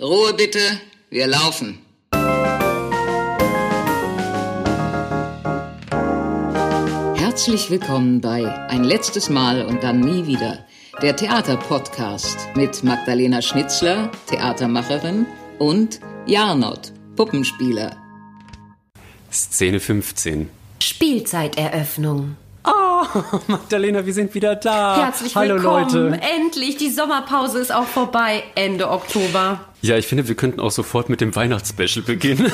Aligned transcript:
Ruhe 0.00 0.32
bitte, 0.32 0.60
wir 1.10 1.26
laufen. 1.26 1.78
Herzlich 7.16 7.70
willkommen 7.70 8.22
bei 8.22 8.50
Ein 8.70 8.84
letztes 8.84 9.28
Mal 9.28 9.66
und 9.66 9.82
dann 9.82 10.00
nie 10.00 10.26
wieder. 10.26 10.64
Der 11.02 11.14
Theaterpodcast 11.16 12.38
mit 12.56 12.82
Magdalena 12.82 13.42
Schnitzler, 13.42 14.10
Theatermacherin, 14.26 15.26
und 15.58 16.00
Jarnot, 16.24 16.94
Puppenspieler. 17.16 17.94
Szene 19.30 19.80
15. 19.80 20.48
Spielzeiteröffnung. 20.80 22.36
Oh, 23.00 23.40
Magdalena, 23.46 24.04
wir 24.04 24.12
sind 24.12 24.34
wieder 24.34 24.56
da. 24.56 25.04
Herzlich 25.04 25.34
Hallo 25.34 25.54
willkommen. 25.54 26.10
Leute. 26.10 26.20
Endlich, 26.36 26.76
die 26.76 26.90
Sommerpause 26.90 27.58
ist 27.58 27.72
auch 27.72 27.86
vorbei, 27.86 28.42
Ende 28.54 28.90
Oktober. 28.90 29.60
Ja, 29.80 29.96
ich 29.96 30.06
finde, 30.06 30.28
wir 30.28 30.34
könnten 30.34 30.60
auch 30.60 30.70
sofort 30.70 31.08
mit 31.08 31.22
dem 31.22 31.34
Weihnachtsspecial 31.34 32.04
beginnen. 32.04 32.52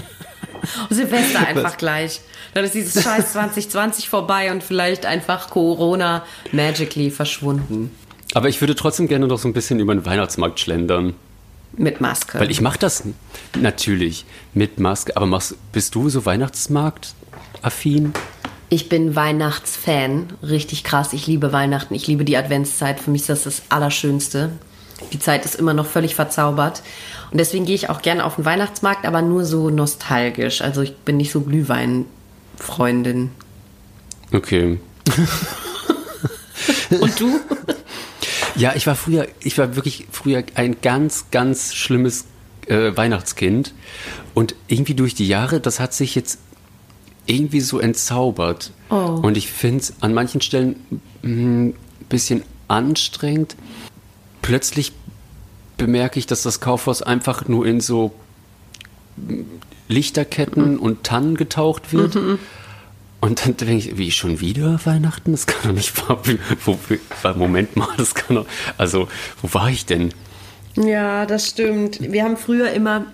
Silvester 0.90 1.46
einfach 1.46 1.78
gleich. 1.78 2.20
Dann 2.52 2.64
ist 2.64 2.74
dieses 2.74 3.02
Scheiß 3.02 3.32
2020 3.32 4.08
vorbei 4.08 4.52
und 4.52 4.62
vielleicht 4.62 5.06
einfach 5.06 5.48
Corona 5.48 6.24
magically 6.52 7.10
verschwunden. 7.10 7.90
Aber 8.34 8.48
ich 8.48 8.60
würde 8.60 8.74
trotzdem 8.74 9.08
gerne 9.08 9.26
noch 9.26 9.38
so 9.38 9.48
ein 9.48 9.54
bisschen 9.54 9.80
über 9.80 9.94
den 9.94 10.04
Weihnachtsmarkt 10.04 10.60
schlendern. 10.60 11.14
Mit 11.76 12.00
Maske. 12.00 12.38
Weil 12.38 12.50
ich 12.50 12.60
mache 12.60 12.78
das 12.78 13.04
natürlich 13.58 14.26
mit 14.52 14.78
Maske. 14.78 15.16
Aber 15.16 15.26
machst, 15.26 15.56
bist 15.72 15.94
du 15.94 16.10
so 16.10 16.26
Weihnachtsmarkt-affin? 16.26 18.12
Ich 18.70 18.88
bin 18.88 19.14
Weihnachtsfan, 19.14 20.32
richtig 20.42 20.84
krass. 20.84 21.12
Ich 21.12 21.26
liebe 21.26 21.52
Weihnachten, 21.52 21.94
ich 21.94 22.06
liebe 22.06 22.24
die 22.24 22.36
Adventszeit. 22.36 22.98
Für 22.98 23.10
mich 23.10 23.22
ist 23.22 23.28
das 23.28 23.44
das 23.44 23.62
Allerschönste. 23.68 24.50
Die 25.12 25.18
Zeit 25.18 25.44
ist 25.44 25.54
immer 25.54 25.74
noch 25.74 25.86
völlig 25.86 26.14
verzaubert. 26.14 26.82
Und 27.30 27.38
deswegen 27.38 27.66
gehe 27.66 27.74
ich 27.74 27.90
auch 27.90 28.00
gerne 28.00 28.24
auf 28.24 28.36
den 28.36 28.44
Weihnachtsmarkt, 28.44 29.06
aber 29.06 29.22
nur 29.22 29.44
so 29.44 29.70
nostalgisch. 29.70 30.62
Also 30.62 30.82
ich 30.82 30.96
bin 30.96 31.16
nicht 31.16 31.32
so 31.32 31.40
Glühwein-Freundin. 31.42 33.30
Okay. 34.32 34.78
Und 37.00 37.20
du? 37.20 37.40
Ja, 38.56 38.74
ich 38.76 38.86
war 38.86 38.94
früher, 38.94 39.26
ich 39.40 39.58
war 39.58 39.74
wirklich 39.76 40.06
früher 40.10 40.44
ein 40.54 40.76
ganz, 40.80 41.26
ganz 41.30 41.74
schlimmes 41.74 42.26
äh, 42.66 42.96
Weihnachtskind. 42.96 43.74
Und 44.32 44.54
irgendwie 44.68 44.94
durch 44.94 45.14
die 45.14 45.26
Jahre, 45.26 45.60
das 45.60 45.80
hat 45.80 45.92
sich 45.92 46.14
jetzt 46.14 46.38
irgendwie 47.26 47.60
so 47.60 47.78
entzaubert. 47.78 48.72
Oh. 48.90 49.20
Und 49.22 49.36
ich 49.36 49.50
finde 49.50 49.80
es 49.80 49.94
an 50.00 50.14
manchen 50.14 50.40
Stellen 50.40 50.76
ein 51.22 51.74
bisschen 52.08 52.42
anstrengend. 52.68 53.56
Plötzlich 54.42 54.92
bemerke 55.76 56.18
ich, 56.18 56.26
dass 56.26 56.42
das 56.42 56.60
Kaufhaus 56.60 57.02
einfach 57.02 57.48
nur 57.48 57.66
in 57.66 57.80
so 57.80 58.12
Lichterketten 59.88 60.78
und 60.78 61.04
Tannen 61.04 61.36
getaucht 61.36 61.92
wird. 61.92 62.16
Und 63.20 63.46
dann 63.46 63.56
denke 63.56 63.76
ich, 63.76 63.96
wie 63.96 64.10
schon 64.10 64.40
wieder 64.40 64.78
Weihnachten? 64.84 65.32
Das 65.32 65.46
kann 65.46 65.70
doch 65.70 65.72
nicht 65.72 66.08
wahr. 66.08 66.20
Wo, 66.64 66.78
Moment 67.36 67.76
mal, 67.76 67.88
das 67.96 68.14
kann 68.14 68.36
doch. 68.36 68.46
Also, 68.76 69.08
wo 69.40 69.54
war 69.54 69.70
ich 69.70 69.86
denn? 69.86 70.12
Ja, 70.76 71.24
das 71.24 71.48
stimmt. 71.48 72.00
Wir 72.00 72.24
haben 72.24 72.36
früher 72.36 72.72
immer 72.72 73.06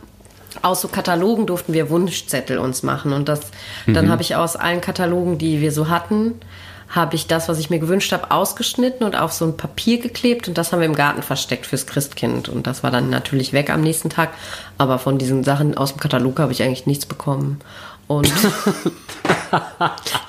aus 0.62 0.80
so 0.80 0.88
Katalogen 0.88 1.46
durften 1.46 1.72
wir 1.72 1.90
Wunschzettel 1.90 2.58
uns 2.58 2.82
machen. 2.82 3.12
Und 3.12 3.28
das 3.28 3.40
dann 3.86 4.10
habe 4.10 4.22
ich 4.22 4.36
aus 4.36 4.56
allen 4.56 4.80
Katalogen, 4.80 5.38
die 5.38 5.60
wir 5.60 5.72
so 5.72 5.88
hatten, 5.88 6.40
habe 6.88 7.14
ich 7.14 7.28
das, 7.28 7.48
was 7.48 7.58
ich 7.58 7.70
mir 7.70 7.78
gewünscht 7.78 8.12
habe, 8.12 8.32
ausgeschnitten 8.32 9.06
und 9.06 9.16
auf 9.16 9.32
so 9.32 9.44
ein 9.44 9.56
Papier 9.56 10.00
geklebt. 10.00 10.48
Und 10.48 10.58
das 10.58 10.72
haben 10.72 10.80
wir 10.80 10.86
im 10.86 10.96
Garten 10.96 11.22
versteckt 11.22 11.66
fürs 11.66 11.86
Christkind. 11.86 12.48
Und 12.48 12.66
das 12.66 12.82
war 12.82 12.90
dann 12.90 13.10
natürlich 13.10 13.52
weg 13.52 13.70
am 13.70 13.80
nächsten 13.80 14.10
Tag, 14.10 14.30
aber 14.76 14.98
von 14.98 15.16
diesen 15.16 15.44
Sachen 15.44 15.76
aus 15.76 15.92
dem 15.92 16.00
Katalog 16.00 16.40
habe 16.40 16.52
ich 16.52 16.62
eigentlich 16.62 16.86
nichts 16.86 17.06
bekommen. 17.06 17.60
Und 18.08 18.28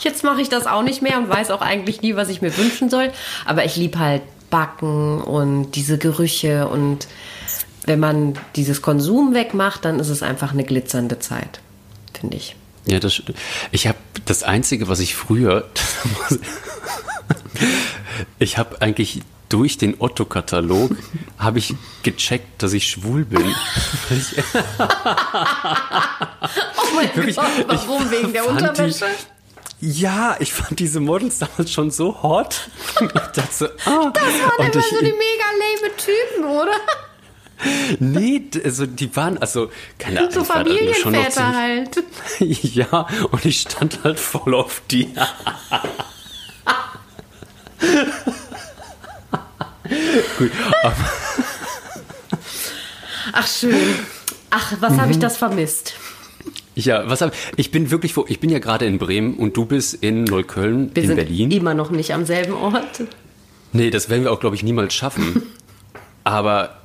jetzt 0.02 0.24
mache 0.24 0.40
ich 0.40 0.50
das 0.50 0.68
auch 0.68 0.84
nicht 0.84 1.02
mehr 1.02 1.18
und 1.18 1.30
weiß 1.30 1.50
auch 1.50 1.62
eigentlich 1.62 2.04
nie, 2.04 2.16
was 2.16 2.30
ich 2.30 2.44
mir 2.44 2.56
wünschen 2.56 2.92
soll, 2.92 3.12
aber 3.48 3.66
ich 3.66 3.76
liebe 3.76 3.98
halt 3.98 4.22
Backen 4.52 5.20
und 5.20 5.72
diese 5.72 5.98
Gerüche 5.98 6.68
und 6.68 7.08
wenn 7.86 8.00
man 8.00 8.38
dieses 8.56 8.82
Konsum 8.82 9.34
wegmacht, 9.34 9.86
dann 9.86 10.00
ist 10.00 10.10
es 10.10 10.24
einfach 10.24 10.52
eine 10.52 10.64
glitzernde 10.64 11.20
Zeit, 11.20 11.60
finde 12.14 12.38
ich. 12.38 12.56
Ja, 12.86 13.00
das 13.00 13.16
stimmt. 13.16 13.38
Ich 13.72 13.88
habe 13.88 13.98
das 14.26 14.44
Einzige, 14.44 14.88
was 14.88 15.00
ich 15.00 15.16
früher. 15.16 15.68
ich 18.40 18.58
habe 18.58 18.82
eigentlich 18.82 19.22
durch 19.50 19.78
den 19.78 20.00
Otto-Katalog 20.00 20.92
habe 21.38 21.60
ich 21.60 21.76
gecheckt, 22.04 22.64
dass 22.64 22.74
ich 22.74 22.88
schwul 22.88 23.26
bin. 23.26 23.44
Oh 26.84 26.96
mein 26.96 27.10
Wirklich, 27.16 27.36
Gott, 27.36 27.46
ich 27.60 27.68
warum? 27.88 28.10
Wegen 28.12 28.34
der 28.34 28.44
die- 28.44 28.48
Unterwäsche? 28.50 29.06
Ja, 29.80 30.36
ich 30.40 30.54
fand 30.54 30.80
diese 30.80 31.00
Models 31.00 31.40
damals 31.40 31.72
schon 31.72 31.90
so 31.90 32.22
hot. 32.22 32.70
Ich 33.02 33.08
dachte 33.10 33.42
so, 33.52 33.66
ah. 33.66 34.12
Das 34.14 34.24
waren 34.24 34.60
und 34.60 34.76
immer 34.76 34.84
ich, 34.84 34.90
so 34.92 35.00
die 35.00 35.06
mega 35.06 35.48
lame 35.58 35.96
Typen, 35.98 36.44
oder? 36.46 36.74
Nee, 38.00 38.44
also 38.64 38.86
die 38.86 39.16
waren, 39.16 39.38
also, 39.38 39.70
keine 40.00 40.20
Ahnung. 40.20 40.32
So 40.32 40.44
Familienväter 40.44 41.56
halt. 41.56 42.04
Ja, 42.40 43.08
und 43.32 43.46
ich 43.46 43.62
stand 43.62 44.00
halt 44.04 44.20
voll 44.20 44.56
auf 44.56 44.82
die. 44.90 45.10
Gut, 50.38 50.52
Ach, 53.34 53.48
schön. 53.48 53.76
Ach, 54.50 54.74
was 54.80 54.98
habe 54.98 55.12
ich 55.12 55.20
das 55.20 55.38
vermisst? 55.38 55.94
ja, 56.76 57.08
was 57.10 57.22
hab, 57.22 57.34
ich 57.58 57.72
bin 57.72 57.92
wirklich, 57.92 58.16
wo, 58.18 58.26
ich 58.28 58.40
bin 58.40 58.50
ja 58.50 58.60
gerade 58.60 58.86
in 58.86 58.98
Bremen 58.98 59.36
und 59.36 59.56
du 59.58 59.66
bist 59.66 59.94
in 59.96 60.24
Neukölln, 60.24 60.92
Wir 60.94 61.04
in 61.04 61.08
sind 61.10 61.16
Berlin. 61.18 61.52
immer 61.52 61.74
noch 61.74 61.92
nicht 61.92 62.14
am 62.14 62.26
selben 62.26 62.54
Ort. 62.54 63.04
Nee, 63.74 63.90
das 63.90 64.10
werden 64.10 64.24
wir 64.24 64.32
auch, 64.32 64.40
glaube 64.40 64.56
ich, 64.56 64.64
niemals 64.64 64.94
schaffen. 64.94 65.44
Aber 66.24 66.81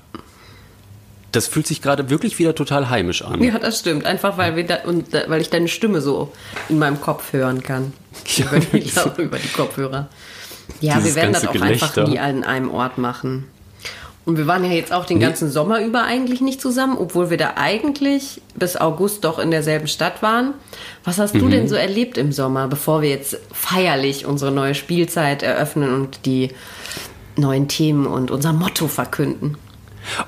das 1.37 1.47
fühlt 1.47 1.67
sich 1.67 1.83
gerade 1.83 2.11
wirklich 2.11 2.39
wieder 2.39 2.55
total 2.55 2.89
heimisch 2.91 3.23
an. 3.23 3.43
Ja, 3.43 3.59
das 3.59 3.79
stimmt. 3.79 4.05
Einfach 4.07 4.39
weil, 4.39 4.65
da, 4.65 4.79
und, 4.85 5.13
weil 5.29 5.41
ich 5.41 5.51
deine 5.51 5.69
Stimme 5.69 6.01
so 6.01 6.33
in 6.69 6.79
meinem 6.79 7.01
Kopf 7.01 7.33
hören 7.33 7.63
kann. 7.63 7.93
Ja, 8.37 8.47
Über 8.47 8.59
die, 8.61 8.91
über 9.23 9.39
die 9.39 9.49
Kopfhörer. 9.49 10.09
Ja, 10.81 10.95
Dieses 10.95 11.15
wir 11.15 11.23
werden 11.23 11.33
das 11.35 11.47
auch 11.47 11.51
einfach 11.55 11.95
Gelächter. 11.95 12.09
nie 12.09 12.19
an 12.19 12.43
einem 12.45 12.71
Ort 12.71 12.99
machen. 12.99 13.45
Und 14.25 14.39
wir 14.39 14.49
waren 14.49 14.65
ja 14.65 14.73
jetzt 14.73 14.93
auch 14.93 15.05
den 15.05 15.21
ganzen 15.21 15.51
Sommer 15.53 15.81
über 15.85 16.03
eigentlich 16.03 16.41
nicht 16.41 16.61
zusammen, 16.61 16.97
obwohl 16.99 17.31
wir 17.31 17.37
da 17.37 17.53
eigentlich 17.57 18.41
bis 18.57 18.77
August 18.77 19.25
doch 19.25 19.39
in 19.39 19.53
derselben 19.53 19.87
Stadt 19.87 20.21
waren. 20.21 20.55
Was 21.05 21.19
hast 21.19 21.35
Mhm. 21.35 21.39
du 21.39 21.49
denn 21.49 21.69
so 21.69 21.77
erlebt 21.77 22.19
im 22.19 22.33
Sommer, 22.33 22.67
bevor 22.67 23.03
wir 23.03 23.11
jetzt 23.11 23.39
feierlich 23.53 24.27
unsere 24.27 24.51
neue 24.51 24.75
Spielzeit 24.75 25.45
eröffnen 25.45 25.95
und 25.95 26.27
die 26.27 26.51
neuen 27.37 27.69
Themen 27.69 28.07
und 28.07 28.33
unser 28.33 28.53
Motto 28.53 28.89
verkünden? 28.89 29.57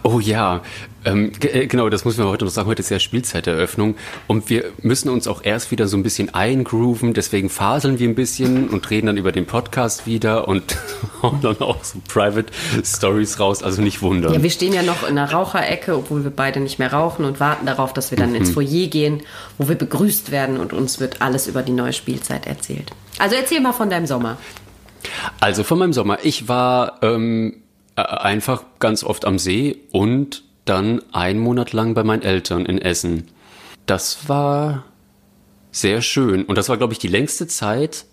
Oh 0.02 0.20
ja, 0.20 0.62
ähm, 1.04 1.32
äh, 1.40 1.66
genau, 1.66 1.88
das 1.88 2.04
müssen 2.04 2.18
wir 2.18 2.28
heute 2.28 2.44
noch 2.44 2.52
sagen. 2.52 2.68
Heute 2.68 2.80
ist 2.80 2.90
ja 2.90 2.98
Spielzeiteröffnung 2.98 3.94
und 4.26 4.50
wir 4.50 4.64
müssen 4.82 5.08
uns 5.08 5.28
auch 5.28 5.42
erst 5.44 5.70
wieder 5.70 5.86
so 5.86 5.96
ein 5.96 6.02
bisschen 6.02 6.34
eingrooven. 6.34 7.14
Deswegen 7.14 7.48
faseln 7.48 7.98
wir 7.98 8.08
ein 8.08 8.14
bisschen 8.14 8.68
und 8.68 8.90
reden 8.90 9.06
dann 9.06 9.16
über 9.16 9.32
den 9.32 9.46
Podcast 9.46 10.06
wieder 10.06 10.48
und 10.48 10.76
hauen 11.22 11.40
dann 11.40 11.60
auch 11.60 11.82
so 11.84 11.98
Private 12.08 12.52
Stories 12.84 13.38
raus. 13.40 13.62
Also 13.62 13.80
nicht 13.80 14.02
wundern. 14.02 14.34
Ja, 14.34 14.42
wir 14.42 14.50
stehen 14.50 14.72
ja 14.72 14.82
noch 14.82 15.08
in 15.08 15.16
der 15.16 15.30
Raucherecke, 15.30 15.96
obwohl 15.96 16.24
wir 16.24 16.30
beide 16.30 16.60
nicht 16.60 16.78
mehr 16.78 16.92
rauchen 16.92 17.24
und 17.24 17.40
warten 17.40 17.66
darauf, 17.66 17.92
dass 17.92 18.10
wir 18.10 18.18
dann 18.18 18.34
ins 18.34 18.50
Foyer 18.50 18.88
gehen, 18.88 19.22
wo 19.56 19.68
wir 19.68 19.76
begrüßt 19.76 20.30
werden 20.30 20.58
und 20.58 20.72
uns 20.72 21.00
wird 21.00 21.22
alles 21.22 21.46
über 21.46 21.62
die 21.62 21.72
neue 21.72 21.92
Spielzeit 21.92 22.46
erzählt. 22.46 22.90
Also 23.18 23.36
erzähl 23.36 23.60
mal 23.60 23.72
von 23.72 23.88
deinem 23.88 24.06
Sommer. 24.06 24.36
Also 25.40 25.64
von 25.64 25.78
meinem 25.78 25.92
Sommer. 25.92 26.18
Ich 26.22 26.48
war 26.48 26.98
ähm, 27.02 27.54
äh, 27.54 27.67
einfach 28.04 28.64
ganz 28.78 29.04
oft 29.04 29.24
am 29.24 29.38
See 29.38 29.78
und 29.92 30.44
dann 30.64 31.02
einen 31.12 31.40
Monat 31.40 31.72
lang 31.72 31.94
bei 31.94 32.04
meinen 32.04 32.22
Eltern 32.22 32.66
in 32.66 32.78
Essen. 32.78 33.28
Das 33.86 34.28
war 34.28 34.84
sehr 35.70 36.02
schön. 36.02 36.44
Und 36.44 36.58
das 36.58 36.68
war, 36.68 36.76
glaube 36.76 36.92
ich, 36.92 36.98
die 36.98 37.08
längste 37.08 37.46
Zeit 37.46 38.04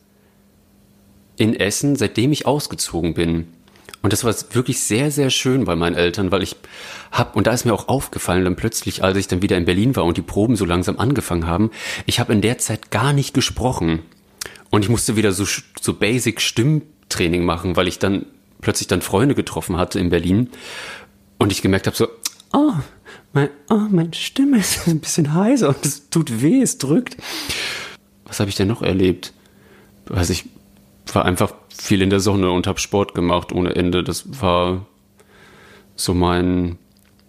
in 1.38 1.54
Essen, 1.54 1.96
seitdem 1.96 2.32
ich 2.32 2.46
ausgezogen 2.46 3.14
bin. 3.14 3.48
Und 4.02 4.14
das 4.14 4.24
war 4.24 4.36
wirklich 4.52 4.82
sehr, 4.82 5.10
sehr 5.10 5.32
schön 5.32 5.66
bei 5.66 5.76
meinen 5.76 5.96
Eltern, 5.96 6.32
weil 6.32 6.44
ich 6.44 6.56
hab, 7.12 7.36
und 7.36 7.48
da 7.48 7.52
ist 7.52 7.66
mir 7.66 7.74
auch 7.74 7.88
aufgefallen, 7.88 8.44
dann 8.44 8.56
plötzlich, 8.56 9.04
als 9.04 9.18
ich 9.18 9.28
dann 9.28 9.42
wieder 9.42 9.58
in 9.58 9.66
Berlin 9.66 9.96
war 9.96 10.06
und 10.06 10.16
die 10.16 10.22
Proben 10.22 10.56
so 10.56 10.64
langsam 10.64 11.00
angefangen 11.00 11.48
haben, 11.48 11.72
ich 12.06 12.20
habe 12.20 12.32
in 12.32 12.42
der 12.42 12.60
Zeit 12.60 12.92
gar 12.92 13.14
nicht 13.14 13.34
gesprochen. 13.34 14.04
Und 14.70 14.84
ich 14.84 14.90
musste 14.90 15.16
wieder 15.16 15.32
so, 15.32 15.46
so 15.82 15.94
basic 15.94 16.40
Stimmtraining 16.40 17.44
machen, 17.46 17.76
weil 17.76 17.88
ich 17.88 17.98
dann 17.98 18.28
plötzlich 18.62 18.88
dann 18.88 19.02
Freunde 19.02 19.36
getroffen 19.36 19.78
hatte 19.78 20.00
in 20.00 20.10
Berlin. 20.10 20.50
Und 21.38 21.52
ich 21.52 21.62
gemerkt 21.62 21.88
habe 21.88 21.98
so, 21.98 22.07
oh, 22.54 22.74
mein, 23.34 23.50
oh, 23.69 23.88
meine 23.90 24.13
Stimme 24.13 24.60
ist 24.60 24.88
ein 24.88 25.00
bisschen 25.00 25.34
heiser 25.34 25.69
und 25.69 25.86
es 25.86 26.10
tut 26.10 26.42
weh, 26.42 26.62
es 26.62 26.78
drückt. 26.78 27.18
Was 28.25 28.40
habe 28.40 28.50
ich 28.50 28.56
denn 28.56 28.68
noch 28.68 28.81
erlebt? 28.81 29.34
Weiß 30.07 30.30
ich, 30.30 30.46
war 31.13 31.25
einfach 31.25 31.54
viel 31.69 32.02
in 32.02 32.10
der 32.10 32.19
Sonne 32.19 32.52
und 32.52 32.68
habe 32.68 32.80
Sport 32.80 33.13
gemacht 33.13 33.52
ohne 33.52 33.75
Ende. 33.75 34.04
Das 34.04 34.42
war 34.42 34.86
so 35.96 36.13
mein 36.13 36.78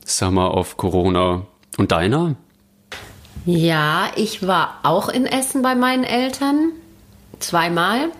Summer 0.04 0.54
of 0.54 0.76
Corona. 0.76 1.46
Und 1.76 1.92
deiner? 1.92 2.36
Ja, 3.44 4.10
ich 4.16 4.46
war 4.46 4.80
auch 4.82 5.08
in 5.08 5.26
Essen 5.26 5.62
bei 5.62 5.74
meinen 5.74 6.04
Eltern. 6.04 6.72
Zweimal. 7.38 8.10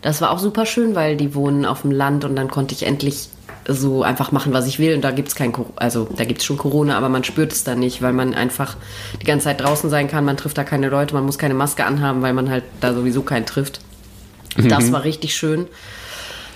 Das 0.00 0.20
war 0.20 0.30
auch 0.30 0.38
super 0.38 0.66
schön, 0.66 0.94
weil 0.94 1.16
die 1.16 1.34
wohnen 1.34 1.64
auf 1.64 1.82
dem 1.82 1.90
Land 1.90 2.24
und 2.24 2.36
dann 2.36 2.50
konnte 2.50 2.74
ich 2.74 2.84
endlich 2.84 3.28
so 3.68 4.02
einfach 4.02 4.32
machen, 4.32 4.52
was 4.52 4.66
ich 4.66 4.78
will. 4.78 4.94
Und 4.94 5.02
da 5.02 5.10
gibt 5.10 5.28
es 5.28 5.34
kein, 5.34 5.52
also 5.76 6.08
da 6.16 6.24
gibt 6.24 6.40
es 6.40 6.46
schon 6.46 6.58
Corona, 6.58 6.96
aber 6.96 7.08
man 7.08 7.24
spürt 7.24 7.52
es 7.52 7.64
dann 7.64 7.78
nicht, 7.78 8.02
weil 8.02 8.12
man 8.12 8.34
einfach 8.34 8.76
die 9.20 9.26
ganze 9.26 9.44
Zeit 9.44 9.60
draußen 9.60 9.90
sein 9.90 10.08
kann. 10.08 10.24
Man 10.24 10.36
trifft 10.36 10.58
da 10.58 10.64
keine 10.64 10.88
Leute, 10.88 11.14
man 11.14 11.24
muss 11.24 11.38
keine 11.38 11.54
Maske 11.54 11.84
anhaben, 11.84 12.22
weil 12.22 12.32
man 12.32 12.50
halt 12.50 12.64
da 12.80 12.94
sowieso 12.94 13.22
keinen 13.22 13.46
trifft. 13.46 13.80
Das 14.56 14.86
mhm. 14.86 14.92
war 14.92 15.04
richtig 15.04 15.34
schön. 15.34 15.66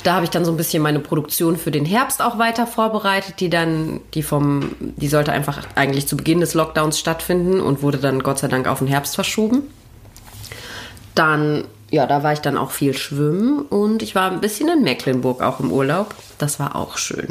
Da 0.03 0.15
habe 0.15 0.25
ich 0.25 0.31
dann 0.31 0.45
so 0.45 0.53
ein 0.53 0.57
bisschen 0.57 0.83
meine 0.83 1.01
Produktion 1.01 1.57
für 1.57 1.71
den 1.71 1.85
Herbst 1.85 2.23
auch 2.23 2.39
weiter 2.39 2.67
vorbereitet, 2.67 3.41
die 3.41 3.51
dann, 3.51 4.01
die 4.15 4.23
vom, 4.23 4.77
die 4.79 5.09
sollte 5.09 5.33
einfach 5.33 5.63
eigentlich 5.75 6.07
zu 6.07 6.17
Beginn 6.17 6.41
des 6.41 6.55
Lockdowns 6.55 6.99
stattfinden 6.99 7.61
und 7.61 7.83
wurde 7.83 7.99
dann 7.99 8.23
Gott 8.23 8.39
sei 8.39 8.49
Dank 8.49 8.69
auf 8.69 8.79
den 8.79 8.87
Herbst 8.87 9.17
verschoben. 9.17 9.63
Dann, 11.17 11.65
ja, 11.91 12.07
da 12.07 12.23
war 12.23 12.33
ich 12.33 12.41
dann 12.41 12.57
auch 12.57 12.73
viel 12.73 12.97
schwimmen 12.97 13.61
und 13.61 14.03
ich 14.03 14.15
war 14.15 14.31
ein 14.31 14.41
bisschen 14.41 14.69
in 14.69 14.83
Mecklenburg 14.83 15.41
auch 15.41 15.61
im 15.61 15.71
Urlaub. 15.71 16.15
Das 16.39 16.59
war 16.59 16.75
auch 16.75 16.99
schön. 16.99 17.29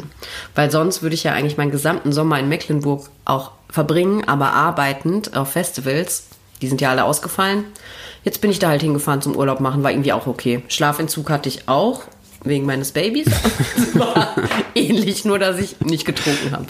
Weil 0.54 0.70
sonst 0.70 1.02
würde 1.02 1.14
ich 1.14 1.24
ja 1.24 1.32
eigentlich 1.32 1.58
meinen 1.58 1.70
gesamten 1.70 2.12
Sommer 2.12 2.38
in 2.38 2.48
Mecklenburg 2.48 3.10
auch 3.26 3.52
verbringen, 3.68 4.24
aber 4.26 4.52
arbeitend 4.52 5.36
auf 5.36 5.52
Festivals. 5.52 6.28
Die 6.62 6.68
sind 6.68 6.80
ja 6.80 6.90
alle 6.90 7.04
ausgefallen. 7.04 7.64
Jetzt 8.24 8.40
bin 8.40 8.50
ich 8.50 8.58
da 8.58 8.68
halt 8.68 8.80
hingefahren 8.80 9.20
zum 9.20 9.36
Urlaub 9.36 9.60
machen, 9.60 9.82
war 9.82 9.90
irgendwie 9.90 10.12
auch 10.12 10.26
okay. 10.26 10.62
Schlafentzug 10.68 11.28
hatte 11.28 11.48
ich 11.48 11.68
auch 11.68 12.04
wegen 12.42 12.64
meines 12.64 12.92
Babys. 12.92 13.26
ähnlich, 14.74 15.24
nur 15.24 15.38
dass 15.38 15.58
ich 15.58 15.80
nicht 15.80 16.06
getrunken 16.06 16.52
habe. 16.52 16.66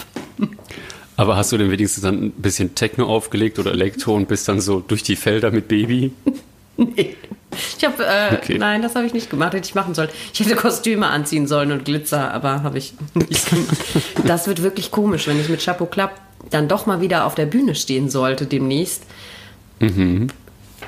Aber 1.17 1.37
hast 1.37 1.53
du 1.53 1.57
denn 1.57 1.71
wenigstens 1.71 2.03
dann 2.03 2.25
ein 2.25 2.33
bisschen 2.33 2.75
Techno 2.75 3.07
aufgelegt 3.07 3.59
oder 3.59 3.71
Elektro 3.71 4.15
und 4.15 4.29
bist 4.29 4.49
dann 4.49 4.61
so 4.61 4.81
durch 4.81 5.03
die 5.03 5.17
Felder 5.17 5.51
mit 5.51 5.69
Baby? 5.69 6.13
nee. 6.77 7.17
Ich 7.79 7.85
habe, 7.85 8.05
äh, 8.05 8.35
okay. 8.35 8.59
nein, 8.59 8.83
das 8.83 8.95
habe 8.95 9.07
ich 9.07 9.13
nicht 9.13 9.31
gemacht, 9.31 9.55
hätte 9.55 9.69
ich 9.69 9.75
machen 9.75 9.95
sollen. 9.95 10.09
Ich 10.33 10.41
hätte 10.41 10.57
Kostüme 10.57 11.07
anziehen 11.07 11.47
sollen 11.47 11.73
und 11.73 11.85
Glitzer, 11.85 12.33
aber 12.33 12.63
habe 12.63 12.79
ich 12.79 12.95
nicht 13.15 13.51
gemacht. 13.51 13.77
Das 14.25 14.47
wird 14.47 14.63
wirklich 14.63 14.91
komisch, 14.91 15.27
wenn 15.27 15.41
ich 15.41 15.49
mit 15.49 15.65
Chapeau 15.65 15.87
Klapp 15.87 16.21
dann 16.51 16.69
doch 16.69 16.87
mal 16.87 17.01
wieder 17.01 17.27
auf 17.27 17.35
der 17.35 17.47
Bühne 17.47 17.75
stehen 17.75 18.09
sollte 18.11 18.47
demnächst. 18.47 19.03
Mhm. 19.81 20.29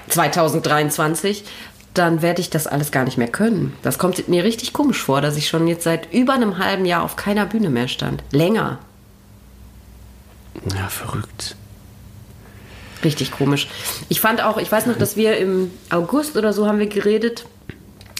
2023, 0.09 1.45
dann 1.95 2.23
werde 2.23 2.41
ich 2.41 2.51
das 2.51 2.67
alles 2.67 2.93
gar 2.93 3.05
nicht 3.05 3.19
mehr 3.19 3.29
können. 3.29 3.75
Das 3.83 3.99
kommt 3.99 4.29
mir 4.29 4.45
richtig 4.45 4.73
komisch 4.73 5.03
vor, 5.03 5.21
dass 5.21 5.37
ich 5.37 5.49
schon 5.49 5.67
jetzt 5.67 5.85
seit 5.85 6.13
über 6.13 6.33
einem 6.33 6.59
halben 6.59 6.85
Jahr 6.85 7.03
auf 7.03 7.17
keiner 7.17 7.47
Bühne 7.47 7.71
mehr 7.71 7.89
stand. 7.89 8.23
Länger. 8.31 8.79
Ja, 10.75 10.89
verrückt. 10.89 11.57
Richtig 13.05 13.31
komisch. 13.31 13.69
Ich 14.09 14.21
fand 14.21 14.43
auch, 14.43 14.59
ich 14.59 14.71
weiß 14.71 14.87
noch, 14.87 14.97
dass 14.97 15.17
wir 15.17 15.37
im 15.39 15.71
August 15.91 16.37
oder 16.37 16.53
so 16.53 16.67
haben 16.67 16.79
wir 16.79 16.89
geredet, 16.89 17.47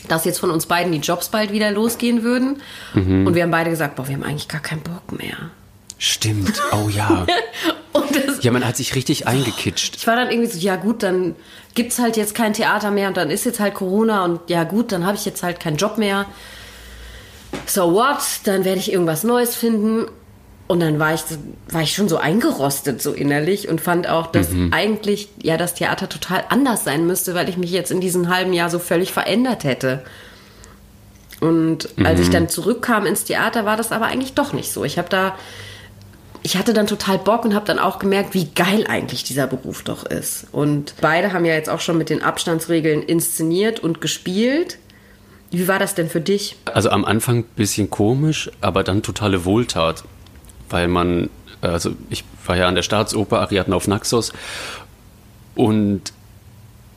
dass 0.07 0.25
jetzt 0.25 0.39
von 0.39 0.51
uns 0.51 0.67
beiden 0.67 0.93
die 0.93 0.99
Jobs 0.99 1.29
bald 1.29 1.53
wieder 1.53 1.71
losgehen 1.71 2.23
würden. 2.23 2.63
Mhm. 2.95 3.27
Und 3.27 3.35
wir 3.35 3.43
haben 3.43 3.51
beide 3.51 3.71
gesagt, 3.71 3.97
boah, 3.97 4.07
wir 4.09 4.15
haben 4.15 4.23
eigentlich 4.23 4.49
gar 4.49 4.63
keinen 4.63 4.83
Bock 4.83 5.19
mehr. 5.19 5.51
Stimmt, 5.99 6.63
oh 6.73 6.89
ja. 6.89 7.27
das, 7.93 8.45
ja, 8.45 8.53
man 8.53 8.65
hat 8.65 8.77
sich 8.77 8.95
richtig 8.95 9.27
eingekitscht. 9.27 9.97
Ich 9.97 10.07
war 10.07 10.17
dann 10.17 10.31
irgendwie 10.31 10.51
so, 10.51 10.59
ja 10.59 10.77
gut, 10.77 11.03
dann 11.03 11.35
gibt 11.75 11.93
es 11.93 11.99
halt 11.99 12.17
jetzt 12.17 12.35
kein 12.35 12.53
Theater 12.53 12.91
mehr 12.91 13.09
und 13.09 13.17
dann 13.17 13.31
ist 13.31 13.45
jetzt 13.45 13.61
halt 13.61 13.75
Corona 13.75 14.25
und 14.25 14.41
ja 14.49 14.65
gut, 14.65 14.93
dann 14.93 15.05
habe 15.05 15.17
ich 15.17 15.25
jetzt 15.25 15.43
halt 15.43 15.61
keinen 15.61 15.77
Job 15.77 15.99
mehr. 15.99 16.27
So 17.67 17.93
what? 17.93 18.19
Dann 18.45 18.65
werde 18.65 18.79
ich 18.79 18.93
irgendwas 18.93 19.25
Neues 19.25 19.57
finden. 19.57 20.07
Und 20.69 20.81
dann 20.81 20.99
war 20.99 21.15
ich, 21.15 21.23
war 21.71 21.83
ich 21.83 21.95
schon 21.95 22.09
so 22.09 22.19
eingerostet, 22.19 23.01
so 23.03 23.13
innerlich 23.13 23.69
und 23.69 23.81
fand 23.81 24.07
auch, 24.07 24.27
dass 24.27 24.51
mhm. 24.51 24.73
eigentlich 24.73 25.31
ja 25.43 25.57
das 25.57 25.75
Theater 25.75 26.09
total 26.09 26.45
anders 26.51 26.85
sein 26.85 27.07
müsste, 27.07 27.35
weil 27.35 27.49
ich 27.49 27.57
mich 27.57 27.71
jetzt 27.71 27.91
in 27.91 28.01
diesem 28.01 28.29
halben 28.29 28.53
Jahr 28.53 28.69
so 28.69 28.79
völlig 28.79 29.13
verändert 29.13 29.65
hätte. 29.65 30.05
Und 31.41 31.89
als 32.05 32.19
mhm. 32.19 32.25
ich 32.25 32.31
dann 32.31 32.49
zurückkam 32.49 33.07
ins 33.07 33.25
Theater, 33.25 33.65
war 33.65 33.77
das 33.77 33.93
aber 33.93 34.07
eigentlich 34.07 34.35
doch 34.35 34.53
nicht 34.53 34.71
so. 34.71 34.85
Ich 34.85 34.99
habe 34.99 35.09
da 35.09 35.35
ich 36.43 36.57
hatte 36.57 36.73
dann 36.73 36.87
total 36.87 37.19
Bock 37.19 37.45
und 37.45 37.55
habe 37.55 37.67
dann 37.67 37.79
auch 37.79 37.99
gemerkt, 37.99 38.35
wie 38.35 38.47
geil 38.47 38.87
eigentlich 38.89 39.25
dieser 39.25 39.47
Beruf 39.47 39.83
doch 39.83 40.07
ist. 40.07 40.47
Und 40.53 40.95
beide 41.01 41.33
haben 41.33 41.45
ja 41.45 41.55
jetzt 41.55 41.69
auch 41.69 41.81
schon 41.81 41.99
mit 41.99 42.11
den 42.11 42.23
Abstandsregeln 42.23 43.03
inszeniert 43.03 43.81
und 43.81 44.01
gespielt. 44.01 44.79
Wie 45.51 45.67
war 45.67 45.79
das 45.79 45.95
denn 45.95 46.09
für 46.09 46.21
dich? 46.21 46.57
Also 46.67 46.91
am 46.91 47.05
Anfang 47.05 47.39
ein 47.39 47.45
bisschen 47.57 47.91
komisch, 47.91 48.51
aber 48.61 48.85
dann 48.85 49.03
totale 49.03 49.45
Wohltat. 49.45 50.05
Weil 50.71 50.89
man, 50.89 51.31
also 51.61 51.91
ich 52.11 52.25
war 52.47 52.57
ja 52.57 52.69
an 52.69 52.75
der 52.75 52.83
Staatsoper 52.83 53.41
Ariadne 53.41 53.75
auf 53.75 53.89
Naxos 53.89 54.33
und 55.55 56.13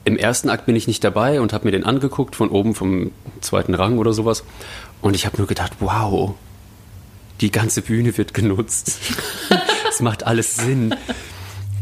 im 0.03 0.18
ersten 0.18 0.50
Akt 0.50 0.65
bin 0.65 0.75
ich 0.75 0.88
nicht 0.88 1.03
dabei 1.03 1.41
und 1.41 1.53
habe 1.53 1.65
mir 1.65 1.71
den 1.71 1.83
angeguckt 1.83 2.35
von 2.35 2.50
oben 2.50 2.73
vom 2.73 3.12
zweiten 3.39 3.75
Rang 3.75 3.97
oder 3.97 4.13
sowas. 4.13 4.44
Und 5.01 5.15
ich 5.15 5.25
habe 5.25 5.38
nur 5.38 5.47
gedacht, 5.47 5.73
wow, 5.79 6.33
die 7.39 7.51
ganze 7.51 7.81
Bühne 7.81 8.18
wird 8.18 8.33
genutzt. 8.33 9.00
Es 9.89 10.00
macht 10.00 10.25
alles 10.25 10.56
Sinn. 10.56 10.95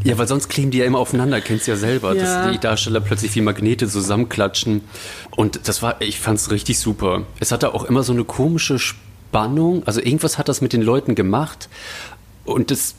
Ja, 0.02 0.18
weil 0.18 0.26
sonst 0.26 0.48
kleben 0.48 0.72
die 0.72 0.78
ja 0.78 0.84
immer 0.84 0.98
aufeinander, 0.98 1.40
kennst 1.40 1.68
ja 1.68 1.76
selber, 1.76 2.16
ja. 2.16 2.22
dass 2.22 2.52
die 2.52 2.58
Darsteller 2.58 3.00
plötzlich 3.00 3.36
wie 3.36 3.40
Magnete 3.40 3.86
zusammenklatschen. 3.86 4.80
Und 5.36 5.68
das 5.68 5.80
war, 5.80 6.02
ich 6.02 6.18
fand's 6.18 6.50
richtig 6.50 6.80
super. 6.80 7.22
Es 7.38 7.52
hatte 7.52 7.72
auch 7.72 7.84
immer 7.84 8.02
so 8.02 8.12
eine 8.12 8.24
komische 8.24 8.80
Spannung. 9.30 9.84
Also 9.86 10.00
irgendwas 10.00 10.38
hat 10.38 10.48
das 10.48 10.60
mit 10.60 10.72
den 10.72 10.82
Leuten 10.82 11.14
gemacht. 11.14 11.68
Und 12.44 12.70
das, 12.70 12.94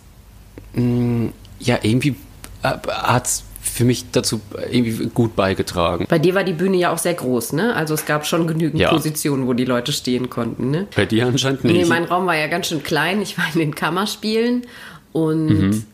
mh, 0.74 0.84
mm, 0.84 1.34
ja, 1.60 1.80
irgendwie 1.82 2.16
äh, 2.64 2.78
hat's 2.88 3.44
für 3.62 3.86
mich 3.86 4.06
dazu 4.12 4.42
irgendwie 4.72 5.08
gut 5.14 5.36
beigetragen. 5.36 6.06
Bei 6.10 6.20
dir 6.20 6.34
war 6.34 6.44
die 6.44 6.54
Bühne 6.54 6.78
ja 6.78 6.92
auch 6.92 6.98
sehr 6.98 7.14
groß, 7.14 7.54
ne? 7.54 7.76
Also 7.76 7.94
es 7.94 8.06
gab 8.06 8.26
schon 8.26 8.48
genügend 8.48 8.82
ja. 8.82 8.90
Positionen, 8.90 9.46
wo 9.46 9.54
die 9.54 9.66
Leute 9.66 9.92
stehen 9.92 10.30
konnten, 10.30 10.72
ne? 10.72 10.88
Bei 10.96 11.06
dir 11.06 11.28
anscheinend 11.28 11.64
nicht. 11.64 11.76
Nee, 11.76 11.86
mein 11.86 12.06
Raum 12.06 12.26
war 12.26 12.36
ja 12.36 12.48
ganz 12.48 12.68
schön 12.68 12.82
klein. 12.82 13.22
Ich 13.22 13.38
war 13.38 13.46
in 13.54 13.60
den 13.60 13.76
Kammerspielen 13.76 14.64
und 15.12 15.46
mhm. 15.46 15.86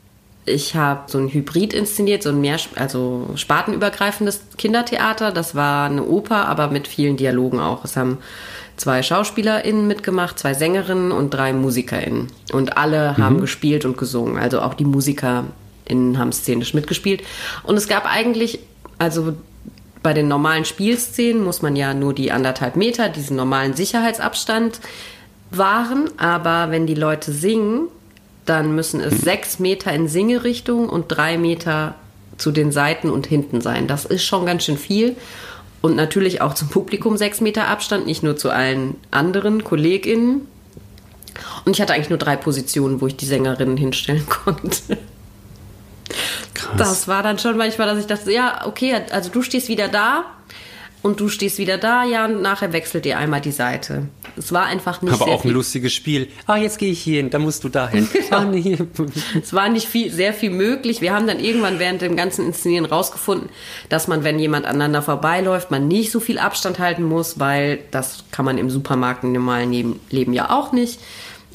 Ich 0.47 0.75
habe 0.75 1.01
so 1.07 1.17
ein 1.17 1.27
Hybrid 1.27 1.73
inszeniert, 1.73 2.23
so 2.23 2.29
ein 2.29 2.39
mehr, 2.39 2.57
also 2.75 3.29
spartenübergreifendes 3.35 4.41
Kindertheater. 4.57 5.31
Das 5.31 5.55
war 5.55 5.89
eine 5.89 6.03
Oper, 6.03 6.47
aber 6.47 6.69
mit 6.69 6.87
vielen 6.87 7.17
Dialogen 7.17 7.59
auch. 7.59 7.83
Es 7.83 7.97
haben 7.97 8.19
zwei 8.77 9.03
SchauspielerInnen 9.03 9.87
mitgemacht, 9.87 10.39
zwei 10.39 10.53
Sängerinnen 10.53 11.11
und 11.11 11.31
drei 11.31 11.51
MusikerInnen. 11.51 12.27
Und 12.53 12.77
alle 12.77 13.13
mhm. 13.13 13.23
haben 13.23 13.41
gespielt 13.41 13.83
und 13.83 13.97
gesungen. 13.97 14.37
Also 14.37 14.61
auch 14.61 14.73
die 14.73 14.85
Musiker 14.85 15.45
in 15.83 16.17
haben 16.17 16.31
szenisch 16.31 16.73
mitgespielt. 16.73 17.23
Und 17.63 17.75
es 17.75 17.87
gab 17.87 18.05
eigentlich, 18.05 18.59
also 18.97 19.33
bei 20.01 20.13
den 20.13 20.29
normalen 20.29 20.63
Spielszenen 20.63 21.43
muss 21.43 21.61
man 21.61 21.75
ja 21.75 21.93
nur 21.93 22.13
die 22.13 22.31
anderthalb 22.31 22.77
Meter, 22.77 23.09
diesen 23.09 23.35
normalen 23.35 23.73
Sicherheitsabstand 23.73 24.79
wahren. 25.51 26.09
Aber 26.17 26.71
wenn 26.71 26.87
die 26.87 26.95
Leute 26.95 27.33
singen, 27.33 27.89
dann 28.49 28.75
müssen 28.75 29.01
es 29.01 29.21
sechs 29.21 29.59
Meter 29.59 29.93
in 29.93 30.07
Singerichtung 30.07 30.89
und 30.89 31.07
drei 31.07 31.37
Meter 31.37 31.95
zu 32.37 32.51
den 32.51 32.71
Seiten 32.71 33.09
und 33.09 33.27
hinten 33.27 33.61
sein. 33.61 33.87
Das 33.87 34.05
ist 34.05 34.23
schon 34.23 34.45
ganz 34.45 34.63
schön 34.63 34.77
viel. 34.77 35.15
Und 35.81 35.95
natürlich 35.95 36.41
auch 36.41 36.53
zum 36.53 36.69
Publikum 36.69 37.17
sechs 37.17 37.41
Meter 37.41 37.67
Abstand, 37.67 38.05
nicht 38.05 38.23
nur 38.23 38.35
zu 38.35 38.49
allen 38.49 38.95
anderen 39.11 39.63
KollegInnen. 39.63 40.47
Und 41.65 41.75
ich 41.75 41.81
hatte 41.81 41.93
eigentlich 41.93 42.09
nur 42.09 42.19
drei 42.19 42.35
Positionen, 42.35 43.01
wo 43.01 43.07
ich 43.07 43.15
die 43.15 43.25
Sängerinnen 43.25 43.77
hinstellen 43.77 44.27
konnte. 44.29 44.97
Krass. 46.53 46.77
Das 46.77 47.07
war 47.07 47.21
dann 47.21 47.37
schon 47.37 47.57
manchmal, 47.57 47.87
dass 47.87 47.99
ich 47.99 48.07
dachte, 48.07 48.31
ja, 48.31 48.65
okay, 48.65 48.95
also 49.11 49.29
du 49.29 49.41
stehst 49.43 49.67
wieder 49.67 49.87
da 49.87 50.25
und 51.07 51.21
du 51.21 51.29
stehst 51.29 51.57
wieder 51.57 51.77
da, 51.77 52.03
ja, 52.03 52.25
und 52.25 52.41
nachher 52.41 52.73
wechselt 52.73 53.05
ihr 53.05 53.17
einmal 53.17 53.39
die 53.39 53.51
Seite. 53.51 54.09
Es 54.35 54.51
war 54.51 54.65
einfach 54.65 55.01
nicht 55.01 55.13
Aber 55.13 55.31
auch 55.31 55.45
ein 55.45 55.51
lustiges 55.51 55.93
Spiel. 55.93 56.27
Ah, 56.45 56.57
jetzt 56.57 56.77
gehe 56.79 56.91
ich 56.91 57.01
hier 57.01 57.17
hin, 57.17 57.29
dann 57.29 57.41
musst 57.41 57.63
du 57.63 57.69
dahin. 57.69 58.09
ah, 58.31 58.43
nee. 58.43 58.77
Es 59.41 59.53
war 59.53 59.69
nicht 59.69 59.87
viel, 59.87 60.11
sehr 60.11 60.33
viel 60.33 60.49
möglich. 60.49 60.99
Wir 60.99 61.13
haben 61.13 61.25
dann 61.25 61.39
irgendwann 61.39 61.79
während 61.79 62.01
dem 62.01 62.17
ganzen 62.17 62.45
Inszenieren 62.45 62.85
rausgefunden, 62.85 63.49
dass 63.87 64.07
man, 64.07 64.25
wenn 64.25 64.37
jemand 64.37 64.65
aneinander 64.65 65.01
vorbeiläuft, 65.01 65.71
man 65.71 65.87
nicht 65.87 66.11
so 66.11 66.19
viel 66.19 66.39
Abstand 66.39 66.77
halten 66.77 67.03
muss, 67.03 67.39
weil 67.39 67.79
das 67.91 68.25
kann 68.31 68.43
man 68.43 68.57
im 68.57 68.69
Supermarkt 68.69 69.23
im 69.23 69.31
normalen 69.31 69.99
Leben 70.09 70.33
ja 70.33 70.49
auch 70.49 70.73
nicht. 70.73 70.99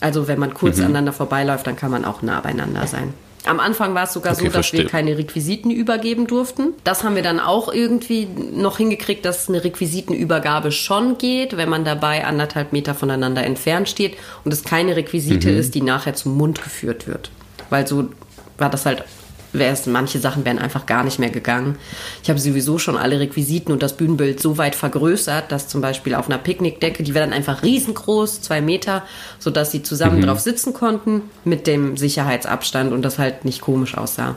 Also 0.01 0.29
wenn 0.29 0.39
man 0.39 0.55
kurz 0.55 0.79
mhm. 0.79 0.87
aneinander 0.87 1.13
vorbeiläuft, 1.13 1.67
dann 1.67 1.77
kann 1.77 1.91
man 1.91 2.07
auch 2.07 2.23
nah 2.23 2.41
beieinander 2.41 2.87
sein. 2.87 3.13
Am 3.45 3.59
Anfang 3.59 3.95
war 3.95 4.05
es 4.05 4.13
sogar 4.13 4.35
okay, 4.35 4.43
so, 4.43 4.47
dass 4.47 4.55
verstehe. 4.55 4.83
wir 4.83 4.89
keine 4.89 5.19
Requisiten 5.19 5.71
übergeben 5.71 6.27
durften. 6.27 6.75
Das 6.85 7.03
haben 7.03 7.17
wir 7.17 7.23
dann 7.23 7.41
auch 7.41 7.73
irgendwie 7.73 8.27
noch 8.27 8.77
hingekriegt, 8.77 9.25
dass 9.25 9.49
eine 9.49 9.65
Requisitenübergabe 9.65 10.71
schon 10.71 11.19
geht, 11.19 11.57
wenn 11.57 11.69
man 11.69 11.85
dabei 11.85 12.25
anderthalb 12.25 12.73
Meter 12.73 12.95
voneinander 12.95 13.45
entfernt 13.45 13.89
steht 13.89 14.17
und 14.45 14.53
es 14.53 14.63
keine 14.63 14.95
Requisite 14.95 15.51
mhm. 15.51 15.59
ist, 15.59 15.75
die 15.75 15.83
nachher 15.83 16.15
zum 16.15 16.37
Mund 16.37 16.63
geführt 16.63 17.09
wird. 17.09 17.31
Weil 17.69 17.87
so 17.87 18.11
war 18.59 18.71
das 18.71 18.87
halt 18.87 19.05
wär's, 19.53 19.87
manche 19.87 20.19
Sachen 20.19 20.45
wären 20.45 20.59
einfach 20.59 20.87
gar 20.87 21.05
nicht 21.05 21.19
mehr 21.19 21.31
gegangen. 21.31 21.77
Ich 22.23 22.31
habe 22.31 22.39
sowieso 22.39 22.79
schon 22.79 22.97
alle 22.97 23.21
Requisiten 23.21 23.73
und 23.73 23.83
das 23.83 23.97
Bühnenbild 23.97 24.41
so 24.41 24.59
weit 24.59 24.75
vergrößert, 24.75 25.53
dass 25.53 25.69
zum 25.69 25.81
Beispiel 25.81 26.15
auf 26.15 26.27
einer 26.27 26.39
Picknickdecke, 26.39 27.03
die 27.03 27.15
wäre 27.15 27.27
dann 27.27 27.35
einfach 27.35 27.63
riesengroß, 27.63 28.41
zwei 28.41 28.61
Meter, 28.61 29.03
sodass 29.39 29.71
sie 29.71 29.83
zusammen 29.83 30.19
Mhm. 30.19 30.27
drauf 30.27 30.41
sitzen 30.41 30.73
konnten 30.73 31.23
mit 31.45 31.67
dem 31.67 31.97
Sicherheitsabstand 31.97 32.93
und 32.93 33.03
das 33.03 33.19
halt 33.19 33.45
nicht 33.45 33.61
komisch 33.61 33.97
aussah. 33.97 34.37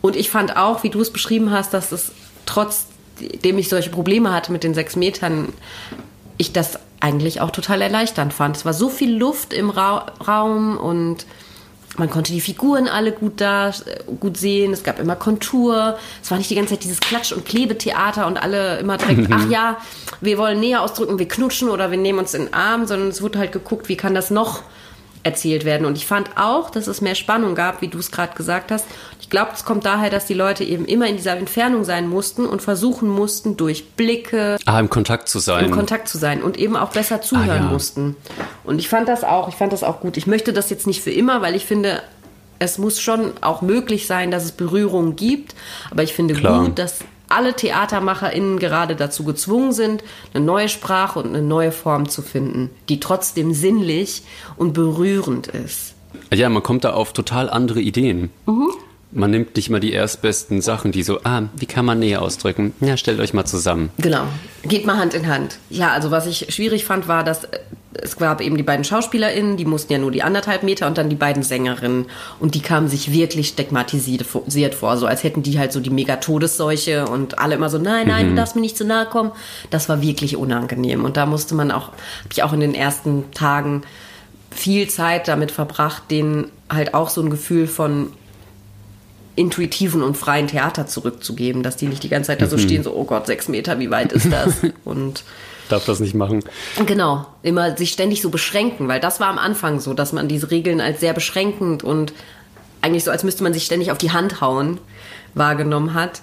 Und 0.00 0.16
ich 0.16 0.30
fand 0.30 0.56
auch, 0.56 0.82
wie 0.82 0.90
du 0.90 1.00
es 1.00 1.12
beschrieben 1.12 1.50
hast, 1.50 1.72
dass 1.72 1.92
es 1.92 2.12
trotzdem 2.46 3.58
ich 3.58 3.68
solche 3.68 3.90
Probleme 3.90 4.32
hatte 4.32 4.50
mit 4.50 4.64
den 4.64 4.74
sechs 4.74 4.96
Metern, 4.96 5.52
ich 6.38 6.52
das 6.52 6.78
eigentlich 6.98 7.40
auch 7.40 7.50
total 7.50 7.82
erleichternd 7.82 8.32
fand. 8.32 8.56
Es 8.56 8.64
war 8.64 8.74
so 8.74 8.88
viel 8.88 9.16
Luft 9.16 9.52
im 9.52 9.70
Ra 9.70 10.06
Raum 10.26 10.76
und 10.76 11.26
man 11.98 12.08
konnte 12.08 12.32
die 12.32 12.40
Figuren 12.40 12.88
alle 12.88 13.12
gut 13.12 13.40
da 13.40 13.72
gut 14.20 14.36
sehen. 14.36 14.72
Es 14.72 14.82
gab 14.82 14.98
immer 14.98 15.16
Kontur. 15.16 15.98
Es 16.22 16.30
war 16.30 16.38
nicht 16.38 16.50
die 16.50 16.54
ganze 16.54 16.74
Zeit 16.74 16.84
dieses 16.84 17.00
Klatsch- 17.00 17.32
und 17.32 17.44
Klebetheater 17.44 18.26
und 18.26 18.42
alle 18.42 18.78
immer 18.78 18.96
direkt, 18.96 19.28
ach 19.30 19.48
ja, 19.50 19.76
wir 20.20 20.38
wollen 20.38 20.60
näher 20.60 20.82
ausdrücken, 20.82 21.18
wir 21.18 21.28
knutschen 21.28 21.68
oder 21.68 21.90
wir 21.90 21.98
nehmen 21.98 22.18
uns 22.18 22.34
in 22.34 22.46
den 22.46 22.54
Arm, 22.54 22.86
sondern 22.86 23.08
es 23.08 23.20
wurde 23.20 23.38
halt 23.38 23.52
geguckt, 23.52 23.88
wie 23.88 23.96
kann 23.96 24.14
das 24.14 24.30
noch 24.30 24.62
erzählt 25.24 25.64
werden. 25.64 25.86
Und 25.86 25.96
ich 25.96 26.06
fand 26.06 26.30
auch, 26.36 26.70
dass 26.70 26.86
es 26.86 27.00
mehr 27.00 27.14
Spannung 27.14 27.54
gab, 27.54 27.80
wie 27.80 27.88
du 27.88 27.98
es 27.98 28.10
gerade 28.10 28.34
gesagt 28.34 28.70
hast. 28.70 28.86
Ich 29.20 29.30
glaube, 29.30 29.52
es 29.54 29.64
kommt 29.64 29.84
daher, 29.86 30.10
dass 30.10 30.26
die 30.26 30.34
Leute 30.34 30.64
eben 30.64 30.84
immer 30.84 31.06
in 31.06 31.16
dieser 31.16 31.36
Entfernung 31.36 31.84
sein 31.84 32.08
mussten 32.08 32.44
und 32.46 32.60
versuchen 32.60 33.08
mussten, 33.08 33.56
durch 33.56 33.90
Blicke, 33.92 34.58
Ah, 34.66 34.80
im 34.80 34.90
Kontakt 34.90 35.28
zu 35.28 35.38
sein. 35.38 35.64
in 35.66 35.70
Kontakt 35.70 36.08
zu 36.08 36.18
sein 36.18 36.42
und 36.42 36.58
eben 36.58 36.76
auch 36.76 36.90
besser 36.90 37.22
zuhören 37.22 37.50
Ah, 37.50 37.56
ja. 37.56 37.62
mussten. 37.62 38.16
Und 38.64 38.78
ich 38.78 38.88
fand 38.88 39.08
das 39.08 39.22
auch, 39.24 39.48
ich 39.48 39.54
fand 39.54 39.72
das 39.72 39.84
auch 39.84 40.00
gut. 40.00 40.16
Ich 40.16 40.26
möchte 40.26 40.52
das 40.52 40.70
jetzt 40.70 40.86
nicht 40.86 41.02
für 41.02 41.10
immer, 41.12 41.40
weil 41.40 41.54
ich 41.54 41.64
finde, 41.64 42.02
es 42.58 42.78
muss 42.78 43.00
schon 43.00 43.32
auch 43.40 43.62
möglich 43.62 44.06
sein, 44.06 44.30
dass 44.30 44.44
es 44.44 44.52
Berührungen 44.52 45.16
gibt. 45.16 45.54
Aber 45.90 46.02
ich 46.02 46.12
finde 46.14 46.34
Klar. 46.34 46.64
gut, 46.64 46.78
dass 46.78 46.98
alle 47.32 47.54
TheatermacherInnen 47.54 48.58
gerade 48.58 48.96
dazu 48.96 49.24
gezwungen 49.24 49.72
sind, 49.72 50.04
eine 50.34 50.44
neue 50.44 50.68
Sprache 50.68 51.18
und 51.18 51.28
eine 51.28 51.42
neue 51.42 51.72
Form 51.72 52.08
zu 52.08 52.22
finden, 52.22 52.70
die 52.88 53.00
trotzdem 53.00 53.52
sinnlich 53.52 54.22
und 54.56 54.72
berührend 54.72 55.48
ist. 55.48 55.94
Ja, 56.32 56.48
man 56.48 56.62
kommt 56.62 56.84
da 56.84 56.92
auf 56.92 57.12
total 57.12 57.50
andere 57.50 57.80
Ideen. 57.80 58.30
Mhm. 58.46 58.70
Man 59.14 59.30
nimmt 59.30 59.56
nicht 59.56 59.68
mal 59.68 59.78
die 59.78 59.92
erstbesten 59.92 60.62
Sachen, 60.62 60.90
die 60.90 61.02
so, 61.02 61.20
ah, 61.24 61.42
wie 61.54 61.66
kann 61.66 61.84
man 61.84 61.98
näher 61.98 62.22
ausdrücken? 62.22 62.72
Ja, 62.80 62.96
stellt 62.96 63.20
euch 63.20 63.34
mal 63.34 63.44
zusammen. 63.44 63.90
Genau. 63.98 64.24
Geht 64.62 64.86
mal 64.86 64.96
Hand 64.96 65.12
in 65.12 65.26
Hand. 65.26 65.58
Ja, 65.68 65.92
also 65.92 66.10
was 66.10 66.26
ich 66.26 66.46
schwierig 66.48 66.86
fand, 66.86 67.08
war, 67.08 67.22
dass 67.22 67.44
äh, 67.44 67.58
es 67.92 68.16
gab 68.16 68.40
eben 68.40 68.56
die 68.56 68.62
beiden 68.62 68.84
SchauspielerInnen, 68.84 69.58
die 69.58 69.66
mussten 69.66 69.92
ja 69.92 69.98
nur 69.98 70.10
die 70.10 70.22
anderthalb 70.22 70.62
Meter 70.62 70.86
und 70.86 70.96
dann 70.96 71.10
die 71.10 71.16
beiden 71.16 71.42
Sängerinnen. 71.42 72.06
Und 72.40 72.54
die 72.54 72.62
kamen 72.62 72.88
sich 72.88 73.12
wirklich 73.12 73.48
stigmatisiert 73.48 74.24
vor, 74.74 74.96
so 74.96 75.06
als 75.06 75.22
hätten 75.24 75.42
die 75.42 75.58
halt 75.58 75.72
so 75.72 75.80
die 75.80 75.90
Mega-Todesseuche 75.90 77.06
und 77.06 77.38
alle 77.38 77.56
immer 77.56 77.68
so, 77.68 77.76
nein, 77.76 78.08
nein, 78.08 78.30
du 78.30 78.34
darfst 78.34 78.54
mir 78.54 78.62
nicht 78.62 78.78
zu 78.78 78.86
nahe 78.86 79.04
kommen. 79.04 79.32
Das 79.68 79.90
war 79.90 80.00
wirklich 80.00 80.36
unangenehm. 80.38 81.04
Und 81.04 81.18
da 81.18 81.26
musste 81.26 81.54
man 81.54 81.70
auch, 81.70 81.88
habe 81.88 82.32
ich 82.32 82.42
auch 82.42 82.54
in 82.54 82.60
den 82.60 82.74
ersten 82.74 83.30
Tagen 83.32 83.82
viel 84.50 84.88
Zeit 84.88 85.28
damit 85.28 85.50
verbracht, 85.50 86.04
denen 86.10 86.50
halt 86.70 86.94
auch 86.94 87.10
so 87.10 87.20
ein 87.20 87.28
Gefühl 87.28 87.66
von 87.66 88.12
intuitiven 89.34 90.02
und 90.02 90.16
freien 90.16 90.46
Theater 90.46 90.86
zurückzugeben, 90.86 91.62
dass 91.62 91.76
die 91.76 91.86
nicht 91.86 92.02
die 92.02 92.08
ganze 92.08 92.28
Zeit 92.28 92.42
da 92.42 92.46
so 92.46 92.58
stehen, 92.58 92.82
so, 92.82 92.94
oh 92.94 93.04
Gott, 93.04 93.26
sechs 93.26 93.48
Meter, 93.48 93.78
wie 93.78 93.90
weit 93.90 94.12
ist 94.12 94.30
das? 94.30 94.56
Und 94.84 95.24
Darf 95.68 95.86
das 95.86 96.00
nicht 96.00 96.14
machen. 96.14 96.44
genau, 96.86 97.26
immer 97.42 97.76
sich 97.76 97.92
ständig 97.92 98.20
so 98.20 98.28
beschränken, 98.28 98.88
weil 98.88 99.00
das 99.00 99.20
war 99.20 99.28
am 99.28 99.38
Anfang 99.38 99.80
so, 99.80 99.94
dass 99.94 100.12
man 100.12 100.28
diese 100.28 100.50
Regeln 100.50 100.82
als 100.82 101.00
sehr 101.00 101.14
beschränkend 101.14 101.82
und 101.82 102.12
eigentlich 102.82 103.04
so, 103.04 103.10
als 103.10 103.22
müsste 103.24 103.42
man 103.42 103.54
sich 103.54 103.64
ständig 103.64 103.90
auf 103.90 103.96
die 103.96 104.10
Hand 104.10 104.42
hauen, 104.42 104.78
wahrgenommen 105.34 105.94
hat. 105.94 106.20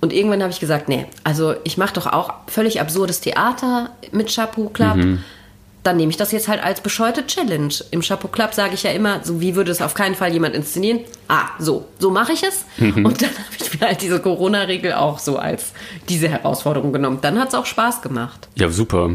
Und 0.00 0.12
irgendwann 0.12 0.40
habe 0.40 0.52
ich 0.52 0.60
gesagt, 0.60 0.88
nee, 0.88 1.04
also 1.24 1.54
ich 1.64 1.76
mache 1.76 1.94
doch 1.94 2.06
auch 2.06 2.32
völlig 2.46 2.80
absurdes 2.80 3.20
Theater 3.20 3.90
mit 4.12 4.34
Chapeau 4.34 4.68
Club. 4.68 4.96
Dann 5.86 5.98
nehme 5.98 6.10
ich 6.10 6.16
das 6.16 6.32
jetzt 6.32 6.48
halt 6.48 6.60
als 6.64 6.80
bescheute 6.80 7.28
Challenge. 7.28 7.72
Im 7.92 8.00
Chapeau 8.00 8.26
Club 8.26 8.54
sage 8.54 8.74
ich 8.74 8.82
ja 8.82 8.90
immer, 8.90 9.20
so 9.22 9.40
wie 9.40 9.54
würde 9.54 9.70
es 9.70 9.80
auf 9.80 9.94
keinen 9.94 10.16
Fall 10.16 10.32
jemand 10.32 10.56
inszenieren? 10.56 10.98
Ah, 11.28 11.50
so, 11.60 11.86
so 12.00 12.10
mache 12.10 12.32
ich 12.32 12.42
es. 12.42 12.64
Und 12.80 13.22
dann 13.22 13.30
habe 13.30 13.54
ich 13.60 13.72
mir 13.72 13.86
halt 13.86 14.02
diese 14.02 14.18
Corona-Regel 14.18 14.94
auch 14.94 15.20
so 15.20 15.38
als 15.38 15.66
diese 16.08 16.26
Herausforderung 16.26 16.92
genommen. 16.92 17.18
Dann 17.22 17.38
hat 17.38 17.50
es 17.50 17.54
auch 17.54 17.66
Spaß 17.66 18.02
gemacht. 18.02 18.48
Ja, 18.56 18.68
super. 18.68 19.12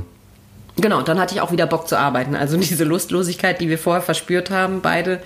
Genau, 0.77 0.99
und 0.99 1.09
dann 1.09 1.19
hatte 1.19 1.35
ich 1.35 1.41
auch 1.41 1.51
wieder 1.51 1.67
Bock 1.67 1.89
zu 1.89 1.99
arbeiten. 1.99 2.37
Also 2.37 2.55
diese 2.69 2.85
Lustlosigkeit, 2.85 3.59
die 3.59 3.67
wir 3.67 3.77
vorher 3.77 4.01
verspürt 4.01 4.49
haben, 4.49 4.79
beide, 4.79 5.21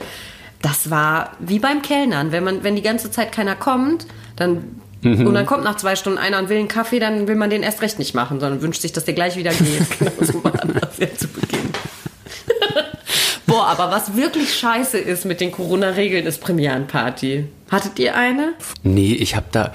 das 0.64 0.90
war 0.90 1.34
wie 1.38 1.60
beim 1.60 1.84
Kellnern. 1.84 2.32
Wenn 2.32 2.44
man, 2.44 2.64
wenn 2.64 2.76
die 2.76 2.82
ganze 2.82 3.12
Zeit 3.12 3.32
keiner 3.32 3.56
kommt, 3.56 4.08
dann 4.36 4.82
und 5.06 5.36
dann 5.36 5.46
kommt 5.46 5.64
nach 5.64 5.78
zwei 5.78 5.96
Stunden 5.96 6.18
einer 6.18 6.40
und 6.40 6.50
will 6.50 6.58
einen 6.58 6.68
Kaffee, 6.68 6.98
dann 7.00 7.28
will 7.28 7.36
man 7.36 7.52
den 7.52 7.62
erst 7.62 7.84
recht 7.84 8.00
nicht 8.00 8.16
machen, 8.16 8.40
sondern 8.40 8.64
wünscht 8.64 8.82
sich, 8.82 8.92
dass 8.92 9.06
der 9.06 9.14
gleich 9.14 9.38
wieder 9.38 9.52
geht. 9.52 10.00
Genau 10.00 10.12
so 10.20 10.44
war 10.44 10.54
ja 11.00 11.08
zu 11.16 11.28
Beginn. 11.28 11.70
Boah, 13.46 13.68
aber 13.68 13.92
was 13.92 14.16
wirklich 14.16 14.54
scheiße 14.56 14.98
ist 14.98 15.26
mit 15.26 15.40
den 15.40 15.52
Corona-Regeln, 15.52 16.26
ist 16.26 16.42
Premierenparty. 16.42 17.46
Hattet 17.70 18.00
ihr 18.00 18.16
eine? 18.16 18.54
Nee, 18.84 19.14
ich 19.14 19.36
habe 19.36 19.48
da. 19.52 19.74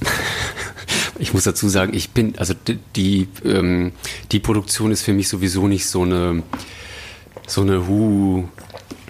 Ich 1.20 1.34
muss 1.34 1.42
dazu 1.42 1.68
sagen, 1.68 1.94
ich 1.94 2.10
bin, 2.10 2.38
also 2.38 2.54
die, 2.54 2.78
die, 2.94 3.28
ähm, 3.44 3.90
die 4.30 4.38
Produktion 4.38 4.92
ist 4.92 5.02
für 5.02 5.12
mich 5.12 5.28
sowieso 5.28 5.66
nicht 5.66 5.86
so 5.86 6.02
eine, 6.02 6.44
so 7.44 7.62
eine 7.62 7.88
Hu. 7.88 8.44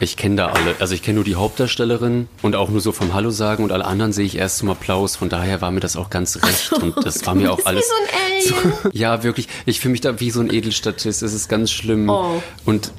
Ich 0.01 0.17
kenne 0.17 0.37
da 0.37 0.47
alle. 0.49 0.77
Also 0.79 0.95
ich 0.95 1.03
kenne 1.03 1.17
nur 1.17 1.25
die 1.25 1.35
Hauptdarstellerin 1.35 2.29
und 2.43 2.55
auch 2.55 2.69
nur 2.69 2.81
so 2.81 2.93
vom 2.93 3.15
Hallo 3.15 3.31
sagen 3.31 3.65
und 3.65 3.73
alle 3.73 3.85
anderen 3.85 4.13
sehe 4.13 4.27
ich 4.27 4.37
erst 4.37 4.59
zum 4.59 4.71
Applaus. 4.71 5.17
Von 5.17 5.29
daher 5.29 5.61
war 5.61 5.71
mir 5.71 5.81
das 5.81 5.97
auch 5.97 6.11
ganz 6.11 6.37
recht 6.43 6.73
und 6.73 6.97
das 7.05 7.27
war 7.27 7.35
mir 7.35 7.53
auch 7.53 7.57
bist 7.57 7.67
wie 7.67 7.71
alles. 7.71 7.89
so 7.89 7.95
ein 7.95 8.09
Alien. 8.09 8.29
So, 8.85 8.91
ja, 8.93 9.25
wirklich. 9.25 9.49
Ich 9.67 9.81
fühle 9.81 9.93
mich 9.93 10.01
da 10.01 10.21
wie 10.21 10.31
so 10.31 10.41
ein 10.41 10.53
Edelstatist. 10.53 11.23
Es 11.23 11.33
ist 11.35 11.49
ganz 11.49 11.71
schlimm. 11.73 12.09
Oh. 12.09 12.41
Und 12.65 12.93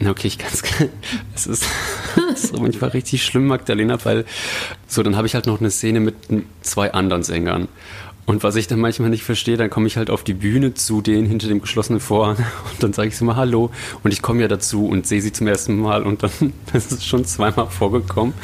na, 0.00 0.10
okay, 0.10 0.28
ich 0.28 0.38
kann 0.38 0.50
es. 0.52 0.62
Es 1.34 1.46
ist, 1.46 1.64
es 2.32 2.44
ist 2.44 2.58
manchmal 2.58 2.90
richtig 2.90 3.24
schlimm, 3.24 3.46
Magdalena, 3.46 3.98
weil 4.04 4.24
so, 4.86 5.02
dann 5.02 5.16
habe 5.16 5.26
ich 5.26 5.34
halt 5.34 5.46
noch 5.46 5.60
eine 5.60 5.70
Szene 5.70 6.00
mit 6.00 6.14
zwei 6.62 6.92
anderen 6.92 7.22
Sängern. 7.22 7.68
Und 8.28 8.42
was 8.42 8.56
ich 8.56 8.66
dann 8.66 8.78
manchmal 8.78 9.08
nicht 9.08 9.22
verstehe, 9.22 9.56
dann 9.56 9.70
komme 9.70 9.86
ich 9.86 9.96
halt 9.96 10.10
auf 10.10 10.22
die 10.22 10.34
Bühne 10.34 10.74
zu 10.74 11.00
denen 11.00 11.26
hinter 11.26 11.48
dem 11.48 11.62
geschlossenen 11.62 11.98
Vorhang 11.98 12.36
und 12.70 12.82
dann 12.82 12.92
sage 12.92 13.08
ich 13.08 13.16
so 13.16 13.24
mal 13.24 13.36
Hallo. 13.36 13.70
Und 14.04 14.12
ich 14.12 14.20
komme 14.20 14.42
ja 14.42 14.48
dazu 14.48 14.86
und 14.86 15.06
sehe 15.06 15.22
sie 15.22 15.32
zum 15.32 15.46
ersten 15.46 15.78
Mal 15.78 16.02
und 16.02 16.22
dann 16.22 16.30
ist 16.74 16.92
es 16.92 17.06
schon 17.06 17.24
zweimal 17.24 17.68
vorgekommen, 17.70 18.34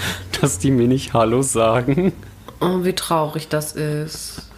dass 0.41 0.59
die 0.59 0.71
mir 0.71 0.89
nicht 0.89 1.13
Hallo 1.13 1.43
sagen. 1.43 2.15
Oh, 2.63 2.83
wie 2.83 2.95
traurig 2.95 3.49
das 3.49 3.73
ist. 3.73 4.49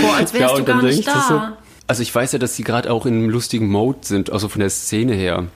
Boah, 0.00 0.14
als 0.14 0.32
wärst 0.32 0.54
Ja, 0.54 0.56
du 0.56 0.64
gar 0.66 0.82
nicht 0.82 1.08
da. 1.08 1.20
so. 1.28 1.40
Also 1.88 2.02
ich 2.02 2.14
weiß 2.14 2.30
ja, 2.30 2.38
dass 2.38 2.54
sie 2.54 2.62
gerade 2.62 2.92
auch 2.92 3.06
in 3.06 3.14
einem 3.14 3.28
lustigen 3.28 3.66
Mode 3.68 3.98
sind, 4.02 4.30
also 4.30 4.48
von 4.48 4.60
der 4.60 4.70
Szene 4.70 5.14
her. 5.14 5.48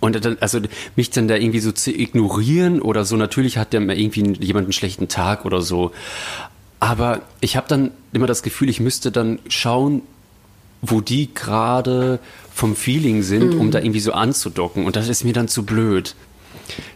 Und 0.00 0.22
dann, 0.22 0.36
also 0.40 0.60
mich 0.94 1.08
dann 1.08 1.26
da 1.26 1.36
irgendwie 1.36 1.60
so 1.60 1.72
zu 1.72 1.90
ignorieren 1.90 2.82
oder 2.82 3.06
so, 3.06 3.16
natürlich 3.16 3.56
hat 3.56 3.72
der 3.72 3.80
irgendwie 3.80 4.44
jemand 4.44 4.66
einen 4.66 4.72
schlechten 4.74 5.08
Tag 5.08 5.46
oder 5.46 5.62
so. 5.62 5.90
Aber 6.80 7.22
ich 7.40 7.56
habe 7.56 7.66
dann 7.68 7.90
immer 8.12 8.26
das 8.26 8.42
Gefühl, 8.42 8.68
ich 8.68 8.80
müsste 8.80 9.10
dann 9.10 9.38
schauen, 9.48 10.02
wo 10.80 11.00
die 11.00 11.32
gerade 11.34 12.20
vom 12.54 12.76
Feeling 12.76 13.22
sind, 13.22 13.54
Mhm. 13.54 13.60
um 13.60 13.70
da 13.70 13.80
irgendwie 13.80 14.00
so 14.00 14.12
anzudocken. 14.12 14.84
Und 14.86 14.94
das 14.96 15.08
ist 15.08 15.24
mir 15.24 15.32
dann 15.32 15.48
zu 15.48 15.64
blöd. 15.64 16.14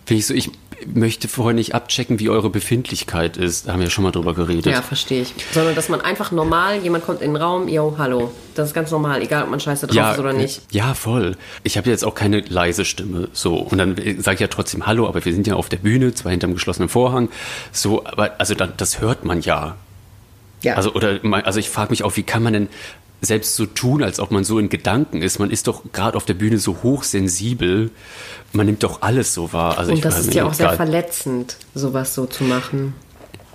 Finde 0.06 0.18
ich 0.20 0.26
so, 0.26 0.34
ich 0.34 0.50
möchte 0.92 1.28
vorher 1.28 1.54
nicht 1.54 1.74
abchecken, 1.74 2.18
wie 2.18 2.28
eure 2.28 2.50
Befindlichkeit 2.50 3.36
ist. 3.36 3.66
Da 3.66 3.72
haben 3.72 3.80
wir 3.80 3.86
ja 3.86 3.90
schon 3.90 4.04
mal 4.04 4.10
drüber 4.10 4.34
geredet. 4.34 4.66
Ja, 4.66 4.82
verstehe 4.82 5.22
ich. 5.22 5.34
Sondern, 5.52 5.74
dass 5.74 5.88
man 5.88 6.00
einfach 6.00 6.30
normal, 6.30 6.78
jemand 6.82 7.04
kommt 7.04 7.20
in 7.22 7.32
den 7.32 7.36
Raum, 7.36 7.68
yo, 7.68 7.96
hallo. 7.98 8.30
Das 8.54 8.68
ist 8.68 8.74
ganz 8.74 8.90
normal, 8.90 9.22
egal 9.22 9.44
ob 9.44 9.50
man 9.50 9.60
scheiße 9.60 9.86
drauf 9.86 10.12
ist 10.12 10.18
oder 10.18 10.32
nicht. 10.32 10.62
Ja, 10.70 10.94
voll. 10.94 11.36
Ich 11.62 11.76
habe 11.76 11.88
jetzt 11.88 12.04
auch 12.04 12.14
keine 12.14 12.40
leise 12.40 12.84
Stimme. 12.84 13.28
So. 13.32 13.56
Und 13.56 13.78
dann 13.78 13.96
sage 14.18 14.34
ich 14.34 14.40
ja 14.40 14.48
trotzdem 14.48 14.86
Hallo, 14.86 15.08
aber 15.08 15.24
wir 15.24 15.32
sind 15.32 15.46
ja 15.46 15.54
auf 15.54 15.68
der 15.68 15.78
Bühne, 15.78 16.14
zwar 16.14 16.30
hinterm 16.30 16.54
geschlossenen 16.54 16.88
Vorhang. 16.88 17.30
So, 17.72 18.04
aber 18.04 18.32
also 18.38 18.54
dann, 18.54 18.74
das 18.76 19.00
hört 19.00 19.24
man 19.24 19.40
ja. 19.40 19.76
Ja. 20.62 20.74
Also, 20.74 20.92
oder 20.92 21.18
also 21.44 21.58
ich 21.58 21.68
frage 21.68 21.90
mich 21.90 22.04
auch, 22.04 22.16
wie 22.16 22.22
kann 22.22 22.42
man 22.42 22.52
denn 22.52 22.68
selbst 23.22 23.54
so 23.54 23.66
tun, 23.66 24.02
als 24.02 24.20
ob 24.20 24.32
man 24.32 24.44
so 24.44 24.58
in 24.58 24.68
Gedanken 24.68 25.22
ist? 25.22 25.38
Man 25.38 25.50
ist 25.50 25.68
doch 25.68 25.84
gerade 25.92 26.16
auf 26.16 26.24
der 26.24 26.34
Bühne 26.34 26.58
so 26.58 26.78
hochsensibel. 26.82 27.90
Man 28.52 28.66
nimmt 28.66 28.82
doch 28.82 29.00
alles 29.00 29.32
so 29.32 29.52
wahr. 29.52 29.78
Also 29.78 29.92
ich 29.92 29.96
Und 29.96 30.04
das 30.04 30.16
weiß 30.16 30.26
ist 30.26 30.34
ja 30.34 30.44
auch 30.44 30.54
sehr 30.54 30.72
verletzend, 30.72 31.56
sowas 31.74 32.14
so 32.14 32.26
zu 32.26 32.44
machen. 32.44 32.94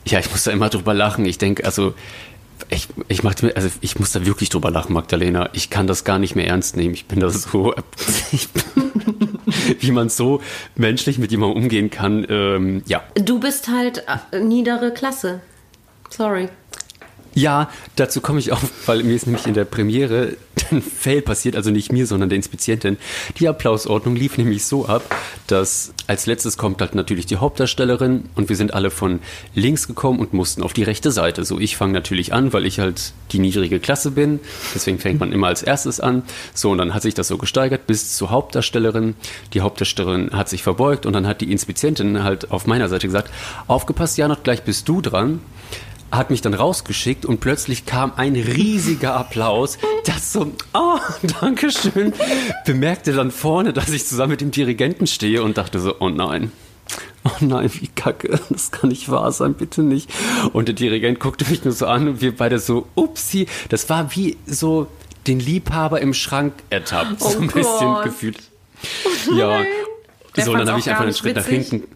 Ja, 0.06 0.20
ich 0.20 0.32
muss 0.32 0.46
da 0.46 0.52
immer 0.52 0.70
drüber 0.70 0.94
lachen. 0.94 1.26
Ich 1.26 1.38
denke, 1.38 1.66
also 1.66 1.94
ich, 2.70 2.88
ich 3.08 3.24
mach 3.24 3.36
also 3.56 3.70
ich 3.82 4.00
muss 4.00 4.12
da 4.12 4.26
wirklich 4.26 4.50
drüber 4.50 4.72
lachen, 4.72 4.94
Magdalena. 4.94 5.50
Ich 5.54 5.70
kann 5.70 5.86
das 5.86 6.06
gar 6.06 6.18
nicht 6.18 6.36
mehr 6.36 6.48
ernst 6.48 6.78
nehmen. 6.78 6.94
Ich 6.94 7.06
bin 7.06 7.20
da 7.20 7.30
so, 7.30 7.74
wie 9.80 9.92
man 9.92 10.10
so 10.10 10.42
menschlich 10.76 11.18
mit 11.18 11.32
jemandem 11.32 11.64
umgehen 11.64 11.90
kann. 11.90 12.26
Ähm, 12.30 12.84
ja, 12.86 13.04
Du 13.16 13.40
bist 13.40 13.68
halt 13.68 14.04
äh, 14.32 14.40
niedere 14.40 14.94
Klasse. 14.94 15.42
Sorry. 16.10 16.50
Ja, 17.38 17.70
dazu 17.96 18.20
komme 18.20 18.40
ich 18.40 18.52
auch, 18.52 18.60
weil 18.88 19.04
mir 19.04 19.16
ist 19.16 19.28
nämlich 19.28 19.46
in 19.46 19.54
der 19.54 19.66
Premiere 19.66 20.38
ein 20.72 20.82
Fail 20.82 21.22
passiert, 21.22 21.56
also 21.56 21.70
nicht 21.70 21.92
mir, 21.92 22.08
sondern 22.08 22.30
der 22.30 22.36
Inspizientin. 22.36 22.98
Die 23.38 23.48
Applausordnung 23.48 24.16
lief 24.16 24.40
nämlich 24.40 24.66
so 24.66 24.88
ab, 24.88 25.04
dass 25.46 25.94
als 26.08 26.26
letztes 26.26 26.58
kommt 26.58 26.82
halt 26.82 26.96
natürlich 26.96 27.28
die 27.28 27.36
Hauptdarstellerin 27.36 28.24
und 28.34 28.50
wir 28.50 28.56
sind 28.56 28.74
alle 28.74 28.90
von 28.90 29.20
links 29.54 29.88
gekommen 29.88 30.18
und 30.18 30.34
mussten 30.34 30.64
auf 30.64 30.74
die 30.74 30.82
rechte 30.82 31.12
Seite. 31.12 31.46
So, 31.46 31.60
ich 31.60 31.78
fange 31.78 31.94
natürlich 31.94 32.34
an, 32.34 32.54
weil 32.54 32.66
ich 32.66 32.80
halt 32.80 33.14
die 33.32 33.38
niedrige 33.38 33.80
Klasse 33.80 34.10
bin. 34.10 34.40
Deswegen 34.74 34.98
fängt 34.98 35.20
man 35.20 35.32
immer 35.32 35.46
als 35.46 35.62
erstes 35.62 36.00
an. 36.00 36.24
So, 36.56 36.72
und 36.72 36.80
dann 36.80 36.96
hat 36.96 37.04
sich 37.04 37.14
das 37.14 37.28
so 37.28 37.38
gesteigert 37.38 37.86
bis 37.86 38.18
zur 38.18 38.32
Hauptdarstellerin. 38.32 39.14
Die 39.54 39.62
Hauptdarstellerin 39.62 40.32
hat 40.32 40.50
sich 40.50 40.64
verbeugt 40.64 41.06
und 41.06 41.14
dann 41.14 41.28
hat 41.28 41.42
die 41.42 41.52
Inspizientin 41.52 42.24
halt 42.24 42.50
auf 42.50 42.66
meiner 42.66 42.90
Seite 42.90 43.06
gesagt, 43.06 43.32
aufgepasst, 43.68 44.18
Janot, 44.18 44.44
gleich 44.44 44.64
bist 44.64 44.90
du 44.90 45.02
dran 45.02 45.40
hat 46.12 46.30
mich 46.30 46.42
dann 46.42 46.54
rausgeschickt 46.54 47.26
und 47.26 47.40
plötzlich 47.40 47.86
kam 47.86 48.14
ein 48.16 48.36
riesiger 48.36 49.16
Applaus. 49.16 49.78
Das 50.06 50.34
so, 50.34 50.52
oh, 50.74 51.00
danke 51.42 51.72
schön. 51.72 52.14
Bemerkte 52.66 53.14
dann 53.14 53.32
vorne, 53.32 53.74
dass 53.74 53.90
ich 53.90 54.06
zusammen 54.06 54.32
mit 54.32 54.42
dem 54.42 54.52
Dirigenten 54.52 55.08
stehe 55.08 55.44
und 55.44 55.58
dachte 55.58 55.80
so, 55.80 55.96
oh 56.00 56.10
nein. 56.10 56.52
Oh 57.26 57.44
nein, 57.44 57.70
wie 57.74 57.88
kacke. 57.88 58.40
Das 58.50 58.72
kann 58.72 58.90
nicht 58.90 59.10
wahr 59.10 59.32
sein, 59.32 59.54
bitte 59.54 59.84
nicht. 59.84 60.10
Und 60.54 60.70
der 60.70 60.76
Dirigent 60.76 61.20
guckte 61.20 61.50
mich 61.50 61.64
nur 61.66 61.74
so 61.74 61.86
an 61.86 62.08
und 62.08 62.22
wir 62.22 62.36
beide 62.36 62.60
so, 62.60 62.88
upsi. 62.96 63.48
Das 63.70 63.90
war 63.90 64.16
wie 64.16 64.38
so 64.46 64.88
den 65.28 65.40
Liebhaber 65.40 66.00
im 66.02 66.14
Schrank 66.14 66.54
ertappt. 66.70 67.18
Oh 67.20 67.30
so 67.30 67.40
ein 67.40 67.48
Gott. 67.48 67.56
bisschen 67.56 68.04
gefühlt. 68.04 68.38
Oh 69.30 69.34
ja. 69.34 69.62
Der 70.38 70.46
so, 70.46 70.54
dann 70.54 70.70
habe 70.70 70.80
ich 70.80 70.90
einfach 70.90 71.04
einen 71.04 71.14
Schritt 71.14 71.36
witzig. 71.36 71.72
nach 71.72 71.72
hinten. 71.72 71.88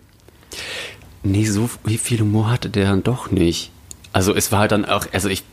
Nee, 1.24 1.46
so 1.46 1.70
wie 1.86 1.98
viel 1.98 2.20
Humor 2.20 2.50
hatte 2.50 2.70
der 2.70 2.90
dann 2.90 3.04
doch 3.04 3.32
nicht. 3.32 3.72
Also 4.14 4.36
es 4.36 4.52
war 4.52 4.68
dann 4.68 4.86
auch, 4.86 5.06
also 5.14 5.30
ich 5.30 5.44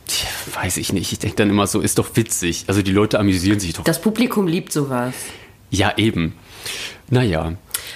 weiß 0.53 0.77
ich 0.77 0.91
nicht, 0.91 1.11
ich 1.13 1.19
denke 1.19 1.37
dann 1.37 1.49
immer 1.49 1.67
so, 1.67 1.79
ist 1.79 1.97
doch 1.97 2.15
witzig. 2.15 2.65
Also 2.67 2.81
die 2.81 2.91
Leute 2.91 3.19
amüsieren 3.19 3.59
sich 3.59 3.73
doch. 3.73 3.83
Das 3.83 4.01
Publikum 4.01 4.47
liebt 4.47 4.73
sowas. 4.73 5.13
Ja, 5.69 5.93
eben. 5.97 6.35
Naja. 7.09 7.53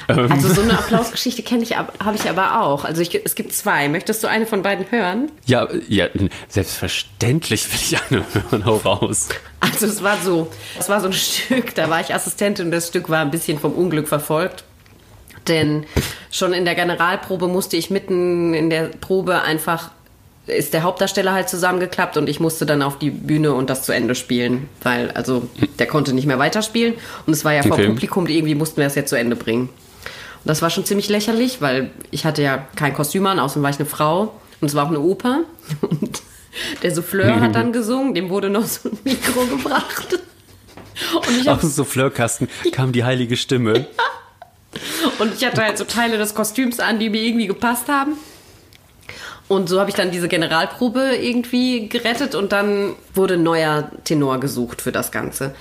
Also 0.07 0.53
so 0.53 0.61
eine 0.61 0.77
Applausgeschichte 0.77 1.43
kenne 1.43 1.63
ich, 1.63 1.77
habe 1.77 2.15
ich 2.15 2.29
aber 2.29 2.61
auch. 2.61 2.85
Also 2.85 3.01
ich, 3.01 3.13
es 3.25 3.35
gibt 3.35 3.53
zwei. 3.53 3.89
Möchtest 3.89 4.23
du 4.23 4.27
eine 4.27 4.45
von 4.45 4.61
beiden 4.61 4.89
hören? 4.89 5.31
Ja, 5.45 5.67
ja, 5.87 6.07
selbstverständlich 6.47 7.71
will 7.71 7.79
ich 7.81 8.01
eine 8.09 8.25
hören. 8.33 8.65
Hau 8.65 8.77
raus. 8.77 9.29
Also 9.59 9.85
es 9.85 10.01
war 10.01 10.17
so, 10.17 10.49
es 10.79 10.89
war 10.89 10.99
so 10.99 11.07
ein 11.07 11.13
Stück, 11.13 11.75
da 11.75 11.89
war 11.89 12.01
ich 12.01 12.13
Assistentin 12.13 12.65
und 12.65 12.71
das 12.71 12.87
Stück 12.87 13.09
war 13.09 13.21
ein 13.21 13.31
bisschen 13.31 13.59
vom 13.59 13.73
Unglück 13.73 14.07
verfolgt. 14.07 14.63
Denn 15.47 15.85
schon 16.31 16.53
in 16.53 16.65
der 16.65 16.75
Generalprobe 16.75 17.47
musste 17.47 17.77
ich 17.77 17.89
mitten 17.89 18.53
in 18.53 18.69
der 18.69 18.87
Probe 18.87 19.41
einfach 19.41 19.91
ist 20.47 20.73
der 20.73 20.83
Hauptdarsteller 20.83 21.33
halt 21.33 21.49
zusammengeklappt 21.49 22.17
und 22.17 22.27
ich 22.27 22.39
musste 22.39 22.65
dann 22.65 22.81
auf 22.81 22.99
die 22.99 23.11
Bühne 23.11 23.53
und 23.53 23.69
das 23.69 23.83
zu 23.83 23.93
Ende 23.93 24.13
spielen, 24.15 24.69
weil 24.81 25.11
also 25.11 25.47
der 25.79 25.87
konnte 25.87 26.13
nicht 26.13 26.25
mehr 26.25 26.39
weiterspielen 26.39 26.95
und 27.25 27.33
es 27.33 27.45
war 27.45 27.53
ja 27.53 27.63
vor 27.63 27.73
okay. 27.73 27.87
Publikum, 27.87 28.27
irgendwie 28.27 28.55
mussten 28.55 28.77
wir 28.77 28.83
das 28.83 28.95
jetzt 28.95 29.09
zu 29.09 29.17
Ende 29.17 29.35
bringen. 29.35 29.69
Und 29.69 30.49
das 30.49 30.61
war 30.61 30.69
schon 30.69 30.85
ziemlich 30.85 31.07
lächerlich, 31.07 31.61
weil 31.61 31.91
ich 32.11 32.25
hatte 32.25 32.41
ja 32.41 32.67
kein 32.75 32.93
Kostüm 32.93 33.25
an, 33.25 33.39
außerdem 33.39 33.63
war 33.63 33.69
ich 33.69 33.79
eine 33.79 33.85
Frau 33.85 34.33
und 34.59 34.67
es 34.67 34.75
war 34.75 34.85
auch 34.85 34.89
eine 34.89 34.99
Oper 34.99 35.41
und 35.81 36.21
der 36.83 36.93
Souffleur 36.93 37.39
hat 37.39 37.55
dann 37.55 37.71
gesungen, 37.73 38.13
dem 38.13 38.29
wurde 38.29 38.49
noch 38.49 38.65
so 38.65 38.89
ein 38.89 38.97
Mikro 39.03 39.45
gebracht. 39.45 40.19
Und 41.15 41.39
ich 41.39 41.49
Aus 41.49 41.61
dem 41.61 41.69
Souffleurkasten 41.69 42.47
kam 42.71 42.91
die 42.91 43.03
heilige 43.03 43.37
Stimme. 43.37 43.87
Und 45.19 45.33
ich 45.35 45.45
hatte 45.45 45.63
halt 45.63 45.77
so 45.77 45.83
Teile 45.83 46.17
des 46.17 46.33
Kostüms 46.33 46.79
an, 46.79 46.99
die 46.99 47.09
mir 47.09 47.21
irgendwie 47.21 47.47
gepasst 47.47 47.87
haben. 47.87 48.13
Und 49.47 49.69
so 49.69 49.79
habe 49.79 49.89
ich 49.89 49.95
dann 49.95 50.11
diese 50.11 50.27
Generalprobe 50.27 51.15
irgendwie 51.21 51.89
gerettet 51.89 52.33
und 52.35 52.51
dann 52.51 52.95
wurde 53.13 53.35
ein 53.35 53.43
neuer 53.43 53.89
Tenor 54.03 54.39
gesucht 54.39 54.81
für 54.81 54.91
das 54.91 55.11
Ganze. 55.11 55.53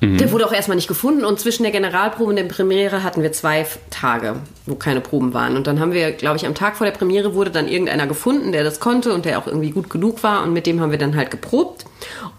Mhm. 0.00 0.16
Der 0.16 0.32
wurde 0.32 0.46
auch 0.46 0.52
erstmal 0.52 0.76
nicht 0.76 0.88
gefunden 0.88 1.24
und 1.24 1.38
zwischen 1.38 1.62
der 1.62 1.72
Generalprobe 1.72 2.30
und 2.30 2.36
der 2.36 2.44
Premiere 2.44 3.02
hatten 3.02 3.22
wir 3.22 3.32
zwei 3.32 3.66
Tage, 3.90 4.36
wo 4.66 4.74
keine 4.74 5.00
Proben 5.00 5.34
waren. 5.34 5.56
Und 5.56 5.66
dann 5.66 5.78
haben 5.78 5.92
wir, 5.92 6.12
glaube 6.12 6.36
ich, 6.36 6.46
am 6.46 6.54
Tag 6.54 6.76
vor 6.76 6.86
der 6.86 6.94
Premiere 6.94 7.34
wurde 7.34 7.50
dann 7.50 7.68
irgendeiner 7.68 8.06
gefunden, 8.06 8.52
der 8.52 8.64
das 8.64 8.80
konnte 8.80 9.12
und 9.12 9.24
der 9.24 9.38
auch 9.38 9.46
irgendwie 9.46 9.70
gut 9.70 9.90
genug 9.90 10.22
war 10.22 10.42
und 10.42 10.52
mit 10.52 10.66
dem 10.66 10.80
haben 10.80 10.90
wir 10.90 10.98
dann 10.98 11.16
halt 11.16 11.30
geprobt. 11.30 11.84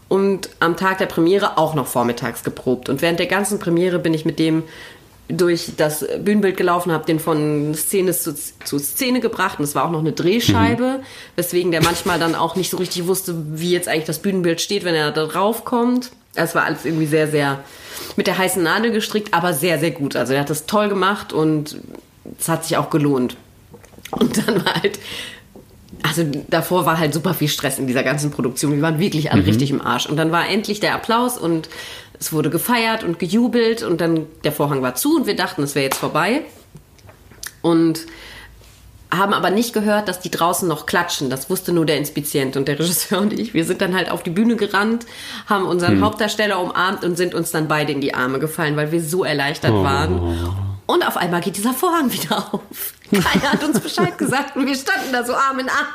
Und 0.08 0.50
am 0.60 0.75
Tag 0.75 0.98
der 0.98 1.06
Premiere 1.06 1.58
auch 1.58 1.74
noch 1.74 1.88
vormittags 1.88 2.44
geprobt. 2.44 2.90
Und 2.90 3.01
während 3.01 3.20
der 3.20 3.28
ganzen 3.28 3.60
Premiere 3.60 4.00
bin 4.00 4.13
ich 4.13 4.25
mit 4.25 4.40
dem 4.40 4.63
durch 5.28 5.72
das 5.78 6.06
Bühnenbild 6.20 6.58
gelaufen, 6.58 6.92
habe 6.92 7.06
den 7.06 7.20
von 7.20 7.74
Szene 7.74 8.12
zu, 8.12 8.36
zu, 8.36 8.80
Szene 8.80 9.20
gebracht 9.20 9.60
und 9.60 9.63
es 9.63 9.75
war 9.75 9.86
auch 9.86 9.92
noch 9.92 10.00
eine 10.00 10.12
Drehscheibe, 10.12 11.00
mhm. 11.00 11.04
weswegen 11.36 11.72
der 11.72 11.81
manchmal 11.84 12.20
dann 12.20 12.36
auch 12.36 12.55
nicht 12.55 12.70
so 12.70 12.77
richtig 12.77 13.07
wusste, 13.07 13.36
wie 13.53 13.72
jetzt 13.72 13.88
eigentlich 13.88 14.05
das 14.05 14.20
Bühnenbild 14.20 14.62
steht, 14.62 14.84
wenn 14.84 14.96
er 14.96 15.12
da 15.12 15.25
drauf 15.25 15.64
kommt. 15.64 16.12
Es 16.34 16.55
war 16.55 16.66
alles 16.66 16.86
irgendwie 16.86 17.07
sehr, 17.07 17.27
sehr 17.27 17.60
mit 18.16 18.27
der 18.27 18.38
heißen 18.38 18.62
Nadel 18.62 18.92
gestrickt, 18.92 19.34
aber 19.34 19.53
sehr, 19.53 19.79
sehr 19.79 19.92
gut. 19.92 20.16
Also 20.16 20.34
er 20.34 20.42
hat 20.42 20.50
das 20.50 20.66
toll 20.66 20.90
gemacht 20.90 21.34
und 21.34 21.77
es 22.40 22.50
hat 22.50 22.66
sich 22.66 22.77
auch 22.77 22.90
gelohnt. 22.90 23.38
Und 24.12 24.46
dann 24.46 24.66
war 24.66 24.75
halt 24.75 25.00
also 26.03 26.24
davor 26.50 26.86
war 26.86 26.98
halt 26.98 27.14
super 27.14 27.34
viel 27.34 27.48
Stress 27.48 27.79
in 27.79 27.88
dieser 27.88 28.03
ganzen 28.03 28.31
Produktion. 28.31 28.74
Wir 28.74 28.81
waren 28.81 29.00
wirklich 29.00 29.31
alle 29.31 29.42
mhm. 29.42 29.48
richtig 29.48 29.72
im 29.72 29.81
Arsch. 29.81 30.07
Und 30.07 30.18
dann 30.18 30.31
war 30.31 30.50
endlich 30.50 30.79
der 30.79 30.96
Applaus 30.96 31.38
und 31.38 31.70
es 32.22 32.31
wurde 32.31 32.51
gefeiert 32.51 33.03
und 33.03 33.18
gejubelt 33.18 33.81
und 33.81 34.00
dann 34.00 34.27
der 34.44 34.51
Vorhang 34.51 34.84
war 34.84 34.94
zu 34.94 35.18
und 35.18 35.25
wir 35.25 35.36
dachten, 35.36 35.64
es 35.64 35.74
wäre 35.74 35.86
jetzt 35.86 35.98
vorbei. 35.98 36.44
Und 37.64 38.05
haben 39.12 39.34
aber 39.34 39.50
nicht 39.50 39.74
gehört, 39.74 40.07
dass 40.07 40.20
die 40.20 40.29
draußen 40.29 40.68
noch 40.68 40.86
klatschen. 40.86 41.31
Das 41.31 41.50
wusste 41.50 41.74
nur 41.74 41.86
der 41.86 41.98
Inspizient 41.98 42.55
und 42.55 42.68
der 42.68 42.79
Regisseur 42.79 43.20
und 43.20 43.34
ich. 43.34 43.55
Wir 43.55 43.66
sind 43.66 43.81
dann 43.81 43.96
halt 43.96 44.10
auf 44.12 44.22
die 44.22 44.29
Bühne 44.29 44.55
gerannt, 44.55 45.07
haben 45.48 45.66
unseren 45.66 45.96
hm. 45.96 46.05
Hauptdarsteller 46.05 46.62
umarmt 46.62 47.03
und 47.03 47.18
sind 47.18 47.34
uns 47.34 47.50
dann 47.50 47.68
beide 47.68 47.92
in 47.92 48.01
die 48.01 48.14
Arme 48.14 48.38
gefallen, 48.38 48.77
weil 48.77 48.92
wir 48.92 49.01
so 49.01 49.24
erleichtert 49.24 49.72
oh. 49.72 49.84
waren. 49.84 50.72
Und 50.86 51.05
auf 51.05 51.18
einmal 51.18 51.42
geht 51.42 51.57
dieser 51.57 51.74
Vorhang 51.74 52.14
wieder 52.14 52.53
auf. 52.53 52.94
Keiner 53.24 53.52
hat 53.52 53.64
uns 53.64 53.80
Bescheid 53.80 54.18
gesagt 54.18 54.56
und 54.56 54.66
wir 54.66 54.76
standen 54.76 55.12
da 55.12 55.26
so 55.26 55.34
Arm 55.34 55.60
in 55.60 55.70
Arm. 55.70 55.88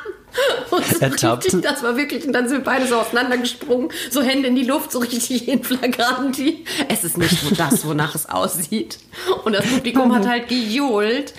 Und 0.69 0.85
so 0.85 1.31
richtig, 1.31 1.61
das 1.61 1.81
war 1.81 1.95
wirklich, 1.97 2.27
und 2.27 2.33
dann 2.33 2.47
sind 2.47 2.59
wir 2.59 2.63
beide 2.63 2.85
so 2.85 2.97
auseinandergesprungen, 2.97 3.89
so 4.11 4.21
Hände 4.21 4.49
in 4.49 4.55
die 4.55 4.65
Luft, 4.65 4.91
so 4.91 4.99
richtig 4.99 5.47
in 5.47 5.63
Flagranti. 5.63 6.65
Es 6.89 7.03
ist 7.03 7.17
nicht 7.17 7.41
so 7.41 7.55
das, 7.55 7.87
wonach 7.87 8.13
es 8.13 8.29
aussieht. 8.29 8.99
Und 9.45 9.53
das 9.53 9.65
Publikum 9.65 10.13
hat 10.13 10.27
halt 10.27 10.47
gejohlt. 10.47 11.33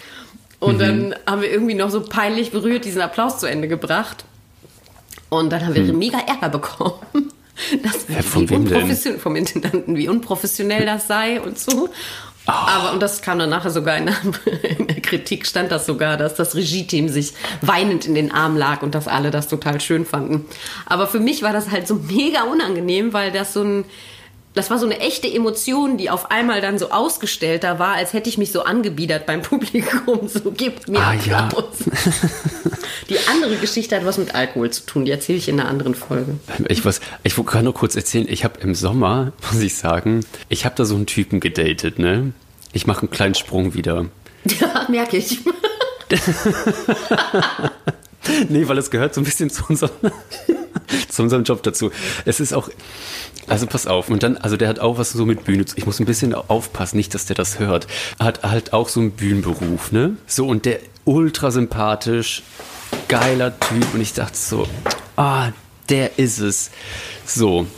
Und 0.59 0.77
mhm. 0.77 0.81
dann 0.81 1.15
haben 1.27 1.43
wir 1.43 1.51
irgendwie 1.51 1.75
noch 1.75 1.91
so 1.91 2.01
peinlich 2.01 2.51
berührt 2.51 2.87
diesen 2.87 3.01
Applaus 3.01 3.39
zu 3.39 3.47
Ende 3.47 3.69
gebracht. 3.69 4.25
Und 5.29 5.51
dann 5.51 5.65
haben 5.65 5.75
wir 5.75 5.83
mhm. 5.83 5.99
mega 5.99 6.19
Ärger 6.19 6.49
bekommen. 6.49 6.99
Das, 7.83 8.07
ja, 8.09 8.21
wie 8.35 8.55
unprofessionell, 8.55 9.19
vom 9.19 9.35
Intendanten, 9.35 9.97
wie 9.97 10.09
unprofessionell 10.09 10.87
das 10.87 11.09
sei 11.09 11.41
und 11.41 11.59
so. 11.59 11.89
Oh. 12.49 12.51
Aber, 12.51 12.93
und 12.93 13.01
das 13.01 13.21
kam 13.21 13.39
dann 13.39 13.51
nachher 13.51 13.71
sogar 13.71 13.99
in 13.99 14.07
der, 14.07 14.17
in 14.79 14.87
der, 14.87 15.01
Kritik, 15.03 15.47
stand 15.47 15.71
das 15.71 15.85
sogar, 15.85 16.17
dass 16.17 16.35
das 16.35 16.55
Regie-Team 16.55 17.09
sich 17.11 17.35
weinend 17.61 18.07
in 18.07 18.15
den 18.15 18.33
Arm 18.33 18.57
lag 18.57 18.83
und 18.83 18.95
dass 18.95 19.07
alle 19.07 19.31
das 19.31 19.49
total 19.49 19.81
schön 19.81 20.07
fanden. 20.07 20.47
Aber 20.87 21.07
für 21.07 21.21
mich 21.21 21.43
war 21.43 21.53
das 21.53 21.71
halt 21.71 21.87
so 21.87 21.95
mega 21.95 22.45
unangenehm, 22.45 23.13
weil 23.13 23.33
das 23.33 23.53
so 23.53 23.63
ein, 23.63 23.85
das 24.55 24.71
war 24.71 24.79
so 24.79 24.87
eine 24.87 25.01
echte 25.01 25.33
Emotion, 25.33 25.99
die 25.99 26.11
auf 26.11 26.31
einmal 26.31 26.61
dann 26.61 26.79
so 26.79 26.91
ausgestellter 26.91 27.79
war, 27.79 27.95
als 27.95 28.13
hätte 28.13 28.29
ich 28.29 28.39
mich 28.39 28.51
so 28.51 28.65
angebiedert 28.65 29.27
beim 29.27 29.43
Publikum. 29.49 30.29
So 30.29 30.51
gibt 30.51 30.89
mir 30.89 30.99
ah, 30.99 31.13
Applaus. 31.13 31.65
Ja. 31.87 32.13
Die 33.09 33.19
andere 33.31 33.57
Geschichte 33.57 33.97
hat 33.97 34.05
was 34.05 34.19
mit 34.19 34.35
Alkohol 34.35 34.71
zu 34.71 34.85
tun. 34.85 35.05
Die 35.05 35.11
erzähle 35.11 35.39
ich 35.39 35.49
in 35.49 35.59
einer 35.59 35.69
anderen 35.69 35.95
Folge. 35.95 36.39
Ich, 36.69 36.85
was, 36.85 37.01
ich 37.23 37.35
kann 37.47 37.65
nur 37.65 37.75
kurz 37.75 37.97
erzählen. 37.97 38.27
Ich 38.29 38.45
habe 38.45 38.61
im 38.61 38.75
Sommer, 38.75 39.33
muss 39.53 39.63
ich 39.63 39.77
sagen, 39.77 40.25
ich 40.49 40.65
habe 40.65 40.75
da 40.77 40.85
so 40.85 40.95
einen 40.95 41.07
Typen 41.07 41.41
gedatet, 41.41 41.99
ne? 41.99 42.33
Ich 42.73 42.87
mache 42.87 43.01
einen 43.01 43.11
kleinen 43.11 43.35
Sprung 43.35 43.75
wieder. 43.75 44.07
Ja, 44.61 44.87
merke 44.89 45.17
ich. 45.17 45.39
nee, 48.49 48.67
weil 48.69 48.79
es 48.79 48.91
gehört 48.91 49.15
so 49.15 49.21
ein 49.21 49.25
bisschen 49.25 49.51
zu 49.51 49.65
unserem, 49.69 49.91
zu 51.09 51.23
unserem 51.23 51.45
Job 51.45 51.63
dazu. 51.63 51.91
Es 52.25 52.41
ist 52.41 52.53
auch, 52.53 52.69
also 53.47 53.67
pass 53.67 53.87
auf, 53.87 54.09
und 54.11 54.23
dann, 54.23 54.37
also 54.37 54.57
der 54.57 54.69
hat 54.69 54.79
auch 54.79 54.99
was 54.99 55.11
so 55.11 55.25
mit 55.27 55.45
Bühne. 55.45 55.65
Ich 55.77 55.87
muss 55.87 56.01
ein 56.01 56.07
bisschen 56.07 56.35
aufpassen, 56.35 56.97
nicht, 56.97 57.15
dass 57.15 57.27
der 57.27 57.37
das 57.37 57.59
hört. 57.59 57.87
Hat 58.19 58.43
halt 58.43 58.73
auch 58.73 58.89
so 58.89 59.01
einen 59.01 59.13
Bühnenberuf, 59.13 59.93
ne? 59.93 60.17
So, 60.27 60.47
und 60.47 60.65
der 60.65 60.81
ultra 61.05 61.51
sympathisch, 61.51 62.43
geiler 63.09 63.59
Typ. 63.59 63.95
Und 63.95 64.01
ich 64.01 64.13
dachte 64.15 64.37
so, 64.37 64.67
ah, 65.17 65.51
der 65.89 66.19
ist 66.19 66.39
es. 66.39 66.71
So. 67.25 67.67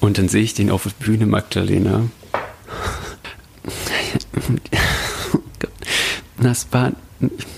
Und 0.00 0.18
dann 0.18 0.28
sehe 0.28 0.42
ich 0.42 0.54
den 0.54 0.70
auf 0.70 0.82
der 0.82 0.90
Bühne, 1.04 1.26
Magdalena. 1.26 2.08
Das 6.40 6.66
war, 6.72 6.92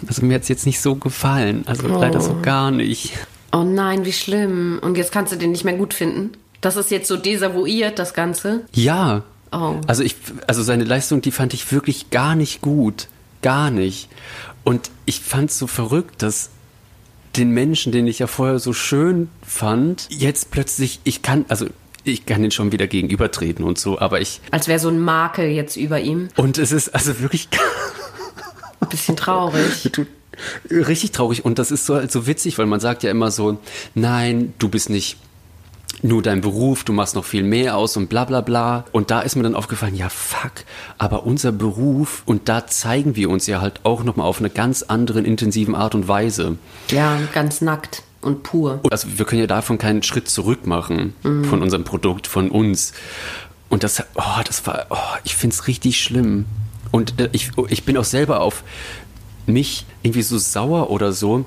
also 0.06 0.24
mir 0.24 0.34
hat 0.34 0.42
es 0.42 0.48
jetzt 0.48 0.66
nicht 0.66 0.80
so 0.80 0.94
gefallen. 0.94 1.64
Also 1.66 1.88
oh. 1.88 2.00
leider 2.00 2.20
so 2.20 2.36
gar 2.40 2.70
nicht. 2.70 3.12
Oh 3.52 3.62
nein, 3.62 4.04
wie 4.04 4.12
schlimm. 4.12 4.78
Und 4.82 4.96
jetzt 4.96 5.12
kannst 5.12 5.32
du 5.32 5.36
den 5.36 5.52
nicht 5.52 5.64
mehr 5.64 5.76
gut 5.76 5.94
finden? 5.94 6.32
Das 6.60 6.76
ist 6.76 6.90
jetzt 6.90 7.08
so 7.08 7.16
desavouiert, 7.16 7.98
das 7.98 8.14
Ganze? 8.14 8.64
Ja. 8.72 9.22
Oh. 9.52 9.76
Also 9.86 10.02
ich, 10.02 10.16
also 10.46 10.62
seine 10.62 10.84
Leistung, 10.84 11.20
die 11.20 11.30
fand 11.30 11.54
ich 11.54 11.70
wirklich 11.70 12.10
gar 12.10 12.34
nicht 12.34 12.62
gut. 12.62 13.08
Gar 13.42 13.70
nicht. 13.70 14.08
Und 14.64 14.90
ich 15.04 15.20
fand 15.20 15.50
es 15.50 15.58
so 15.58 15.66
verrückt, 15.66 16.22
dass 16.22 16.50
den 17.36 17.50
Menschen, 17.50 17.92
den 17.92 18.06
ich 18.06 18.18
ja 18.18 18.26
vorher 18.26 18.58
so 18.58 18.72
schön 18.72 19.28
fand, 19.46 20.08
jetzt 20.10 20.50
plötzlich, 20.50 21.00
ich 21.04 21.22
kann, 21.22 21.44
also 21.48 21.66
ich 22.04 22.26
kann 22.26 22.44
ihn 22.44 22.50
schon 22.50 22.72
wieder 22.72 22.86
gegenübertreten 22.86 23.64
und 23.64 23.78
so, 23.78 23.98
aber 23.98 24.20
ich. 24.20 24.40
Als 24.50 24.68
wäre 24.68 24.78
so 24.78 24.88
ein 24.88 25.00
Makel 25.00 25.48
jetzt 25.48 25.76
über 25.76 26.00
ihm. 26.00 26.28
Und 26.36 26.58
es 26.58 26.72
ist 26.72 26.94
also 26.94 27.20
wirklich. 27.20 27.48
Ein 28.84 28.90
bisschen 28.90 29.16
traurig. 29.16 29.90
Richtig 30.70 31.12
traurig. 31.12 31.44
Und 31.44 31.58
das 31.58 31.70
ist 31.70 31.86
so, 31.86 32.06
so 32.08 32.26
witzig, 32.26 32.58
weil 32.58 32.66
man 32.66 32.80
sagt 32.80 33.02
ja 33.02 33.10
immer 33.10 33.30
so, 33.30 33.58
nein, 33.94 34.52
du 34.58 34.68
bist 34.68 34.90
nicht 34.90 35.16
nur 36.02 36.22
dein 36.22 36.40
Beruf, 36.40 36.84
du 36.84 36.92
machst 36.92 37.14
noch 37.14 37.24
viel 37.24 37.42
mehr 37.42 37.76
aus 37.76 37.96
und 37.96 38.08
bla 38.08 38.24
bla 38.24 38.40
bla. 38.40 38.84
Und 38.92 39.10
da 39.10 39.20
ist 39.20 39.36
mir 39.36 39.42
dann 39.42 39.54
aufgefallen, 39.54 39.94
ja 39.94 40.08
fuck, 40.08 40.52
aber 40.98 41.24
unser 41.24 41.52
Beruf, 41.52 42.22
und 42.26 42.48
da 42.48 42.66
zeigen 42.66 43.16
wir 43.16 43.30
uns 43.30 43.46
ja 43.46 43.60
halt 43.60 43.80
auch 43.84 44.04
nochmal 44.04 44.26
auf 44.26 44.38
eine 44.38 44.50
ganz 44.50 44.82
anderen, 44.82 45.24
intensiven 45.24 45.74
Art 45.74 45.94
und 45.94 46.06
Weise. 46.06 46.58
Ja, 46.90 47.18
ganz 47.32 47.60
nackt 47.60 48.02
und 48.20 48.42
pur. 48.42 48.80
Also 48.90 49.08
wir 49.16 49.24
können 49.24 49.40
ja 49.40 49.46
davon 49.46 49.78
keinen 49.78 50.02
Schritt 50.02 50.28
zurück 50.28 50.66
machen, 50.66 51.14
mhm. 51.22 51.44
von 51.44 51.62
unserem 51.62 51.84
Produkt, 51.84 52.26
von 52.26 52.50
uns. 52.50 52.92
Und 53.68 53.82
das, 53.82 54.02
oh, 54.14 54.42
das 54.44 54.66
war, 54.66 54.86
oh, 54.90 54.96
ich 55.24 55.34
finde 55.34 55.54
es 55.54 55.66
richtig 55.66 56.00
schlimm. 56.00 56.44
Und 56.94 57.20
äh, 57.20 57.28
ich, 57.32 57.50
ich 57.70 57.82
bin 57.82 57.96
auch 57.96 58.04
selber 58.04 58.40
auf 58.40 58.62
mich 59.46 59.84
irgendwie 60.04 60.22
so 60.22 60.38
sauer 60.38 60.90
oder 60.90 61.12
so, 61.12 61.44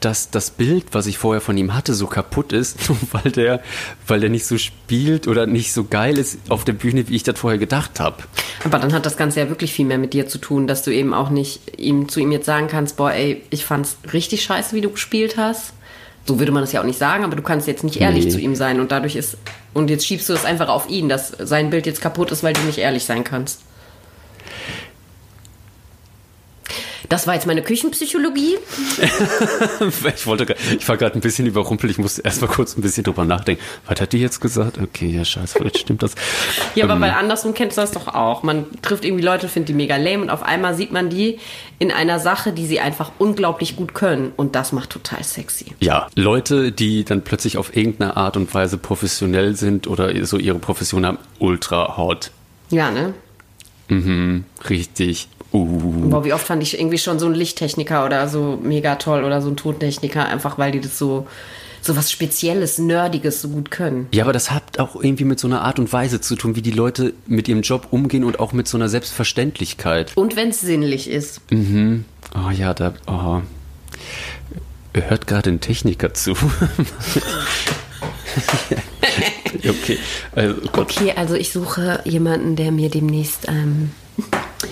dass 0.00 0.30
das 0.30 0.50
Bild, 0.50 0.86
was 0.92 1.06
ich 1.06 1.18
vorher 1.18 1.42
von 1.42 1.58
ihm 1.58 1.74
hatte, 1.74 1.92
so 1.92 2.06
kaputt 2.06 2.54
ist, 2.54 2.78
weil 3.12 3.30
der, 3.30 3.60
weil 4.06 4.20
der 4.20 4.30
nicht 4.30 4.46
so 4.46 4.56
spielt 4.56 5.28
oder 5.28 5.44
nicht 5.44 5.74
so 5.74 5.84
geil 5.84 6.16
ist 6.16 6.38
auf 6.48 6.64
der 6.64 6.72
Bühne, 6.72 7.06
wie 7.06 7.16
ich 7.16 7.22
das 7.22 7.38
vorher 7.38 7.58
gedacht 7.58 8.00
habe. 8.00 8.16
Aber 8.64 8.78
dann 8.78 8.94
hat 8.94 9.04
das 9.04 9.18
Ganze 9.18 9.40
ja 9.40 9.50
wirklich 9.50 9.74
viel 9.74 9.84
mehr 9.84 9.98
mit 9.98 10.14
dir 10.14 10.26
zu 10.26 10.38
tun, 10.38 10.66
dass 10.66 10.84
du 10.84 10.90
eben 10.90 11.12
auch 11.12 11.28
nicht 11.28 11.78
ihm 11.78 12.08
zu 12.08 12.20
ihm 12.20 12.32
jetzt 12.32 12.46
sagen 12.46 12.68
kannst, 12.68 12.96
boah, 12.96 13.12
ey, 13.12 13.42
ich 13.50 13.66
fand's 13.66 13.98
richtig 14.14 14.42
scheiße, 14.42 14.74
wie 14.74 14.80
du 14.80 14.88
gespielt 14.88 15.36
hast. 15.36 15.74
So 16.24 16.38
würde 16.38 16.52
man 16.52 16.62
das 16.62 16.72
ja 16.72 16.80
auch 16.80 16.86
nicht 16.86 16.98
sagen, 16.98 17.24
aber 17.24 17.36
du 17.36 17.42
kannst 17.42 17.66
jetzt 17.66 17.84
nicht 17.84 18.00
ehrlich 18.00 18.24
nee. 18.24 18.30
zu 18.30 18.40
ihm 18.40 18.54
sein 18.54 18.80
und 18.80 18.90
dadurch 18.90 19.16
ist 19.16 19.36
und 19.74 19.90
jetzt 19.90 20.06
schiebst 20.06 20.30
du 20.30 20.32
es 20.32 20.46
einfach 20.46 20.70
auf 20.70 20.88
ihn, 20.88 21.10
dass 21.10 21.28
sein 21.38 21.68
Bild 21.68 21.84
jetzt 21.84 22.00
kaputt 22.00 22.30
ist, 22.32 22.42
weil 22.42 22.54
du 22.54 22.62
nicht 22.62 22.78
ehrlich 22.78 23.04
sein 23.04 23.22
kannst. 23.22 23.60
Das 27.08 27.26
war 27.26 27.34
jetzt 27.34 27.46
meine 27.46 27.62
Küchenpsychologie. 27.62 28.58
ich 30.14 30.26
wollte, 30.26 30.54
ich 30.78 30.86
war 30.88 30.96
gerade 30.98 31.14
ein 31.14 31.20
bisschen 31.22 31.46
überrumpelt. 31.46 31.90
Ich 31.90 31.98
musste 31.98 32.22
erst 32.22 32.42
mal 32.42 32.48
kurz 32.48 32.76
ein 32.76 32.82
bisschen 32.82 33.04
drüber 33.04 33.24
nachdenken. 33.24 33.62
Was 33.86 34.00
hat 34.00 34.12
die 34.12 34.18
jetzt 34.18 34.40
gesagt? 34.40 34.78
Okay, 34.78 35.08
ja, 35.08 35.24
scheiße, 35.24 35.56
vielleicht 35.56 35.78
stimmt 35.78 36.02
das. 36.02 36.14
ja, 36.74 36.84
aber 36.84 36.94
ähm, 36.94 37.00
weil 37.00 37.10
andersrum 37.12 37.54
kennst 37.54 37.78
du 37.78 37.80
das 37.80 37.92
doch 37.92 38.08
auch. 38.08 38.42
Man 38.42 38.66
trifft 38.82 39.06
irgendwie 39.06 39.24
Leute, 39.24 39.48
findet 39.48 39.70
die 39.70 39.74
mega 39.74 39.96
lame 39.96 40.22
und 40.22 40.30
auf 40.30 40.42
einmal 40.42 40.74
sieht 40.74 40.92
man 40.92 41.08
die 41.08 41.38
in 41.78 41.92
einer 41.92 42.18
Sache, 42.18 42.52
die 42.52 42.66
sie 42.66 42.80
einfach 42.80 43.12
unglaublich 43.18 43.76
gut 43.76 43.94
können. 43.94 44.32
Und 44.36 44.54
das 44.54 44.72
macht 44.72 44.90
total 44.90 45.24
sexy. 45.24 45.66
Ja, 45.80 46.08
Leute, 46.14 46.72
die 46.72 47.04
dann 47.04 47.22
plötzlich 47.22 47.56
auf 47.56 47.74
irgendeine 47.74 48.18
Art 48.18 48.36
und 48.36 48.52
Weise 48.52 48.76
professionell 48.76 49.56
sind 49.56 49.86
oder 49.86 50.26
so 50.26 50.36
ihre 50.36 50.58
Profession 50.58 51.06
haben, 51.06 51.18
ultra 51.38 51.96
hot. 51.96 52.32
Ja, 52.70 52.90
ne? 52.90 53.14
Mhm, 53.88 54.44
richtig. 54.68 55.28
Uh. 55.52 56.08
Boah, 56.10 56.24
wie 56.24 56.32
oft 56.32 56.46
fand 56.46 56.62
ich 56.62 56.78
irgendwie 56.78 56.98
schon 56.98 57.18
so 57.18 57.26
einen 57.26 57.34
Lichttechniker 57.34 58.04
oder 58.04 58.28
so 58.28 58.58
mega 58.62 58.96
toll 58.96 59.24
oder 59.24 59.40
so 59.40 59.48
einen 59.48 59.56
Tontechniker, 59.56 60.26
einfach 60.26 60.58
weil 60.58 60.72
die 60.72 60.80
das 60.80 60.98
so, 60.98 61.26
so 61.80 61.96
was 61.96 62.12
Spezielles, 62.12 62.78
Nerdiges 62.78 63.40
so 63.40 63.48
gut 63.48 63.70
können. 63.70 64.08
Ja, 64.12 64.24
aber 64.24 64.34
das 64.34 64.50
hat 64.50 64.78
auch 64.78 64.96
irgendwie 64.96 65.24
mit 65.24 65.40
so 65.40 65.48
einer 65.48 65.62
Art 65.62 65.78
und 65.78 65.90
Weise 65.92 66.20
zu 66.20 66.36
tun, 66.36 66.54
wie 66.54 66.62
die 66.62 66.70
Leute 66.70 67.14
mit 67.26 67.48
ihrem 67.48 67.62
Job 67.62 67.88
umgehen 67.90 68.24
und 68.24 68.40
auch 68.40 68.52
mit 68.52 68.68
so 68.68 68.76
einer 68.76 68.90
Selbstverständlichkeit. 68.90 70.12
Und 70.16 70.36
wenn 70.36 70.50
es 70.50 70.60
sinnlich 70.60 71.08
ist. 71.08 71.40
Mhm. 71.50 72.04
Oh 72.34 72.50
ja, 72.50 72.74
da. 72.74 72.92
Oh. 73.06 73.40
Hört 74.92 75.26
gerade 75.26 75.50
ein 75.50 75.60
Techniker 75.60 76.12
zu. 76.12 76.32
okay. 79.56 79.98
Also, 80.34 80.56
okay, 80.76 81.12
also 81.16 81.34
ich 81.34 81.52
suche 81.52 82.00
jemanden, 82.04 82.56
der 82.56 82.72
mir 82.72 82.90
demnächst 82.90 83.48
ähm, 83.48 83.92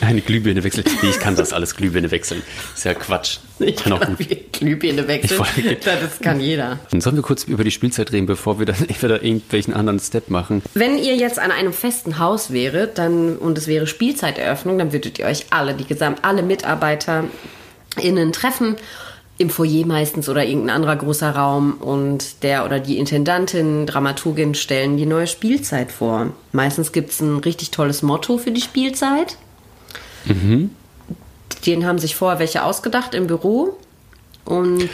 eine 0.00 0.20
Glühbirne 0.20 0.64
wechseln. 0.64 0.84
Nee, 1.02 1.10
ich 1.10 1.20
kann 1.20 1.36
das 1.36 1.52
alles 1.52 1.76
Glühbirne 1.76 2.10
wechseln. 2.10 2.42
Ist 2.74 2.84
ja 2.84 2.94
Quatsch. 2.94 3.38
Ich 3.58 3.76
kann 3.76 3.92
auch 3.92 4.00
gut. 4.00 4.18
Glühbirne 4.52 5.06
wechseln. 5.06 5.40
das 5.84 6.20
kann 6.20 6.40
jeder. 6.40 6.78
Dann 6.90 7.00
sollen 7.00 7.16
wir 7.16 7.22
kurz 7.22 7.44
über 7.44 7.64
die 7.64 7.70
Spielzeit 7.70 8.12
reden, 8.12 8.26
bevor 8.26 8.58
wir 8.58 8.66
dann 8.66 8.76
entweder 8.88 9.22
irgendwelchen 9.22 9.74
anderen 9.74 10.00
Step 10.00 10.28
machen. 10.28 10.62
Wenn 10.74 10.98
ihr 10.98 11.16
jetzt 11.16 11.38
an 11.38 11.50
einem 11.50 11.72
festen 11.72 12.18
Haus 12.18 12.52
wäret, 12.52 12.98
dann 12.98 13.36
und 13.36 13.58
es 13.58 13.66
wäre 13.66 13.86
Spielzeiteröffnung, 13.86 14.78
dann 14.78 14.92
würdet 14.92 15.18
ihr 15.18 15.26
euch 15.26 15.46
alle, 15.50 15.74
die 15.74 15.84
gesamt 15.84 16.24
alle 16.24 16.42
Mitarbeiter 16.42 17.24
innen 18.00 18.32
treffen 18.32 18.76
im 19.38 19.50
Foyer 19.50 19.86
meistens 19.86 20.28
oder 20.28 20.44
irgendein 20.44 20.76
anderer 20.76 20.96
großer 20.96 21.30
Raum 21.30 21.74
und 21.74 22.42
der 22.42 22.64
oder 22.64 22.80
die 22.80 22.98
Intendantin, 22.98 23.86
Dramaturgin 23.86 24.54
stellen 24.54 24.96
die 24.96 25.06
neue 25.06 25.26
Spielzeit 25.26 25.92
vor. 25.92 26.32
Meistens 26.52 26.92
gibt 26.92 27.10
es 27.10 27.20
ein 27.20 27.38
richtig 27.38 27.70
tolles 27.70 28.02
Motto 28.02 28.38
für 28.38 28.50
die 28.50 28.62
Spielzeit. 28.62 29.36
Mhm. 30.26 30.70
Den 31.64 31.86
haben 31.86 31.98
sich 31.98 32.16
vorher 32.16 32.38
welche 32.38 32.64
ausgedacht 32.64 33.14
im 33.14 33.26
Büro 33.26 33.76
und 34.44 34.90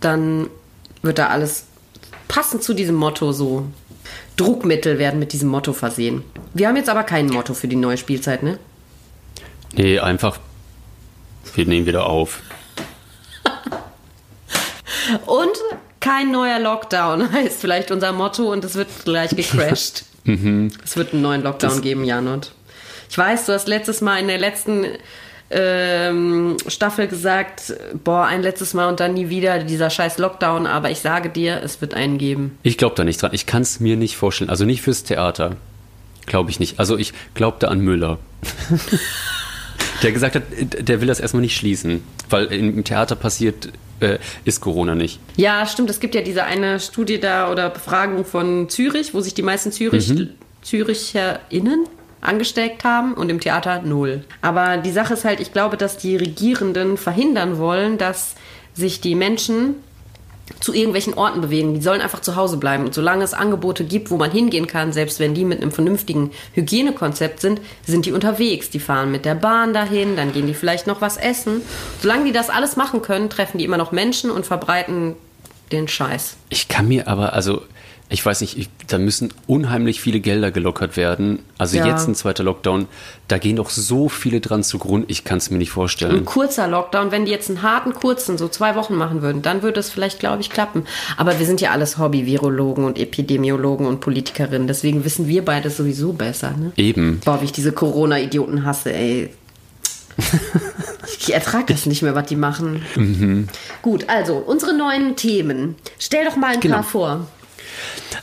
dann 0.00 0.48
wird 1.02 1.18
da 1.18 1.28
alles 1.28 1.66
passend 2.28 2.62
zu 2.62 2.74
diesem 2.74 2.96
Motto 2.96 3.32
so. 3.32 3.66
Druckmittel 4.36 4.98
werden 4.98 5.18
mit 5.18 5.32
diesem 5.32 5.48
Motto 5.48 5.72
versehen. 5.72 6.22
Wir 6.52 6.68
haben 6.68 6.76
jetzt 6.76 6.90
aber 6.90 7.04
kein 7.04 7.26
Motto 7.26 7.54
für 7.54 7.68
die 7.68 7.76
neue 7.76 7.96
Spielzeit, 7.96 8.42
ne? 8.42 8.58
Nee, 9.74 9.98
einfach. 9.98 10.38
Wir 11.54 11.66
nehmen 11.66 11.86
wieder 11.86 12.06
auf. 12.06 12.40
Und 15.26 15.52
kein 16.06 16.30
neuer 16.30 16.60
Lockdown 16.60 17.32
heißt 17.32 17.60
vielleicht 17.60 17.90
unser 17.90 18.12
Motto 18.12 18.52
und 18.52 18.64
es 18.64 18.76
wird 18.76 18.88
gleich 19.04 19.30
gecrashed. 19.30 20.04
mhm. 20.24 20.70
Es 20.84 20.96
wird 20.96 21.12
einen 21.12 21.22
neuen 21.22 21.42
Lockdown 21.42 21.70
das 21.70 21.82
geben, 21.82 22.04
Janot. 22.04 22.52
Ich 23.08 23.16
weiß, 23.16 23.46
du 23.46 23.52
hast 23.52 23.68
letztes 23.68 24.00
Mal 24.00 24.18
in 24.18 24.28
der 24.28 24.38
letzten 24.38 24.86
ähm, 25.50 26.56
Staffel 26.66 27.06
gesagt, 27.06 27.74
boah, 28.02 28.24
ein 28.24 28.42
letztes 28.42 28.74
Mal 28.74 28.88
und 28.88 29.00
dann 29.00 29.14
nie 29.14 29.28
wieder 29.28 29.62
dieser 29.62 29.90
scheiß 29.90 30.18
Lockdown, 30.18 30.66
aber 30.66 30.90
ich 30.90 30.98
sage 30.98 31.28
dir, 31.28 31.60
es 31.62 31.80
wird 31.80 31.94
einen 31.94 32.18
geben. 32.18 32.58
Ich 32.62 32.78
glaube 32.78 32.96
da 32.96 33.04
nicht 33.04 33.22
dran. 33.22 33.30
Ich 33.32 33.46
kann 33.46 33.62
es 33.62 33.78
mir 33.80 33.96
nicht 33.96 34.16
vorstellen. 34.16 34.50
Also 34.50 34.64
nicht 34.64 34.82
fürs 34.82 35.04
Theater. 35.04 35.56
Glaube 36.26 36.50
ich 36.50 36.58
nicht. 36.58 36.80
Also 36.80 36.98
ich 36.98 37.12
glaubte 37.34 37.68
an 37.68 37.80
Müller. 37.80 38.18
der 40.02 40.12
gesagt 40.12 40.34
hat, 40.34 40.42
der 40.60 41.00
will 41.00 41.06
das 41.06 41.20
erstmal 41.20 41.42
nicht 41.42 41.56
schließen, 41.56 42.02
weil 42.28 42.46
im 42.46 42.82
Theater 42.82 43.14
passiert 43.14 43.70
äh, 44.00 44.18
ist 44.44 44.60
Corona 44.60 44.94
nicht. 44.94 45.20
Ja, 45.36 45.64
stimmt. 45.66 45.88
Es 45.90 46.00
gibt 46.00 46.14
ja 46.14 46.22
diese 46.22 46.44
eine 46.44 46.80
Studie 46.80 47.20
da 47.20 47.50
oder 47.50 47.70
Befragung 47.70 48.24
von 48.24 48.68
Zürich, 48.68 49.14
wo 49.14 49.20
sich 49.20 49.34
die 49.34 49.42
meisten 49.42 49.72
Zürich, 49.72 50.08
mhm. 50.08 50.30
ZüricherInnen 50.62 51.86
angesteckt 52.26 52.84
haben 52.84 53.14
und 53.14 53.30
im 53.30 53.40
Theater 53.40 53.82
null. 53.82 54.24
Aber 54.42 54.76
die 54.78 54.92
Sache 54.92 55.14
ist 55.14 55.24
halt, 55.24 55.40
ich 55.40 55.52
glaube, 55.52 55.76
dass 55.76 55.96
die 55.96 56.16
Regierenden 56.16 56.96
verhindern 56.96 57.58
wollen, 57.58 57.98
dass 57.98 58.34
sich 58.74 59.00
die 59.00 59.14
Menschen 59.14 59.76
zu 60.60 60.72
irgendwelchen 60.72 61.14
Orten 61.14 61.40
bewegen. 61.40 61.74
Die 61.74 61.80
sollen 61.80 62.00
einfach 62.00 62.20
zu 62.20 62.36
Hause 62.36 62.56
bleiben. 62.56 62.84
Und 62.84 62.94
solange 62.94 63.24
es 63.24 63.34
Angebote 63.34 63.84
gibt, 63.84 64.10
wo 64.10 64.16
man 64.16 64.30
hingehen 64.30 64.66
kann, 64.66 64.92
selbst 64.92 65.18
wenn 65.18 65.34
die 65.34 65.44
mit 65.44 65.60
einem 65.60 65.72
vernünftigen 65.72 66.30
Hygienekonzept 66.54 67.40
sind, 67.40 67.60
sind 67.84 68.06
die 68.06 68.12
unterwegs. 68.12 68.70
Die 68.70 68.78
fahren 68.78 69.10
mit 69.10 69.24
der 69.24 69.34
Bahn 69.34 69.74
dahin, 69.74 70.16
dann 70.16 70.32
gehen 70.32 70.46
die 70.46 70.54
vielleicht 70.54 70.86
noch 70.86 71.00
was 71.00 71.16
essen. 71.16 71.62
Solange 72.00 72.26
die 72.26 72.32
das 72.32 72.48
alles 72.48 72.76
machen 72.76 73.02
können, 73.02 73.28
treffen 73.28 73.58
die 73.58 73.64
immer 73.64 73.76
noch 73.76 73.92
Menschen 73.92 74.30
und 74.30 74.46
verbreiten 74.46 75.16
den 75.72 75.88
Scheiß. 75.88 76.36
Ich 76.48 76.68
kann 76.68 76.86
mir 76.86 77.08
aber, 77.08 77.32
also 77.32 77.62
ich 78.08 78.24
weiß 78.24 78.40
nicht, 78.40 78.56
ich, 78.56 78.68
da 78.86 78.98
müssen 78.98 79.32
unheimlich 79.48 80.00
viele 80.00 80.20
Gelder 80.20 80.52
gelockert 80.52 80.96
werden. 80.96 81.40
Also 81.58 81.76
ja. 81.76 81.86
jetzt 81.86 82.06
ein 82.06 82.14
zweiter 82.14 82.44
Lockdown, 82.44 82.86
da 83.26 83.38
gehen 83.38 83.56
doch 83.56 83.68
so 83.68 84.08
viele 84.08 84.40
dran 84.40 84.62
zugrund, 84.62 85.06
ich 85.08 85.24
kann 85.24 85.38
es 85.38 85.50
mir 85.50 85.58
nicht 85.58 85.70
vorstellen. 85.70 86.18
Ein 86.18 86.24
kurzer 86.24 86.68
Lockdown, 86.68 87.10
wenn 87.10 87.24
die 87.24 87.32
jetzt 87.32 87.48
einen 87.48 87.62
harten 87.62 87.94
kurzen, 87.94 88.38
so 88.38 88.46
zwei 88.48 88.76
Wochen 88.76 88.94
machen 88.94 89.22
würden, 89.22 89.42
dann 89.42 89.62
würde 89.62 89.80
es 89.80 89.90
vielleicht, 89.90 90.20
glaube 90.20 90.40
ich, 90.40 90.50
klappen. 90.50 90.84
Aber 91.16 91.40
wir 91.40 91.46
sind 91.46 91.60
ja 91.60 91.72
alles 91.72 91.98
Hobby-Virologen 91.98 92.84
und 92.84 92.96
Epidemiologen 92.98 93.86
und 93.86 94.00
Politikerinnen, 94.00 94.68
deswegen 94.68 95.04
wissen 95.04 95.26
wir 95.26 95.44
beide 95.44 95.70
sowieso 95.70 96.12
besser. 96.12 96.52
Ne? 96.56 96.72
Eben. 96.76 97.20
Boah, 97.24 97.40
wie 97.40 97.46
ich 97.46 97.52
diese 97.52 97.72
Corona-Idioten 97.72 98.64
hasse, 98.64 98.92
ey. 98.92 99.30
Ich 101.18 101.32
ertrage 101.32 101.72
das 101.72 101.86
nicht 101.86 102.02
mehr, 102.02 102.14
was 102.14 102.26
die 102.26 102.36
machen. 102.36 102.82
Mhm. 102.94 103.48
Gut, 103.82 104.08
also 104.08 104.36
unsere 104.36 104.76
neuen 104.76 105.16
Themen. 105.16 105.74
Stell 105.98 106.24
doch 106.24 106.36
mal 106.36 106.54
ein 106.54 106.60
genau. 106.60 106.76
paar 106.76 106.84
vor. 106.84 107.26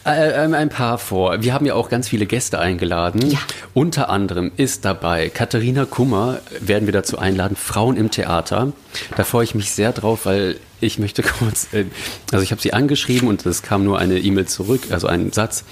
Äh, 0.06 0.44
ähm, 0.44 0.54
ein 0.54 0.70
paar 0.70 0.98
vor. 0.98 1.42
Wir 1.42 1.54
haben 1.54 1.66
ja 1.66 1.76
auch 1.76 1.90
ganz 1.90 2.10
viele 2.10 2.26
Gäste 2.26 2.60
eingeladen. 2.60 3.30
Ja. 3.30 3.40
Unter 3.74 4.10
anderem 4.10 4.52
ist 4.58 4.84
dabei 4.84 5.30
Katharina 5.30 5.86
Kummer, 5.86 6.40
werden 6.60 6.86
wir 6.86 6.94
dazu 6.94 7.18
einladen, 7.18 7.56
Frauen 7.56 7.96
im 7.96 8.12
Theater. 8.12 8.74
Da 9.16 9.24
freue 9.24 9.46
ich 9.46 9.56
mich 9.56 9.72
sehr 9.72 9.94
drauf, 9.94 10.26
weil 10.26 10.58
ich 10.82 11.00
möchte 11.00 11.24
kurz, 11.40 11.74
äh, 11.74 11.86
also 12.32 12.44
ich 12.44 12.52
habe 12.52 12.62
sie 12.62 12.74
angeschrieben 12.74 13.28
und 13.28 13.46
es 13.46 13.62
kam 13.62 13.84
nur 13.84 13.98
eine 13.98 14.20
E-Mail 14.20 14.46
zurück, 14.46 14.82
also 14.90 15.08
ein 15.08 15.32
Satz. 15.32 15.64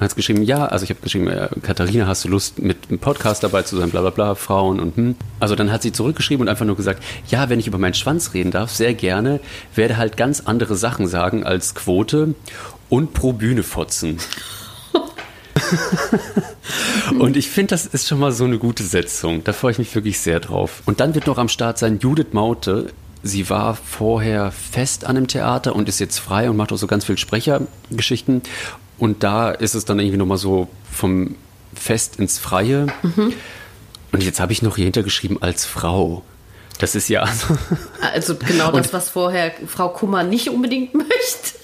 hat 0.00 0.16
geschrieben, 0.16 0.42
ja, 0.42 0.64
also 0.64 0.84
ich 0.84 0.90
habe 0.90 1.00
geschrieben, 1.00 1.28
äh, 1.28 1.48
Katharina, 1.62 2.06
hast 2.06 2.24
du 2.24 2.28
Lust, 2.28 2.58
mit 2.60 2.88
einem 2.88 2.98
Podcast 2.98 3.42
dabei 3.42 3.62
zu 3.62 3.76
sein, 3.76 3.90
bla 3.90 4.00
bla 4.00 4.10
bla, 4.10 4.34
Frauen 4.34 4.80
und 4.80 4.96
hm. 4.96 5.16
Also 5.40 5.54
dann 5.54 5.70
hat 5.70 5.82
sie 5.82 5.92
zurückgeschrieben 5.92 6.42
und 6.42 6.48
einfach 6.48 6.64
nur 6.64 6.76
gesagt, 6.76 7.02
ja, 7.28 7.50
wenn 7.50 7.60
ich 7.60 7.66
über 7.66 7.78
meinen 7.78 7.94
Schwanz 7.94 8.32
reden 8.32 8.50
darf, 8.50 8.70
sehr 8.70 8.94
gerne, 8.94 9.40
werde 9.74 9.98
halt 9.98 10.16
ganz 10.16 10.40
andere 10.40 10.74
Sachen 10.74 11.06
sagen 11.06 11.44
als 11.44 11.74
Quote 11.74 12.34
und 12.88 13.12
pro 13.12 13.32
Bühne 13.32 13.62
fotzen. 13.62 14.18
und 17.18 17.36
ich 17.36 17.48
finde, 17.50 17.70
das 17.70 17.86
ist 17.86 18.08
schon 18.08 18.18
mal 18.18 18.32
so 18.32 18.44
eine 18.44 18.58
gute 18.58 18.82
Setzung. 18.82 19.44
Da 19.44 19.52
freue 19.52 19.72
ich 19.72 19.78
mich 19.78 19.94
wirklich 19.94 20.20
sehr 20.20 20.40
drauf. 20.40 20.82
Und 20.86 21.00
dann 21.00 21.14
wird 21.14 21.26
noch 21.26 21.38
am 21.38 21.48
Start 21.48 21.78
sein 21.78 21.98
Judith 21.98 22.32
Maute. 22.32 22.92
Sie 23.22 23.50
war 23.50 23.74
vorher 23.74 24.52
fest 24.52 25.04
an 25.04 25.16
einem 25.16 25.26
Theater 25.26 25.74
und 25.74 25.88
ist 25.88 25.98
jetzt 25.98 26.18
frei 26.18 26.48
und 26.48 26.56
macht 26.56 26.72
auch 26.72 26.76
so 26.76 26.86
ganz 26.86 27.04
viel 27.04 27.18
Sprechergeschichten. 27.18 28.42
Und 28.98 29.22
da 29.22 29.50
ist 29.50 29.74
es 29.74 29.84
dann 29.84 29.98
irgendwie 29.98 30.18
nochmal 30.18 30.38
so 30.38 30.68
vom 30.90 31.36
Fest 31.74 32.16
ins 32.16 32.38
Freie. 32.38 32.86
Mhm. 33.02 33.32
Und 34.12 34.22
jetzt 34.22 34.40
habe 34.40 34.52
ich 34.52 34.62
noch 34.62 34.76
hier 34.76 34.84
hintergeschrieben 34.84 35.42
als 35.42 35.64
Frau. 35.64 36.22
Das 36.78 36.94
ist 36.94 37.08
ja. 37.08 37.28
Also 38.12 38.36
genau 38.36 38.70
das, 38.72 38.92
was 38.92 39.08
vorher 39.08 39.52
Frau 39.66 39.88
Kummer 39.88 40.22
nicht 40.22 40.48
unbedingt 40.48 40.94
möchte. 40.94 41.58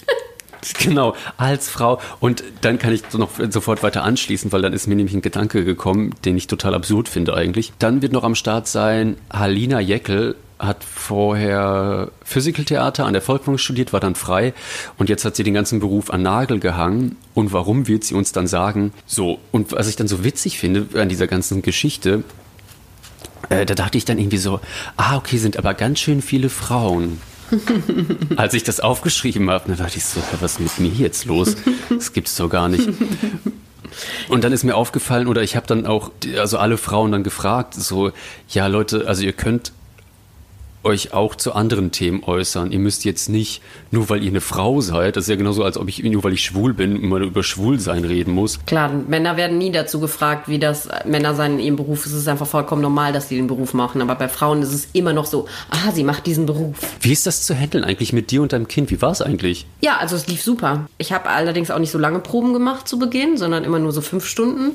Genau, 0.79 1.15
als 1.37 1.69
Frau. 1.69 1.99
Und 2.19 2.43
dann 2.61 2.79
kann 2.79 2.93
ich 2.93 3.01
noch 3.13 3.31
sofort 3.49 3.83
weiter 3.83 4.03
anschließen, 4.03 4.51
weil 4.51 4.61
dann 4.61 4.73
ist 4.73 4.87
mir 4.87 4.95
nämlich 4.95 5.15
ein 5.15 5.21
Gedanke 5.21 5.63
gekommen, 5.63 6.13
den 6.25 6.37
ich 6.37 6.47
total 6.47 6.75
absurd 6.75 7.09
finde 7.09 7.33
eigentlich. 7.35 7.73
Dann 7.79 8.01
wird 8.01 8.13
noch 8.13 8.23
am 8.23 8.35
Start 8.35 8.67
sein 8.67 9.17
Halina 9.31 9.79
Jeckel, 9.79 10.35
hat 10.59 10.83
vorher 10.83 12.11
Physical-Theater 12.23 13.05
an 13.05 13.13
der 13.13 13.21
Volkwang 13.21 13.57
studiert, 13.57 13.91
war 13.93 13.99
dann 13.99 14.15
frei 14.15 14.53
und 14.97 15.09
jetzt 15.09 15.25
hat 15.25 15.35
sie 15.35 15.43
den 15.43 15.53
ganzen 15.53 15.79
Beruf 15.79 16.09
an 16.09 16.21
Nagel 16.21 16.59
gehangen. 16.59 17.17
Und 17.33 17.51
warum 17.51 17.87
wird 17.87 18.03
sie 18.03 18.15
uns 18.15 18.31
dann 18.31 18.47
sagen? 18.47 18.93
So, 19.05 19.39
und 19.51 19.73
was 19.73 19.87
ich 19.87 19.95
dann 19.95 20.07
so 20.07 20.23
witzig 20.23 20.57
finde 20.57 20.87
an 20.99 21.09
dieser 21.09 21.27
ganzen 21.27 21.61
Geschichte, 21.61 22.23
äh, 23.49 23.65
da 23.65 23.75
dachte 23.75 23.97
ich 23.97 24.05
dann 24.05 24.17
irgendwie 24.17 24.37
so, 24.37 24.59
ah, 24.97 25.17
okay, 25.17 25.37
sind 25.37 25.57
aber 25.57 25.73
ganz 25.73 25.99
schön 25.99 26.21
viele 26.21 26.49
Frauen. 26.49 27.19
Als 28.35 28.53
ich 28.53 28.63
das 28.63 28.79
aufgeschrieben 28.79 29.49
habe, 29.49 29.67
dann 29.67 29.77
dachte 29.77 29.97
ich 29.97 30.05
so, 30.05 30.21
was 30.39 30.53
ist 30.53 30.59
mit 30.59 30.79
mir 30.79 30.91
jetzt 30.91 31.25
los? 31.25 31.55
Das 31.89 32.13
gibt 32.13 32.27
es 32.27 32.35
doch 32.35 32.49
gar 32.49 32.69
nicht. 32.69 32.87
Und 34.29 34.43
dann 34.43 34.51
ist 34.51 34.63
mir 34.63 34.75
aufgefallen, 34.75 35.27
oder 35.27 35.41
ich 35.41 35.55
habe 35.55 35.67
dann 35.67 35.85
auch, 35.85 36.11
also 36.37 36.57
alle 36.57 36.77
Frauen 36.77 37.11
dann 37.11 37.23
gefragt, 37.23 37.73
so, 37.75 38.11
ja 38.49 38.67
Leute, 38.67 39.07
also 39.07 39.23
ihr 39.23 39.33
könnt 39.33 39.71
euch 40.85 41.13
auch 41.13 41.35
zu 41.35 41.53
anderen 41.53 41.91
Themen 41.91 42.23
äußern. 42.23 42.71
Ihr 42.71 42.79
müsst 42.79 43.05
jetzt 43.05 43.27
nicht, 43.29 43.61
nur 43.91 44.09
weil 44.09 44.23
ihr 44.23 44.29
eine 44.29 44.41
Frau 44.41 44.81
seid, 44.81 45.15
das 45.15 45.25
ist 45.25 45.29
ja 45.29 45.35
genauso, 45.35 45.63
als 45.63 45.77
ob 45.77 45.89
ich, 45.89 46.01
nur 46.03 46.23
weil 46.23 46.33
ich 46.33 46.43
schwul 46.43 46.73
bin, 46.73 47.01
immer 47.01 47.17
über 47.17 47.43
Schwulsein 47.43 48.05
reden 48.05 48.33
muss. 48.33 48.59
Klar, 48.65 48.91
Männer 49.07 49.37
werden 49.37 49.57
nie 49.57 49.71
dazu 49.71 49.99
gefragt, 49.99 50.47
wie 50.47 50.59
das 50.59 50.87
Männer 51.05 51.33
sein 51.35 51.53
in 51.53 51.59
ihrem 51.59 51.75
Beruf 51.75 52.05
ist. 52.05 52.13
Es 52.13 52.19
ist 52.19 52.27
einfach 52.27 52.47
vollkommen 52.47 52.81
normal, 52.81 53.13
dass 53.13 53.29
sie 53.29 53.35
den 53.35 53.47
Beruf 53.47 53.73
machen. 53.73 54.01
Aber 54.01 54.15
bei 54.15 54.29
Frauen 54.29 54.61
ist 54.61 54.73
es 54.73 54.87
immer 54.93 55.13
noch 55.13 55.25
so, 55.25 55.47
ah, 55.69 55.91
sie 55.91 56.03
macht 56.03 56.25
diesen 56.25 56.45
Beruf. 56.45 56.77
Wie 57.01 57.11
ist 57.11 57.25
das 57.25 57.43
zu 57.43 57.55
handeln 57.55 57.83
eigentlich 57.83 58.13
mit 58.13 58.31
dir 58.31 58.41
und 58.41 58.53
deinem 58.53 58.67
Kind? 58.67 58.91
Wie 58.91 59.01
war 59.01 59.11
es 59.11 59.21
eigentlich? 59.21 59.65
Ja, 59.81 59.97
also 59.97 60.15
es 60.15 60.27
lief 60.27 60.41
super. 60.41 60.87
Ich 60.97 61.11
habe 61.11 61.29
allerdings 61.29 61.71
auch 61.71 61.79
nicht 61.79 61.91
so 61.91 61.97
lange 61.97 62.19
Proben 62.19 62.53
gemacht 62.53 62.87
zu 62.87 62.99
Beginn, 62.99 63.37
sondern 63.37 63.63
immer 63.63 63.79
nur 63.79 63.91
so 63.91 64.01
fünf 64.01 64.25
Stunden 64.25 64.71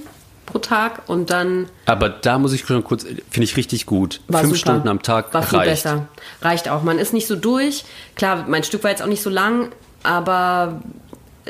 pro 0.51 0.59
Tag 0.59 1.03
und 1.07 1.31
dann. 1.31 1.67
Aber 1.87 2.09
da 2.09 2.39
muss 2.39 2.53
ich 2.53 2.63
schon 2.63 2.85
kurz, 2.85 3.05
finde 3.05 3.45
ich 3.45 3.57
richtig 3.57 3.87
gut. 3.87 4.21
Fünf 4.31 4.43
super. 4.43 4.57
Stunden 4.57 4.89
am 4.89 5.03
Tag 5.03 5.33
war 5.35 5.43
viel 5.43 5.59
reicht. 5.59 5.71
besser. 5.71 6.09
Reicht 6.43 6.69
auch. 6.69 6.83
Man 6.83 6.99
ist 6.99 7.13
nicht 7.13 7.27
so 7.27 7.37
durch. 7.37 7.85
Klar, 8.17 8.47
mein 8.49 8.65
Stück 8.65 8.85
war 8.85 8.91
jetzt 8.91 9.03
auch 9.03 9.07
nicht 9.07 9.23
so 9.23 9.31
lang, 9.31 9.71
aber 10.03 10.81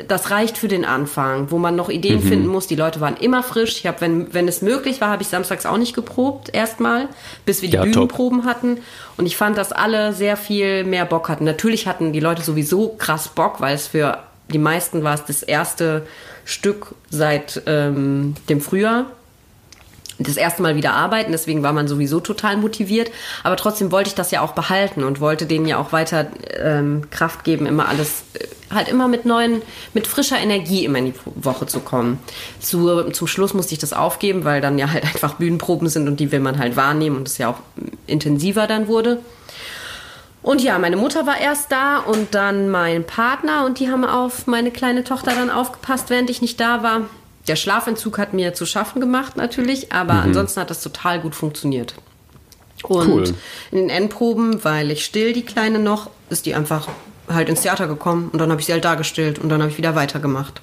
das 0.07 0.31
reicht 0.31 0.57
für 0.57 0.67
den 0.67 0.85
Anfang, 0.85 1.51
wo 1.51 1.57
man 1.57 1.75
noch 1.75 1.89
Ideen 1.89 2.23
mhm. 2.23 2.27
finden 2.27 2.47
muss. 2.47 2.67
Die 2.67 2.75
Leute 2.75 3.01
waren 3.01 3.17
immer 3.17 3.43
frisch. 3.43 3.77
Ich 3.77 3.87
habe, 3.87 4.01
wenn, 4.01 4.33
wenn 4.33 4.47
es 4.47 4.61
möglich 4.61 5.01
war, 5.01 5.09
habe 5.09 5.21
ich 5.21 5.27
samstags 5.27 5.65
auch 5.65 5.77
nicht 5.77 5.93
geprobt, 5.93 6.49
erstmal, 6.53 7.09
bis 7.45 7.61
wir 7.61 7.69
die 7.69 7.75
ja, 7.75 7.83
Bühnenproben 7.83 8.41
top. 8.41 8.49
hatten. 8.49 8.77
Und 9.17 9.25
ich 9.25 9.37
fand, 9.37 9.57
dass 9.57 9.71
alle 9.71 10.13
sehr 10.13 10.37
viel 10.37 10.83
mehr 10.83 11.05
Bock 11.05 11.29
hatten. 11.29 11.43
Natürlich 11.43 11.87
hatten 11.87 12.13
die 12.13 12.19
Leute 12.19 12.41
sowieso 12.41 12.95
krass 12.97 13.27
Bock, 13.29 13.59
weil 13.59 13.75
es 13.75 13.87
für 13.87 14.19
die 14.51 14.57
meisten 14.57 15.03
war 15.03 15.13
es 15.13 15.25
das 15.25 15.43
erste 15.43 16.05
Stück 16.51 16.95
seit 17.09 17.63
ähm, 17.65 18.35
dem 18.49 18.61
Frühjahr. 18.61 19.05
Das 20.19 20.37
erste 20.37 20.61
Mal 20.61 20.75
wieder 20.75 20.93
arbeiten, 20.93 21.31
deswegen 21.31 21.63
war 21.63 21.73
man 21.73 21.87
sowieso 21.87 22.19
total 22.19 22.57
motiviert. 22.57 23.09
Aber 23.43 23.55
trotzdem 23.55 23.91
wollte 23.91 24.09
ich 24.09 24.15
das 24.15 24.29
ja 24.29 24.41
auch 24.41 24.51
behalten 24.51 25.03
und 25.03 25.19
wollte 25.19 25.45
denen 25.47 25.65
ja 25.65 25.79
auch 25.79 25.93
weiter 25.93 26.27
ähm, 26.59 27.09
Kraft 27.09 27.43
geben, 27.43 27.65
immer 27.65 27.87
alles, 27.87 28.23
äh, 28.33 28.45
halt 28.69 28.89
immer 28.89 29.07
mit 29.07 29.25
neuen, 29.25 29.61
mit 29.93 30.05
frischer 30.05 30.37
Energie 30.37 30.85
immer 30.85 30.99
in 30.99 31.05
die 31.05 31.13
Woche 31.35 31.65
zu 31.65 31.79
kommen. 31.79 32.19
Zu, 32.59 33.09
zum 33.11 33.27
Schluss 33.27 33.53
musste 33.53 33.73
ich 33.73 33.79
das 33.79 33.93
aufgeben, 33.93 34.43
weil 34.43 34.61
dann 34.61 34.77
ja 34.77 34.91
halt 34.91 35.03
einfach 35.13 35.35
Bühnenproben 35.35 35.87
sind 35.89 36.07
und 36.07 36.19
die 36.19 36.31
will 36.31 36.41
man 36.41 36.59
halt 36.59 36.75
wahrnehmen 36.75 37.15
und 37.15 37.27
es 37.27 37.37
ja 37.37 37.49
auch 37.49 37.59
intensiver 38.05 38.67
dann 38.67 38.87
wurde. 38.87 39.21
Und 40.43 40.61
ja, 40.61 40.79
meine 40.79 40.97
Mutter 40.97 41.27
war 41.27 41.39
erst 41.39 41.71
da 41.71 41.97
und 41.99 42.33
dann 42.33 42.69
mein 42.69 43.03
Partner 43.05 43.65
und 43.65 43.79
die 43.79 43.89
haben 43.89 44.03
auf 44.03 44.47
meine 44.47 44.71
kleine 44.71 45.03
Tochter 45.03 45.33
dann 45.35 45.51
aufgepasst, 45.51 46.09
während 46.09 46.29
ich 46.29 46.41
nicht 46.41 46.59
da 46.59 46.81
war. 46.81 47.01
Der 47.47 47.55
Schlafentzug 47.55 48.17
hat 48.17 48.33
mir 48.33 48.53
zu 48.53 48.65
schaffen 48.65 48.99
gemacht 49.01 49.37
natürlich, 49.37 49.91
aber 49.91 50.13
mhm. 50.13 50.19
ansonsten 50.19 50.61
hat 50.61 50.69
das 50.69 50.81
total 50.81 51.19
gut 51.19 51.35
funktioniert. 51.35 51.95
Und 52.83 53.09
cool. 53.09 53.23
in 53.71 53.77
den 53.77 53.89
Endproben, 53.89 54.63
weil 54.63 54.89
ich 54.89 55.05
still 55.05 55.33
die 55.33 55.43
Kleine 55.43 55.77
noch, 55.77 56.09
ist 56.29 56.47
die 56.47 56.55
einfach 56.55 56.87
halt 57.29 57.49
ins 57.49 57.61
Theater 57.61 57.87
gekommen 57.87 58.29
und 58.33 58.39
dann 58.39 58.49
habe 58.49 58.59
ich 58.59 58.67
sie 58.67 58.73
halt 58.73 58.85
dargestellt 58.85 59.37
und 59.39 59.49
dann 59.49 59.61
habe 59.61 59.71
ich 59.71 59.77
wieder 59.77 59.95
weitergemacht. 59.95 60.61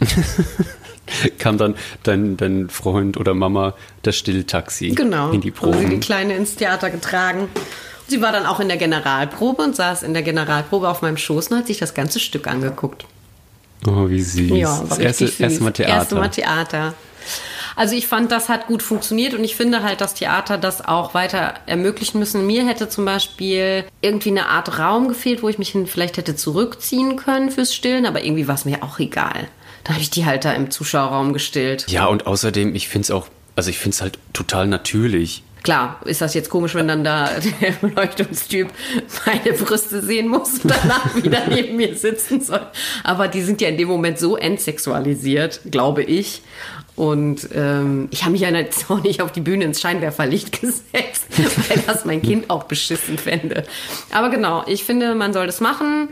Kam 1.38 1.58
dann 1.58 1.76
dein, 2.02 2.36
dein 2.36 2.68
Freund 2.70 3.16
oder 3.16 3.34
Mama 3.34 3.74
das 4.02 4.16
Stilltaxi 4.16 4.90
genau, 4.90 5.30
in 5.30 5.40
die 5.40 5.50
Probe. 5.50 5.78
Genau, 5.78 5.90
die 5.90 6.00
Kleine 6.00 6.34
ins 6.36 6.56
Theater 6.56 6.90
getragen. 6.90 7.48
Sie 8.12 8.20
war 8.20 8.30
dann 8.30 8.44
auch 8.44 8.60
in 8.60 8.68
der 8.68 8.76
Generalprobe 8.76 9.62
und 9.62 9.74
saß 9.74 10.02
in 10.02 10.12
der 10.12 10.22
Generalprobe 10.22 10.86
auf 10.86 11.00
meinem 11.00 11.16
Schoß 11.16 11.48
und 11.48 11.56
hat 11.56 11.66
sich 11.66 11.78
das 11.78 11.94
ganze 11.94 12.20
Stück 12.20 12.46
angeguckt. 12.46 13.06
Oh, 13.86 14.10
wie 14.10 14.20
süß. 14.20 14.50
Ja, 14.50 14.84
das 14.86 14.98
erste, 14.98 15.28
süß. 15.28 15.40
erste 15.40 15.62
Mal 15.62 15.70
Theater. 15.70 15.94
Erste 15.94 16.14
Mal 16.16 16.28
Theater. 16.28 16.94
Also 17.74 17.96
ich 17.96 18.06
fand, 18.06 18.30
das 18.30 18.50
hat 18.50 18.66
gut 18.66 18.82
funktioniert 18.82 19.32
und 19.32 19.42
ich 19.44 19.56
finde 19.56 19.82
halt, 19.82 20.02
dass 20.02 20.12
Theater 20.12 20.58
das 20.58 20.86
auch 20.86 21.14
weiter 21.14 21.54
ermöglichen 21.64 22.18
müssen. 22.18 22.46
Mir 22.46 22.66
hätte 22.66 22.90
zum 22.90 23.06
Beispiel 23.06 23.86
irgendwie 24.02 24.28
eine 24.28 24.50
Art 24.50 24.78
Raum 24.78 25.08
gefehlt, 25.08 25.42
wo 25.42 25.48
ich 25.48 25.56
mich 25.56 25.70
hin 25.70 25.86
vielleicht 25.86 26.18
hätte 26.18 26.36
zurückziehen 26.36 27.16
können 27.16 27.50
fürs 27.50 27.74
Stillen, 27.74 28.04
aber 28.04 28.22
irgendwie 28.22 28.46
war 28.46 28.56
es 28.56 28.66
mir 28.66 28.82
auch 28.82 28.98
egal. 28.98 29.48
Da 29.84 29.94
habe 29.94 30.02
ich 30.02 30.10
die 30.10 30.26
halt 30.26 30.44
da 30.44 30.52
im 30.52 30.70
Zuschauerraum 30.70 31.32
gestillt. 31.32 31.86
Ja, 31.88 32.04
und 32.04 32.26
außerdem, 32.26 32.74
ich 32.74 32.90
finde 32.90 33.06
es 33.06 33.10
auch, 33.10 33.28
also 33.56 33.70
ich 33.70 33.78
finde 33.78 33.94
es 33.94 34.02
halt 34.02 34.18
total 34.34 34.66
natürlich. 34.66 35.44
Klar, 35.62 36.00
ist 36.04 36.20
das 36.20 36.34
jetzt 36.34 36.50
komisch, 36.50 36.74
wenn 36.74 36.88
dann 36.88 37.04
da 37.04 37.30
der 37.60 37.70
Beleuchtungstyp 37.80 38.68
meine 39.26 39.56
Brüste 39.56 40.02
sehen 40.02 40.28
muss 40.28 40.58
und 40.58 40.70
danach 40.70 41.14
wieder 41.14 41.42
neben 41.48 41.76
mir 41.76 41.94
sitzen 41.94 42.40
soll. 42.40 42.66
Aber 43.04 43.28
die 43.28 43.42
sind 43.42 43.60
ja 43.60 43.68
in 43.68 43.76
dem 43.76 43.88
Moment 43.88 44.18
so 44.18 44.36
entsexualisiert, 44.36 45.60
glaube 45.70 46.02
ich. 46.02 46.42
Und 46.96 47.48
ähm, 47.54 48.08
ich 48.10 48.22
habe 48.22 48.32
mich 48.32 48.42
ja 48.42 48.50
jetzt 48.50 48.90
auch 48.90 49.02
nicht 49.02 49.22
auf 49.22 49.32
die 49.32 49.40
Bühne 49.40 49.64
ins 49.64 49.80
Scheinwerferlicht 49.80 50.52
gesetzt, 50.60 51.26
weil 51.68 51.82
das 51.86 52.04
mein 52.04 52.22
Kind 52.22 52.50
auch 52.50 52.64
beschissen 52.64 53.16
fände. 53.16 53.64
Aber 54.12 54.30
genau, 54.30 54.64
ich 54.66 54.84
finde, 54.84 55.14
man 55.14 55.32
soll 55.32 55.46
das 55.46 55.60
machen. 55.60 56.08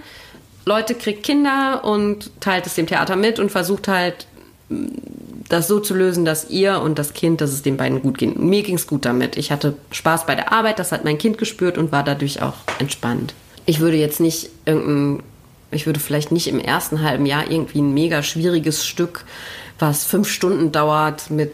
Leute 0.64 0.94
kriegt 0.94 1.24
Kinder 1.24 1.84
und 1.84 2.30
teilt 2.40 2.66
es 2.66 2.74
dem 2.74 2.86
Theater 2.86 3.16
mit 3.16 3.38
und 3.38 3.50
versucht 3.50 3.88
halt 3.88 4.26
das 5.50 5.66
so 5.66 5.80
zu 5.80 5.94
lösen, 5.94 6.24
dass 6.24 6.48
ihr 6.48 6.80
und 6.80 6.98
das 6.98 7.12
Kind, 7.12 7.40
dass 7.40 7.50
es 7.50 7.62
den 7.62 7.76
beiden 7.76 8.00
gut 8.00 8.18
geht. 8.18 8.38
Mir 8.38 8.62
ging 8.62 8.76
es 8.76 8.86
gut 8.86 9.04
damit. 9.04 9.36
Ich 9.36 9.50
hatte 9.50 9.74
Spaß 9.90 10.24
bei 10.24 10.36
der 10.36 10.52
Arbeit, 10.52 10.78
das 10.78 10.92
hat 10.92 11.04
mein 11.04 11.18
Kind 11.18 11.38
gespürt 11.38 11.76
und 11.76 11.92
war 11.92 12.04
dadurch 12.04 12.40
auch 12.40 12.54
entspannt. 12.78 13.34
Ich 13.66 13.80
würde 13.80 13.96
jetzt 13.96 14.20
nicht 14.20 14.50
irgendein, 14.64 15.24
ich 15.72 15.86
würde 15.86 15.98
vielleicht 15.98 16.30
nicht 16.30 16.46
im 16.46 16.60
ersten 16.60 17.02
halben 17.02 17.26
Jahr 17.26 17.50
irgendwie 17.50 17.80
ein 17.80 17.92
mega 17.92 18.22
schwieriges 18.22 18.86
Stück, 18.86 19.24
was 19.80 20.04
fünf 20.04 20.28
Stunden 20.28 20.70
dauert, 20.70 21.30
mit 21.30 21.52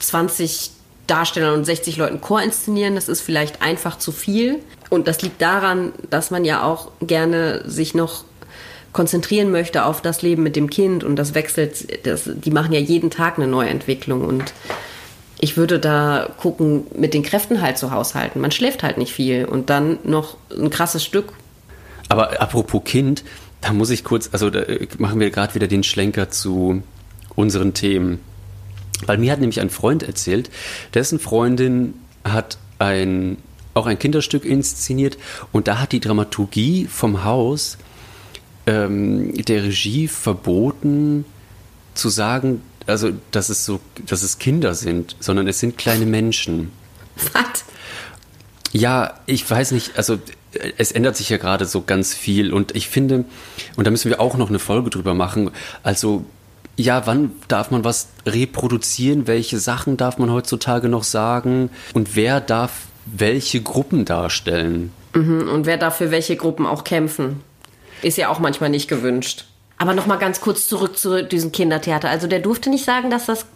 20 0.00 0.72
Darstellern 1.06 1.54
und 1.54 1.64
60 1.64 1.96
Leuten 1.96 2.20
Chor 2.20 2.42
inszenieren. 2.42 2.94
Das 2.96 3.08
ist 3.08 3.22
vielleicht 3.22 3.62
einfach 3.62 3.96
zu 3.96 4.12
viel. 4.12 4.58
Und 4.90 5.08
das 5.08 5.22
liegt 5.22 5.40
daran, 5.40 5.92
dass 6.10 6.30
man 6.30 6.44
ja 6.44 6.64
auch 6.64 6.90
gerne 7.00 7.62
sich 7.64 7.94
noch 7.94 8.24
konzentrieren 8.92 9.50
möchte 9.50 9.84
auf 9.84 10.02
das 10.02 10.22
Leben 10.22 10.42
mit 10.42 10.56
dem 10.56 10.68
Kind 10.68 11.02
und 11.04 11.16
das 11.16 11.34
wechselt, 11.34 12.06
das, 12.06 12.28
die 12.32 12.50
machen 12.50 12.72
ja 12.72 12.80
jeden 12.80 13.10
Tag 13.10 13.38
eine 13.38 13.46
Neuentwicklung 13.46 14.24
und 14.24 14.52
ich 15.40 15.56
würde 15.56 15.80
da 15.80 16.30
gucken, 16.38 16.84
mit 16.94 17.14
den 17.14 17.24
Kräften 17.24 17.60
halt 17.60 17.76
zu 17.76 17.90
haushalten. 17.90 18.40
Man 18.40 18.52
schläft 18.52 18.84
halt 18.84 18.96
nicht 18.96 19.12
viel 19.12 19.44
und 19.44 19.70
dann 19.70 19.98
noch 20.04 20.36
ein 20.56 20.70
krasses 20.70 21.04
Stück. 21.04 21.32
Aber 22.08 22.40
apropos 22.40 22.82
Kind, 22.84 23.24
da 23.60 23.72
muss 23.72 23.90
ich 23.90 24.04
kurz, 24.04 24.28
also 24.32 24.50
da 24.50 24.62
machen 24.98 25.18
wir 25.18 25.30
gerade 25.30 25.54
wieder 25.56 25.66
den 25.66 25.82
Schlenker 25.82 26.30
zu 26.30 26.82
unseren 27.34 27.74
Themen. 27.74 28.20
Weil 29.06 29.18
mir 29.18 29.32
hat 29.32 29.40
nämlich 29.40 29.60
ein 29.60 29.70
Freund 29.70 30.04
erzählt, 30.04 30.48
dessen 30.94 31.18
Freundin 31.18 31.94
hat 32.22 32.58
ein, 32.78 33.36
auch 33.74 33.86
ein 33.86 33.98
Kinderstück 33.98 34.44
inszeniert 34.44 35.18
und 35.50 35.66
da 35.66 35.80
hat 35.80 35.90
die 35.90 36.00
Dramaturgie 36.00 36.86
vom 36.86 37.24
Haus 37.24 37.78
ähm, 38.66 39.34
der 39.44 39.64
Regie 39.64 40.08
verboten, 40.08 41.24
zu 41.94 42.08
sagen, 42.08 42.62
also 42.86 43.10
dass 43.30 43.48
es 43.48 43.64
so, 43.64 43.80
dass 44.06 44.22
es 44.22 44.38
Kinder 44.38 44.74
sind, 44.74 45.16
sondern 45.20 45.46
es 45.48 45.60
sind 45.60 45.78
kleine 45.78 46.06
Menschen. 46.06 46.72
Was? 47.32 47.64
Ja, 48.72 49.20
ich 49.26 49.48
weiß 49.48 49.72
nicht, 49.72 49.96
also 49.96 50.18
es 50.78 50.92
ändert 50.92 51.16
sich 51.16 51.28
ja 51.28 51.36
gerade 51.36 51.66
so 51.66 51.82
ganz 51.82 52.14
viel 52.14 52.52
und 52.52 52.74
ich 52.74 52.88
finde, 52.88 53.24
und 53.76 53.86
da 53.86 53.90
müssen 53.90 54.10
wir 54.10 54.20
auch 54.20 54.36
noch 54.36 54.48
eine 54.48 54.58
Folge 54.58 54.90
drüber 54.90 55.14
machen, 55.14 55.50
also 55.82 56.24
ja, 56.76 57.06
wann 57.06 57.32
darf 57.48 57.70
man 57.70 57.84
was 57.84 58.08
reproduzieren? 58.24 59.26
Welche 59.26 59.58
Sachen 59.58 59.98
darf 59.98 60.16
man 60.16 60.30
heutzutage 60.30 60.88
noch 60.88 61.04
sagen? 61.04 61.68
Und 61.92 62.16
wer 62.16 62.40
darf 62.40 62.86
welche 63.04 63.60
Gruppen 63.60 64.06
darstellen? 64.06 64.90
Mhm, 65.14 65.48
und 65.48 65.66
wer 65.66 65.76
darf 65.76 65.98
für 65.98 66.10
welche 66.10 66.36
Gruppen 66.36 66.64
auch 66.64 66.84
kämpfen? 66.84 67.40
Ist 68.02 68.18
ja 68.18 68.28
auch 68.28 68.38
manchmal 68.38 68.70
nicht 68.70 68.88
gewünscht. 68.88 69.44
Aber 69.78 69.94
noch 69.94 70.06
mal 70.06 70.16
ganz 70.16 70.40
kurz 70.40 70.68
zurück 70.68 70.96
zu 70.96 71.24
diesem 71.24 71.52
Kindertheater. 71.52 72.08
Also 72.08 72.26
der 72.26 72.40
durfte 72.40 72.70
nicht 72.70 72.84
sagen, 72.84 73.10
dass 73.10 73.26
das 73.26 73.46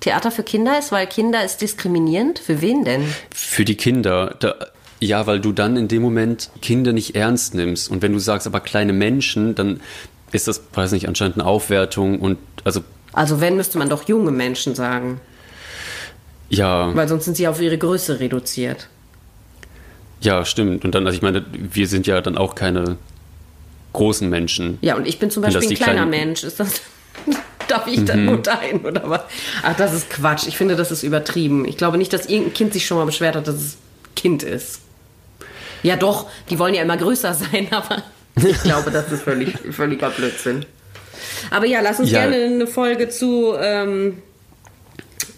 Theater 0.00 0.30
für 0.30 0.42
Kinder 0.42 0.78
ist, 0.78 0.92
weil 0.92 1.06
Kinder 1.06 1.44
ist 1.44 1.60
diskriminierend. 1.60 2.38
Für 2.38 2.60
wen 2.60 2.84
denn? 2.84 3.04
Für 3.30 3.64
die 3.64 3.76
Kinder. 3.76 4.34
Da, 4.40 4.54
ja, 5.00 5.26
weil 5.26 5.40
du 5.40 5.52
dann 5.52 5.76
in 5.76 5.88
dem 5.88 6.02
Moment 6.02 6.50
Kinder 6.60 6.92
nicht 6.92 7.16
ernst 7.16 7.54
nimmst. 7.54 7.90
Und 7.90 8.02
wenn 8.02 8.12
du 8.12 8.18
sagst, 8.18 8.46
aber 8.46 8.60
kleine 8.60 8.92
Menschen, 8.92 9.54
dann 9.54 9.80
ist 10.32 10.48
das, 10.48 10.62
weiß 10.72 10.92
nicht, 10.92 11.08
anscheinend 11.08 11.36
eine 11.36 11.46
Aufwertung 11.46 12.20
und 12.20 12.38
also. 12.64 12.82
Also 13.12 13.40
wenn, 13.40 13.56
müsste 13.56 13.78
man 13.78 13.88
doch 13.88 14.08
junge 14.08 14.30
Menschen 14.30 14.74
sagen. 14.74 15.20
Ja. 16.48 16.94
Weil 16.94 17.08
sonst 17.08 17.24
sind 17.26 17.36
sie 17.36 17.48
auf 17.48 17.60
ihre 17.60 17.78
Größe 17.78 18.20
reduziert. 18.20 18.88
Ja, 20.20 20.44
stimmt. 20.44 20.84
Und 20.84 20.94
dann, 20.94 21.06
also 21.06 21.16
ich 21.16 21.22
meine, 21.22 21.44
wir 21.52 21.86
sind 21.88 22.06
ja 22.06 22.20
dann 22.20 22.38
auch 22.38 22.54
keine 22.54 22.96
großen 23.92 24.28
Menschen. 24.28 24.78
Ja, 24.80 24.96
und 24.96 25.06
ich 25.06 25.18
bin 25.18 25.30
zum 25.30 25.42
Beispiel 25.42 25.68
ein 25.68 25.74
kleiner 25.74 26.06
Mensch. 26.06 26.44
Ist 26.44 26.60
das. 26.60 26.80
Darf 27.68 27.86
ich 27.86 28.04
dann 28.04 28.20
mhm. 28.20 28.26
nur 28.26 28.38
dahin 28.38 28.80
oder 28.80 29.08
was? 29.08 29.22
Ach, 29.62 29.76
das 29.76 29.94
ist 29.94 30.10
Quatsch. 30.10 30.46
Ich 30.46 30.56
finde, 30.56 30.76
das 30.76 30.90
ist 30.90 31.02
übertrieben. 31.04 31.64
Ich 31.64 31.76
glaube 31.76 31.96
nicht, 31.96 32.12
dass 32.12 32.26
irgendein 32.26 32.54
Kind 32.54 32.72
sich 32.72 32.86
schon 32.86 32.98
mal 32.98 33.06
beschwert 33.06 33.36
hat, 33.36 33.46
dass 33.46 33.54
es 33.54 33.76
Kind 34.16 34.42
ist. 34.42 34.80
Ja, 35.82 35.96
doch, 35.96 36.28
die 36.50 36.58
wollen 36.58 36.74
ja 36.74 36.82
immer 36.82 36.96
größer 36.96 37.34
sein, 37.52 37.68
aber 37.70 38.02
ich 38.36 38.62
glaube, 38.62 38.90
das 38.90 39.10
ist 39.12 39.22
völlig, 39.22 39.56
völliger 39.70 40.10
Blödsinn. 40.10 40.64
Aber 41.50 41.66
ja, 41.66 41.80
lass 41.80 42.00
uns 42.00 42.10
ja. 42.10 42.26
gerne 42.26 42.44
eine 42.44 42.66
Folge 42.66 43.08
zu 43.08 43.54
ähm, 43.58 44.22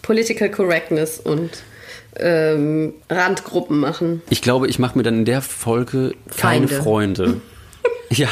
Political 0.02 0.50
Correctness 0.50 1.18
und 1.18 1.50
ähm, 2.16 2.94
Randgruppen 3.10 3.80
machen. 3.80 4.22
Ich 4.30 4.42
glaube, 4.42 4.68
ich 4.68 4.78
mache 4.78 4.96
mir 4.96 5.02
dann 5.02 5.18
in 5.18 5.24
der 5.24 5.42
Folge 5.42 6.14
keine 6.36 6.68
Feinde. 6.68 6.82
Freunde. 6.82 7.40
ja, 8.10 8.28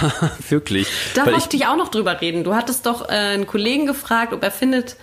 wirklich. 0.48 0.86
Da 1.14 1.26
wollte 1.26 1.56
ich 1.56 1.66
auch 1.66 1.76
noch 1.76 1.88
drüber 1.88 2.20
reden. 2.20 2.44
Du 2.44 2.54
hattest 2.54 2.86
doch 2.86 3.08
äh, 3.08 3.12
einen 3.12 3.46
Kollegen 3.46 3.86
gefragt, 3.86 4.32
ob 4.32 4.42
er 4.42 4.50
findet, 4.50 4.96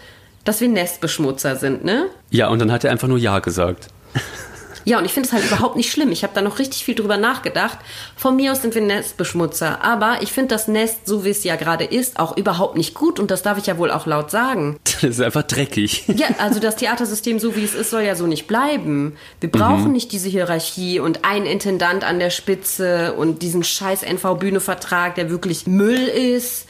dass 0.43 0.61
wir 0.61 0.69
Nestbeschmutzer 0.69 1.55
sind, 1.55 1.83
ne? 1.83 2.07
Ja, 2.29 2.47
und 2.49 2.59
dann 2.59 2.71
hat 2.71 2.83
er 2.83 2.91
einfach 2.91 3.07
nur 3.07 3.17
Ja 3.17 3.39
gesagt. 3.39 3.87
Ja, 4.85 4.97
und 4.97 5.05
ich 5.05 5.13
finde 5.13 5.27
es 5.27 5.33
halt 5.33 5.45
überhaupt 5.45 5.75
nicht 5.75 5.91
schlimm. 5.91 6.11
Ich 6.11 6.23
habe 6.23 6.33
da 6.33 6.41
noch 6.41 6.59
richtig 6.59 6.83
viel 6.83 6.95
drüber 6.95 7.17
nachgedacht. 7.17 7.77
Von 8.15 8.35
mir 8.35 8.51
aus 8.51 8.61
sind 8.61 8.75
wir 8.75 8.81
Nestbeschmutzer. 8.81 9.83
Aber 9.83 10.21
ich 10.21 10.31
finde 10.31 10.49
das 10.49 10.67
Nest, 10.67 11.07
so 11.07 11.25
wie 11.25 11.29
es 11.29 11.43
ja 11.43 11.55
gerade 11.55 11.83
ist, 11.83 12.19
auch 12.19 12.37
überhaupt 12.37 12.77
nicht 12.77 12.93
gut. 12.93 13.19
Und 13.19 13.31
das 13.31 13.41
darf 13.41 13.57
ich 13.57 13.67
ja 13.67 13.77
wohl 13.77 13.91
auch 13.91 14.05
laut 14.05 14.31
sagen. 14.31 14.79
Das 15.01 15.11
ist 15.11 15.21
einfach 15.21 15.43
dreckig. 15.43 16.03
Ja, 16.07 16.27
also 16.39 16.59
das 16.59 16.75
Theatersystem, 16.75 17.39
so 17.39 17.55
wie 17.55 17.63
es 17.63 17.73
ist, 17.73 17.89
soll 17.89 18.01
ja 18.01 18.15
so 18.15 18.27
nicht 18.27 18.47
bleiben. 18.47 19.15
Wir 19.39 19.49
brauchen 19.49 19.85
mhm. 19.85 19.91
nicht 19.93 20.11
diese 20.11 20.27
Hierarchie 20.27 20.99
und 20.99 21.23
einen 21.23 21.45
Intendant 21.45 22.03
an 22.03 22.19
der 22.19 22.31
Spitze 22.31 23.13
und 23.13 23.41
diesen 23.41 23.63
scheiß 23.63 24.03
NV-Bühne-Vertrag, 24.03 25.15
der 25.15 25.29
wirklich 25.29 25.67
Müll 25.67 26.05
ist. 26.05 26.65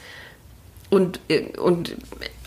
Und, 0.90 1.18
äh, 1.28 1.56
und 1.58 1.96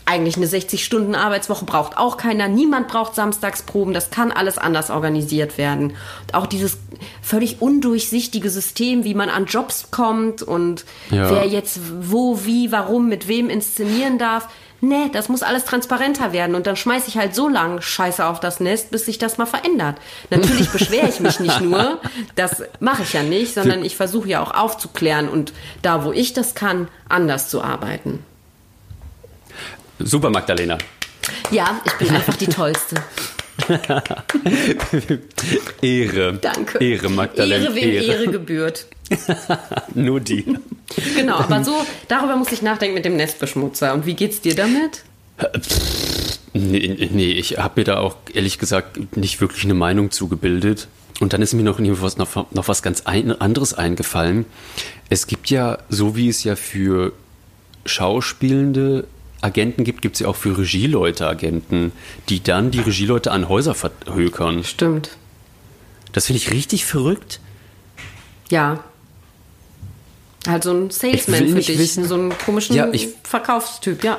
eigentlich 0.06 0.36
eine 0.36 0.46
60-Stunden-Arbeitswoche 0.46 1.64
braucht 1.64 1.96
auch 1.96 2.16
keiner. 2.16 2.48
Niemand 2.48 2.88
braucht 2.88 3.14
Samstagsproben. 3.14 3.94
Das 3.94 4.10
kann 4.10 4.32
alles 4.32 4.58
anders 4.58 4.90
organisiert 4.90 5.56
werden. 5.56 5.96
Und 6.22 6.34
auch 6.34 6.46
dieses 6.46 6.76
völlig 7.22 7.62
undurchsichtige 7.62 8.50
System, 8.50 9.04
wie 9.04 9.14
man 9.14 9.30
an 9.30 9.46
Jobs 9.46 9.90
kommt 9.90 10.42
und 10.42 10.84
ja. 11.10 11.30
wer 11.30 11.46
jetzt 11.46 11.80
wo, 12.00 12.44
wie, 12.44 12.70
warum, 12.70 13.08
mit 13.08 13.28
wem 13.28 13.48
inszenieren 13.48 14.18
darf. 14.18 14.48
Nee, 14.82 15.08
das 15.10 15.30
muss 15.30 15.42
alles 15.42 15.64
transparenter 15.64 16.34
werden. 16.34 16.54
Und 16.54 16.66
dann 16.66 16.76
schmeiße 16.76 17.08
ich 17.08 17.16
halt 17.16 17.34
so 17.34 17.48
lange 17.48 17.80
Scheiße 17.80 18.26
auf 18.26 18.40
das 18.40 18.60
Nest, 18.60 18.90
bis 18.90 19.06
sich 19.06 19.16
das 19.16 19.38
mal 19.38 19.46
verändert. 19.46 19.96
Natürlich 20.28 20.68
beschwere 20.72 21.08
ich 21.08 21.20
mich 21.20 21.40
nicht 21.40 21.62
nur. 21.62 22.00
Das 22.34 22.62
mache 22.80 23.04
ich 23.04 23.14
ja 23.14 23.22
nicht, 23.22 23.54
sondern 23.54 23.82
ich 23.82 23.96
versuche 23.96 24.28
ja 24.28 24.42
auch 24.42 24.52
aufzuklären 24.52 25.30
und 25.30 25.54
da, 25.80 26.04
wo 26.04 26.12
ich 26.12 26.34
das 26.34 26.54
kann, 26.54 26.88
anders 27.08 27.48
zu 27.48 27.62
arbeiten. 27.62 28.22
Super, 29.98 30.30
Magdalena. 30.30 30.78
Ja, 31.50 31.80
ich 31.84 31.92
bin 31.94 32.10
einfach 32.10 32.36
die 32.36 32.46
Tollste. 32.46 32.96
Ehre. 35.82 36.34
Danke. 36.34 36.78
Ehre, 36.78 37.08
Magdalena. 37.08 37.64
Ehre, 37.64 37.74
wem 37.74 37.90
Ehre, 37.90 38.04
Ehre 38.04 38.26
gebührt. 38.28 38.86
Nur 39.94 40.20
die. 40.20 40.44
Genau, 41.16 41.36
aber 41.36 41.62
so, 41.64 41.74
darüber 42.08 42.36
muss 42.36 42.52
ich 42.52 42.62
nachdenken 42.62 42.94
mit 42.94 43.04
dem 43.04 43.16
Nestbeschmutzer. 43.16 43.94
Und 43.94 44.06
wie 44.06 44.14
geht's 44.14 44.40
dir 44.40 44.54
damit? 44.54 45.04
Nee, 46.52 47.08
nee 47.12 47.32
ich 47.32 47.58
habe 47.58 47.80
mir 47.80 47.84
da 47.84 47.98
auch 47.98 48.16
ehrlich 48.32 48.58
gesagt 48.58 49.16
nicht 49.16 49.40
wirklich 49.40 49.64
eine 49.64 49.74
Meinung 49.74 50.10
zugebildet. 50.10 50.88
Und 51.20 51.32
dann 51.32 51.42
ist 51.42 51.54
mir 51.54 51.62
noch, 51.62 51.78
noch, 51.78 52.52
noch 52.52 52.68
was 52.68 52.82
ganz 52.82 53.02
ein, 53.02 53.40
anderes 53.40 53.72
eingefallen. 53.74 54.46
Es 55.10 55.26
gibt 55.28 55.48
ja, 55.50 55.78
so 55.88 56.16
wie 56.16 56.28
es 56.28 56.42
ja 56.42 56.56
für 56.56 57.12
Schauspielende 57.86 59.06
Agenten 59.44 59.84
gibt, 59.84 60.00
gibt 60.00 60.16
es 60.16 60.20
ja 60.20 60.28
auch 60.28 60.36
für 60.36 60.56
Regieleute 60.56 61.26
Agenten, 61.26 61.92
die 62.28 62.42
dann 62.42 62.70
die 62.70 62.80
Regieleute 62.80 63.30
an 63.30 63.48
Häuser 63.48 63.74
verhökern. 63.74 64.64
Stimmt. 64.64 65.10
Das 66.12 66.26
finde 66.26 66.38
ich 66.38 66.50
richtig 66.50 66.86
verrückt. 66.86 67.40
Ja. 68.48 68.82
Halt 70.46 70.64
so 70.64 70.72
ein 70.72 70.90
Salesman 70.90 71.48
für 71.48 71.54
dich, 71.56 71.78
wissen, 71.78 72.06
so 72.06 72.14
einen 72.14 72.38
komischen 72.38 72.74
ja, 72.76 72.88
ich, 72.92 73.08
Verkaufstyp, 73.22 74.02
ja. 74.02 74.18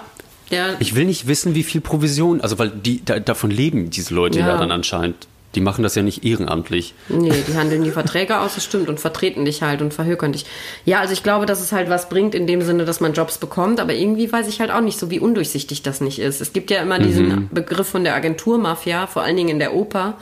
Der 0.51 0.79
ich 0.79 0.93
will 0.93 1.05
nicht 1.05 1.27
wissen, 1.27 1.55
wie 1.55 1.63
viel 1.63 1.81
Provision, 1.81 2.41
also 2.41 2.59
weil 2.59 2.69
die 2.69 3.03
da, 3.03 3.19
davon 3.19 3.49
leben 3.49 3.89
diese 3.89 4.13
Leute 4.13 4.39
ja. 4.39 4.49
ja 4.49 4.57
dann 4.57 4.71
anscheinend. 4.71 5.27
Die 5.55 5.61
machen 5.61 5.83
das 5.83 5.95
ja 5.95 6.03
nicht 6.03 6.25
ehrenamtlich. 6.25 6.93
Nee, 7.07 7.43
die 7.47 7.55
handeln 7.55 7.83
die 7.83 7.91
Verträge 7.91 8.39
aus, 8.39 8.55
das 8.55 8.65
stimmt, 8.65 8.89
und 8.89 8.99
vertreten 8.99 9.45
dich 9.45 9.61
halt 9.61 9.81
und 9.81 9.93
verhökern 9.93 10.33
dich. 10.33 10.45
Ja, 10.83 10.99
also 10.99 11.13
ich 11.13 11.23
glaube, 11.23 11.45
dass 11.45 11.61
es 11.61 11.71
halt 11.71 11.89
was 11.89 12.09
bringt 12.09 12.35
in 12.35 12.45
dem 12.45 12.61
Sinne, 12.61 12.83
dass 12.83 12.99
man 12.99 13.13
Jobs 13.13 13.37
bekommt, 13.37 13.79
aber 13.79 13.93
irgendwie 13.93 14.31
weiß 14.31 14.47
ich 14.49 14.59
halt 14.59 14.69
auch 14.69 14.81
nicht 14.81 14.99
so, 14.99 15.09
wie 15.09 15.19
undurchsichtig 15.19 15.81
das 15.81 16.01
nicht 16.01 16.19
ist. 16.19 16.41
Es 16.41 16.51
gibt 16.51 16.69
ja 16.71 16.81
immer 16.81 16.99
diesen 16.99 17.27
mhm. 17.27 17.49
Begriff 17.51 17.87
von 17.87 18.03
der 18.03 18.15
Agenturmafia, 18.15 19.07
vor 19.07 19.23
allen 19.23 19.37
Dingen 19.37 19.49
in 19.49 19.59
der 19.59 19.73
Oper, 19.73 20.15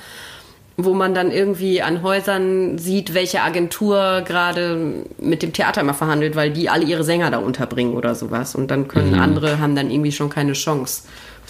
wo 0.77 0.93
man 0.93 1.13
dann 1.13 1.31
irgendwie 1.31 1.81
an 1.81 2.03
Häusern 2.03 2.77
sieht, 2.77 3.13
welche 3.13 3.41
Agentur 3.41 4.23
gerade 4.25 5.05
mit 5.19 5.41
dem 5.41 5.53
Theater 5.53 5.81
immer 5.81 5.93
verhandelt, 5.93 6.35
weil 6.35 6.51
die 6.51 6.69
alle 6.69 6.85
ihre 6.85 7.03
Sänger 7.03 7.31
da 7.31 7.37
unterbringen 7.37 7.95
oder 7.95 8.15
sowas. 8.15 8.55
Und 8.55 8.69
dann 8.71 8.87
können 8.87 9.13
mhm. 9.13 9.19
andere, 9.19 9.59
haben 9.59 9.75
dann 9.75 9.91
irgendwie 9.91 10.11
schon 10.11 10.29
keine 10.29 10.53
Chance 10.53 11.03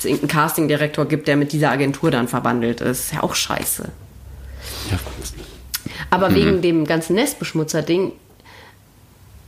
es 0.03 0.09
irgendeinen 0.09 0.41
Castingdirektor 0.41 1.05
gibt, 1.05 1.27
der 1.27 1.37
mit 1.37 1.51
dieser 1.51 1.71
Agentur 1.71 2.11
dann 2.11 2.27
verwandelt 2.27 2.81
ist. 2.81 3.05
Ist 3.05 3.13
ja 3.13 3.23
auch 3.23 3.35
scheiße. 3.35 3.89
Ja. 4.91 4.99
Aber 6.09 6.29
mhm. 6.29 6.35
wegen 6.35 6.61
dem 6.61 6.85
ganzen 6.85 7.15
Nestbeschmutzer-Ding, 7.15 8.11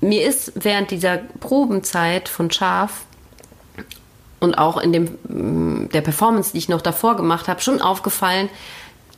mir 0.02 0.28
ist 0.28 0.52
während 0.56 0.92
dieser 0.92 1.18
Probenzeit 1.40 2.30
von 2.30 2.52
Schaf 2.52 3.06
und 4.40 4.56
auch 4.58 4.78
in 4.78 4.94
dem, 4.94 5.18
mm, 5.28 5.90
der 5.90 6.02
Performance, 6.02 6.52
die 6.52 6.60
ich 6.60 6.70
noch 6.70 6.82
davor 6.82 7.16
gemacht 7.16 7.48
habe, 7.48 7.62
schon 7.62 7.82
aufgefallen, 7.82 8.50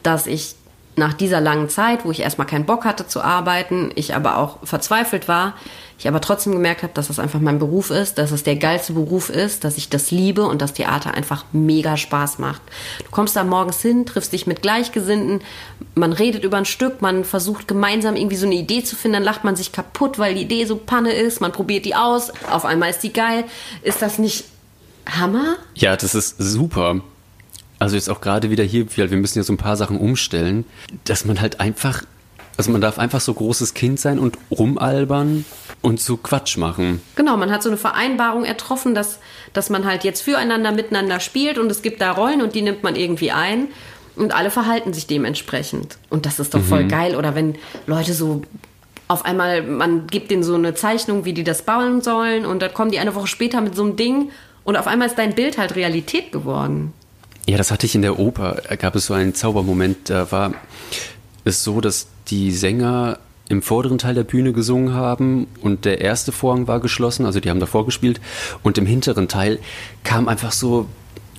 dass 0.04 0.28
ich 0.28 0.56
nach 0.98 1.14
dieser 1.14 1.40
langen 1.40 1.70
Zeit, 1.70 2.06
wo 2.06 2.12
ich 2.12 2.22
erstmal 2.22 2.48
keinen 2.48 2.66
Bock 2.66 2.84
hatte 2.84 3.08
zu 3.08 3.22
arbeiten, 3.22 3.92
ich 3.96 4.16
aber 4.16 4.38
auch 4.38 4.58
verzweifelt 4.64 5.28
war, 5.28 5.54
ich 6.00 6.08
aber 6.08 6.22
trotzdem 6.22 6.54
gemerkt 6.54 6.84
habe, 6.84 6.94
dass 6.94 7.08
das 7.08 7.20
einfach 7.20 7.40
mein 7.40 7.60
Beruf 7.60 7.92
ist, 7.92 8.18
dass 8.18 8.32
es 8.32 8.44
der 8.44 8.56
geilste 8.56 8.94
Beruf 8.94 9.30
ist, 9.30 9.64
dass 9.64 9.78
ich 9.78 9.90
das 9.90 10.12
liebe 10.12 10.44
und 10.44 10.62
das 10.62 10.74
Theater 10.74 11.14
einfach 11.14 11.46
mega 11.54 11.98
Spaß 11.98 12.40
macht. 12.40 12.62
Du 13.00 13.12
kommst 13.12 13.36
da 13.36 13.44
morgens 13.44 13.82
hin, 13.82 14.06
triffst 14.06 14.34
dich 14.34 14.48
mit 14.48 14.62
Gleichgesinnten, 14.62 15.42
man 15.96 16.14
redet 16.14 16.44
über 16.44 16.58
ein 16.58 16.66
Stück, 16.66 17.02
man 17.02 17.24
versucht 17.24 17.68
gemeinsam 17.68 18.16
irgendwie 18.16 18.36
so 18.36 18.46
eine 18.46 18.56
Idee 18.56 18.84
zu 18.84 18.96
finden, 18.96 19.14
dann 19.14 19.24
lacht 19.24 19.44
man 19.44 19.56
sich 19.56 19.72
kaputt, 19.72 20.18
weil 20.18 20.34
die 20.36 20.42
Idee 20.42 20.66
so 20.66 20.78
Panne 20.78 21.14
ist, 21.14 21.42
man 21.42 21.52
probiert 21.52 21.86
die 21.86 21.96
aus, 21.96 22.32
auf 22.52 22.66
einmal 22.66 22.90
ist 22.90 23.04
die 23.04 23.14
geil. 23.14 23.44
Ist 23.84 24.02
das 24.02 24.18
nicht 24.18 24.46
Hammer? 25.08 25.56
Ja, 25.76 25.96
das 25.96 26.16
ist 26.16 26.36
super. 26.40 27.02
Also 27.80 27.96
jetzt 27.96 28.10
auch 28.10 28.22
gerade 28.22 28.50
wieder 28.50 28.64
hier, 28.64 28.86
wir 28.96 29.08
müssen 29.18 29.40
ja 29.40 29.44
so 29.44 29.54
ein 29.54 29.58
paar 29.58 29.78
Sachen 29.78 29.98
umstellen, 29.98 30.66
dass 31.06 31.26
man 31.26 31.42
halt 31.42 31.60
einfach 31.60 32.04
also 32.58 32.72
man 32.72 32.82
darf 32.82 32.98
einfach 32.98 33.22
so 33.22 33.34
großes 33.34 33.76
Kind 33.76 34.00
sein 34.00 34.18
und 34.18 34.38
rumalbern 34.50 35.46
und 35.82 36.02
so 36.02 36.18
Quatsch 36.18 36.58
machen. 36.58 37.02
Genau, 37.16 37.38
man 37.38 37.52
hat 37.52 37.62
so 37.62 37.70
eine 37.70 37.78
Vereinbarung 37.78 38.46
ertroffen, 38.46 38.96
dass, 38.96 39.20
dass 39.54 39.70
man 39.70 39.86
halt 39.86 40.04
jetzt 40.04 40.22
füreinander 40.22 40.72
miteinander 40.72 41.20
spielt 41.20 41.60
und 41.60 41.70
es 41.70 41.84
gibt 41.84 42.02
da 42.02 42.12
Rollen 42.12 42.42
und 42.42 42.56
die 42.56 42.64
nimmt 42.64 42.82
man 42.82 42.96
irgendwie 42.96 43.32
ein 43.32 43.68
und 44.16 44.34
alle 44.34 44.50
verhalten 44.50 44.92
sich 44.92 45.06
dementsprechend. 45.06 46.00
Und 46.10 46.26
das 46.26 46.40
ist 46.40 46.56
doch 46.56 46.62
voll 46.64 46.86
mhm. 46.86 46.90
geil. 46.90 47.16
Oder 47.16 47.36
wenn 47.36 47.56
Leute 47.86 48.14
so 48.14 48.42
auf 49.08 49.24
einmal, 49.24 49.62
man 49.62 50.08
gibt 50.08 50.32
denen 50.32 50.42
so 50.42 50.56
eine 50.56 50.74
Zeichnung, 50.74 51.26
wie 51.26 51.34
die 51.34 51.44
das 51.44 51.62
bauen 51.62 52.02
sollen 52.02 52.46
und 52.46 52.62
dann 52.62 52.74
kommen 52.74 52.90
die 52.92 53.00
eine 53.00 53.14
Woche 53.14 53.28
später 53.28 53.62
mit 53.62 53.76
so 53.76 53.84
einem 53.84 53.96
Ding 53.96 54.32
Und 54.64 54.76
auf 54.76 54.88
einmal 54.88 55.08
ist 55.08 55.18
dein 55.18 55.36
Bild 55.36 55.58
halt 55.60 55.76
Realität 55.76 56.32
geworden. 56.32 56.92
Ja, 57.48 57.58
das 57.58 57.72
hatte 57.72 57.86
ich 57.86 57.96
in 57.96 58.02
der 58.02 58.20
Oper. 58.20 58.62
Da 58.68 58.76
gab 58.76 58.96
es 58.96 59.06
so 59.06 59.14
einen 59.14 59.34
Zaubermoment. 59.34 60.10
Da 60.10 60.32
war 60.32 60.54
es 61.46 61.64
so, 61.64 61.80
dass 61.80 62.08
die 62.28 62.52
Sänger 62.52 63.20
im 63.48 63.62
vorderen 63.62 63.98
Teil 63.98 64.16
der 64.16 64.26
Bühne 64.26 64.52
gesungen 64.52 64.94
haben 64.94 65.48
und 65.62 65.86
der 65.86 66.02
erste 66.02 66.34
Vorhang 66.34 66.68
war 66.68 66.82
geschlossen, 66.82 67.26
also 67.26 67.40
die 67.40 67.50
haben 67.50 67.62
davor 67.62 67.86
gespielt 67.86 68.20
und 68.62 68.78
im 68.78 68.86
hinteren 68.86 69.30
Teil 69.30 69.60
kam 70.04 70.28
einfach 70.28 70.52
so 70.52 70.88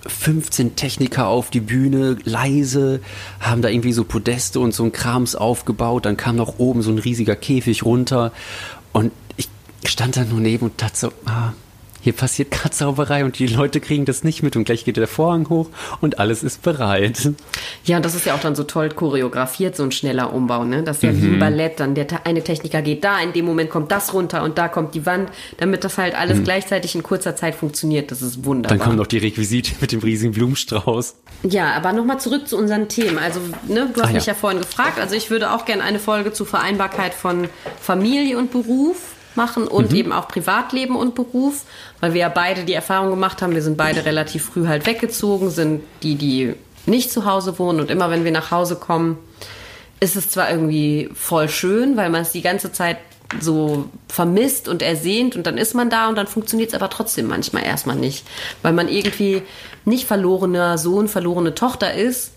15 0.06 0.74
Techniker 0.74 1.26
auf 1.26 1.50
die 1.50 1.60
Bühne, 1.60 2.16
leise, 2.24 3.00
haben 3.40 3.60
da 3.60 3.68
irgendwie 3.68 3.92
so 3.92 4.04
Podeste 4.04 4.58
und 4.58 4.72
so 4.72 4.84
ein 4.84 4.92
Krams 4.92 5.36
aufgebaut, 5.36 6.06
dann 6.06 6.16
kam 6.16 6.36
noch 6.36 6.58
oben 6.58 6.80
so 6.80 6.90
ein 6.90 6.98
riesiger 6.98 7.36
Käfig 7.36 7.84
runter 7.84 8.32
und 8.94 9.12
ich 9.36 9.50
stand 9.84 10.16
da 10.16 10.24
nur 10.24 10.40
neben 10.40 10.66
und 10.66 10.80
dachte 10.80 10.96
so, 10.96 11.12
ah, 11.26 11.52
hier 12.00 12.12
passiert 12.12 12.50
gerade 12.50 12.70
Zauberei 12.70 13.24
und 13.24 13.38
die 13.38 13.46
Leute 13.46 13.80
kriegen 13.80 14.04
das 14.04 14.24
nicht 14.24 14.42
mit 14.42 14.56
und 14.56 14.64
gleich 14.64 14.84
geht 14.84 14.96
der 14.96 15.08
Vorhang 15.08 15.48
hoch 15.48 15.68
und 16.00 16.18
alles 16.18 16.42
ist 16.42 16.62
bereit. 16.62 17.30
Ja, 17.84 17.96
und 17.96 18.04
das 18.04 18.14
ist 18.14 18.26
ja 18.26 18.34
auch 18.34 18.40
dann 18.40 18.54
so 18.54 18.64
toll 18.64 18.90
choreografiert, 18.90 19.76
so 19.76 19.82
ein 19.82 19.92
schneller 19.92 20.32
Umbau, 20.32 20.64
ne? 20.64 20.82
Das 20.82 20.98
ist 20.98 21.02
ja 21.02 21.12
mhm. 21.12 21.22
wie 21.22 21.26
ein 21.26 21.38
Ballett, 21.38 21.80
dann 21.80 21.94
der 21.94 22.06
eine 22.24 22.42
Techniker 22.42 22.82
geht 22.82 23.04
da, 23.04 23.20
in 23.20 23.32
dem 23.32 23.44
Moment 23.44 23.70
kommt 23.70 23.90
das 23.90 24.14
runter 24.14 24.42
und 24.42 24.58
da 24.58 24.68
kommt 24.68 24.94
die 24.94 25.06
Wand, 25.06 25.30
damit 25.58 25.84
das 25.84 25.98
halt 25.98 26.14
alles 26.14 26.38
mhm. 26.38 26.44
gleichzeitig 26.44 26.94
in 26.94 27.02
kurzer 27.02 27.36
Zeit 27.36 27.54
funktioniert. 27.54 28.10
Das 28.10 28.22
ist 28.22 28.44
wunderbar. 28.44 28.76
Dann 28.76 28.84
kommen 28.84 28.96
noch 28.96 29.06
die 29.06 29.18
Requisite 29.18 29.72
mit 29.80 29.92
dem 29.92 30.00
riesigen 30.00 30.32
Blumenstrauß. 30.32 31.16
Ja, 31.44 31.72
aber 31.72 31.92
nochmal 31.92 32.20
zurück 32.20 32.48
zu 32.48 32.56
unseren 32.56 32.88
Themen. 32.88 33.18
Also, 33.18 33.40
ne, 33.68 33.90
du 33.92 34.00
hast 34.00 34.10
ah, 34.10 34.12
mich 34.12 34.26
ja. 34.26 34.32
ja 34.32 34.38
vorhin 34.38 34.60
gefragt. 34.60 34.98
Also, 35.00 35.14
ich 35.14 35.30
würde 35.30 35.52
auch 35.52 35.64
gerne 35.64 35.82
eine 35.82 35.98
Folge 35.98 36.32
zur 36.32 36.46
Vereinbarkeit 36.46 37.14
von 37.14 37.48
Familie 37.80 38.38
und 38.38 38.50
Beruf 38.50 38.96
machen 39.38 39.66
und 39.66 39.92
mhm. 39.92 39.96
eben 39.96 40.12
auch 40.12 40.28
Privatleben 40.28 40.96
und 40.96 41.14
Beruf, 41.14 41.62
weil 42.00 42.12
wir 42.12 42.20
ja 42.20 42.28
beide 42.28 42.64
die 42.64 42.74
Erfahrung 42.74 43.08
gemacht 43.08 43.40
haben, 43.40 43.54
wir 43.54 43.62
sind 43.62 43.78
beide 43.78 44.04
relativ 44.04 44.44
früh 44.44 44.66
halt 44.66 44.86
weggezogen, 44.86 45.48
sind 45.48 45.82
die, 46.02 46.16
die 46.16 46.54
nicht 46.84 47.10
zu 47.10 47.24
Hause 47.24 47.58
wohnen 47.58 47.80
und 47.80 47.90
immer 47.90 48.10
wenn 48.10 48.24
wir 48.24 48.32
nach 48.32 48.50
Hause 48.50 48.76
kommen, 48.76 49.16
ist 50.00 50.16
es 50.16 50.28
zwar 50.28 50.50
irgendwie 50.50 51.08
voll 51.14 51.48
schön, 51.48 51.96
weil 51.96 52.10
man 52.10 52.22
es 52.22 52.32
die 52.32 52.42
ganze 52.42 52.72
Zeit 52.72 52.98
so 53.40 53.88
vermisst 54.08 54.68
und 54.68 54.82
ersehnt 54.82 55.36
und 55.36 55.46
dann 55.46 55.58
ist 55.58 55.74
man 55.74 55.90
da 55.90 56.08
und 56.08 56.16
dann 56.16 56.26
funktioniert 56.26 56.70
es 56.70 56.74
aber 56.74 56.90
trotzdem 56.90 57.26
manchmal 57.26 57.64
erstmal 57.64 57.96
nicht, 57.96 58.26
weil 58.62 58.72
man 58.72 58.88
irgendwie 58.88 59.42
nicht 59.84 60.06
verlorener 60.06 60.78
Sohn, 60.78 61.08
verlorene 61.08 61.54
Tochter 61.54 61.94
ist, 61.94 62.32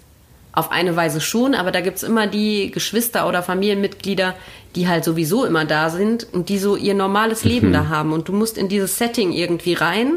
auf 0.54 0.72
eine 0.72 0.96
Weise 0.96 1.22
schon, 1.22 1.56
aber 1.56 1.72
da 1.72 1.82
gibt 1.82 1.98
es 1.98 2.04
immer 2.04 2.28
die 2.28 2.72
Geschwister 2.72 3.28
oder 3.28 3.42
Familienmitglieder, 3.42 4.36
die 4.76 4.88
halt 4.88 5.04
sowieso 5.04 5.46
immer 5.46 5.66
da 5.66 5.90
sind 5.90 6.28
und 6.34 6.50
die 6.50 6.58
so 6.58 6.76
ihr 6.76 6.94
normales 6.94 7.44
Leben 7.46 7.70
mhm. 7.70 7.74
da 7.74 7.88
haben. 7.88 8.12
Und 8.12 8.28
du 8.28 8.34
musst 8.34 8.58
in 8.58 8.68
dieses 8.68 8.98
Setting 8.98 9.32
irgendwie 9.32 9.74
rein. 9.74 10.16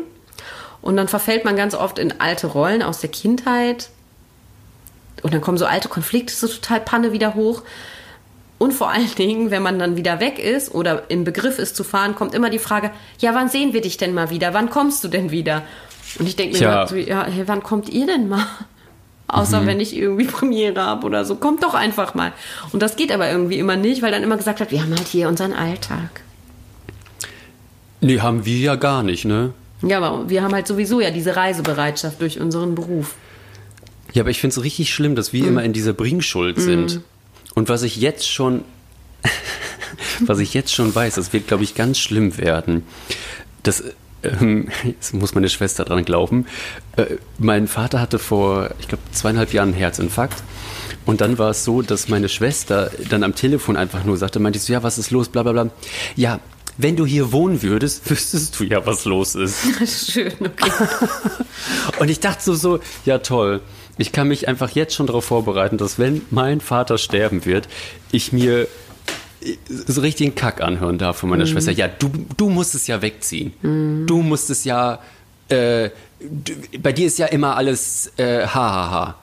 Und 0.82 0.96
dann 0.96 1.08
verfällt 1.08 1.44
man 1.44 1.56
ganz 1.56 1.74
oft 1.74 1.98
in 1.98 2.20
alte 2.20 2.48
Rollen 2.48 2.82
aus 2.82 3.00
der 3.00 3.10
Kindheit. 3.10 3.88
Und 5.22 5.32
dann 5.32 5.40
kommen 5.40 5.56
so 5.56 5.66
alte 5.66 5.88
Konflikte 5.88 6.34
so 6.34 6.46
total 6.48 6.80
Panne 6.80 7.12
wieder 7.12 7.34
hoch. 7.34 7.62
Und 8.58 8.72
vor 8.72 8.90
allen 8.90 9.14
Dingen, 9.14 9.50
wenn 9.50 9.62
man 9.62 9.78
dann 9.78 9.96
wieder 9.96 10.20
weg 10.20 10.38
ist 10.38 10.74
oder 10.74 11.04
im 11.10 11.24
Begriff 11.24 11.58
ist 11.58 11.76
zu 11.76 11.84
fahren, 11.84 12.14
kommt 12.14 12.34
immer 12.34 12.50
die 12.50 12.58
Frage, 12.58 12.90
ja, 13.18 13.34
wann 13.34 13.48
sehen 13.48 13.72
wir 13.72 13.80
dich 13.80 13.96
denn 13.96 14.14
mal 14.14 14.30
wieder? 14.30 14.52
Wann 14.52 14.70
kommst 14.70 15.02
du 15.04 15.08
denn 15.08 15.30
wieder? 15.30 15.62
Und 16.18 16.26
ich 16.26 16.36
denke 16.36 16.58
mir, 16.58 16.62
ja. 16.62 16.86
so, 16.86 16.96
ja, 16.96 17.24
hey, 17.24 17.44
wann 17.46 17.62
kommt 17.62 17.88
ihr 17.88 18.06
denn 18.06 18.28
mal? 18.28 18.46
Außer 19.26 19.62
mhm. 19.62 19.66
wenn 19.66 19.80
ich 19.80 19.96
irgendwie 19.96 20.24
Premiere 20.30 20.80
habe 20.82 21.06
oder 21.06 21.24
so. 21.24 21.36
Kommt 21.36 21.62
doch 21.62 21.74
einfach 21.74 22.14
mal. 22.14 22.32
Und 22.72 22.82
das 22.82 22.96
geht 22.96 23.12
aber 23.12 23.30
irgendwie 23.30 23.58
immer 23.58 23.76
nicht, 23.76 24.02
weil 24.02 24.12
dann 24.12 24.22
immer 24.22 24.36
gesagt 24.36 24.60
hat, 24.60 24.70
wir 24.70 24.82
haben 24.82 24.94
halt 24.94 25.08
hier 25.08 25.28
unseren 25.28 25.52
Alltag. 25.52 26.22
Nee, 28.00 28.20
haben 28.20 28.44
wir 28.44 28.58
ja 28.58 28.76
gar 28.76 29.02
nicht, 29.02 29.24
ne? 29.24 29.54
Ja, 29.82 29.98
aber 29.98 30.28
wir 30.28 30.42
haben 30.42 30.52
halt 30.52 30.66
sowieso 30.66 31.00
ja 31.00 31.10
diese 31.10 31.36
Reisebereitschaft 31.36 32.20
durch 32.20 32.38
unseren 32.38 32.74
Beruf. 32.74 33.14
Ja, 34.12 34.22
aber 34.22 34.30
ich 34.30 34.40
finde 34.40 34.52
es 34.52 34.62
richtig 34.62 34.92
schlimm, 34.92 35.14
dass 35.14 35.32
wir 35.32 35.42
mhm. 35.42 35.48
immer 35.48 35.64
in 35.64 35.72
dieser 35.72 35.92
Bringschuld 35.92 36.60
sind. 36.60 36.96
Mhm. 36.96 37.04
Und 37.54 37.68
was 37.68 37.82
ich 37.82 37.96
jetzt 37.96 38.30
schon, 38.30 38.62
was 40.20 40.38
ich 40.38 40.54
jetzt 40.54 40.72
schon 40.72 40.94
weiß, 40.94 41.14
das 41.14 41.32
wird, 41.32 41.48
glaube 41.48 41.64
ich, 41.64 41.74
ganz 41.74 41.98
schlimm 41.98 42.38
werden. 42.38 42.84
Das 43.62 43.82
ähm, 44.24 44.68
jetzt 44.84 45.14
muss 45.14 45.34
meine 45.34 45.48
Schwester 45.48 45.84
dran 45.84 46.04
glauben, 46.04 46.46
äh, 46.96 47.16
mein 47.38 47.68
Vater 47.68 48.00
hatte 48.00 48.18
vor, 48.18 48.70
ich 48.80 48.88
glaube, 48.88 49.02
zweieinhalb 49.12 49.52
Jahren 49.52 49.70
einen 49.70 49.78
Herzinfarkt. 49.78 50.42
Und 51.06 51.20
dann 51.20 51.38
war 51.38 51.50
es 51.50 51.64
so, 51.64 51.82
dass 51.82 52.08
meine 52.08 52.28
Schwester 52.28 52.90
dann 53.10 53.22
am 53.24 53.34
Telefon 53.34 53.76
einfach 53.76 54.04
nur 54.04 54.16
sagte, 54.16 54.40
meinte 54.40 54.58
ich 54.58 54.64
so, 54.64 54.72
ja, 54.72 54.82
was 54.82 54.98
ist 54.98 55.10
los, 55.10 55.28
bla 55.28 55.42
bla 55.42 55.52
bla. 55.52 55.70
Ja, 56.16 56.40
wenn 56.76 56.96
du 56.96 57.06
hier 57.06 57.32
wohnen 57.32 57.62
würdest, 57.62 58.08
wüsstest 58.10 58.58
du 58.58 58.64
ja, 58.64 58.84
was 58.86 59.04
los 59.04 59.34
ist. 59.34 59.58
Schön, 60.12 60.32
okay. 60.40 60.70
Und 61.98 62.10
ich 62.10 62.20
dachte 62.20 62.42
so, 62.42 62.54
so, 62.54 62.80
ja 63.04 63.18
toll. 63.18 63.60
Ich 63.96 64.10
kann 64.10 64.26
mich 64.26 64.48
einfach 64.48 64.70
jetzt 64.70 64.94
schon 64.94 65.06
darauf 65.06 65.24
vorbereiten, 65.24 65.78
dass 65.78 66.00
wenn 66.00 66.22
mein 66.30 66.60
Vater 66.60 66.98
sterben 66.98 67.44
wird, 67.44 67.68
ich 68.10 68.32
mir 68.32 68.66
so 69.68 70.00
richtig 70.00 70.26
einen 70.26 70.34
Kack 70.34 70.60
anhören 70.60 70.98
darf 70.98 71.18
von 71.18 71.30
meiner 71.30 71.44
mhm. 71.44 71.48
Schwester. 71.48 71.72
Ja, 71.72 71.88
du, 71.88 72.10
du 72.36 72.48
musst 72.48 72.74
es 72.74 72.86
ja 72.86 73.02
wegziehen. 73.02 73.52
Mhm. 73.62 74.06
Du 74.06 74.22
musst 74.22 74.50
es 74.50 74.64
ja, 74.64 75.00
äh, 75.48 75.90
du, 76.20 76.52
bei 76.80 76.92
dir 76.92 77.06
ist 77.06 77.18
ja 77.18 77.26
immer 77.26 77.56
alles 77.56 78.12
äh, 78.16 78.46
hahaha. 78.46 79.16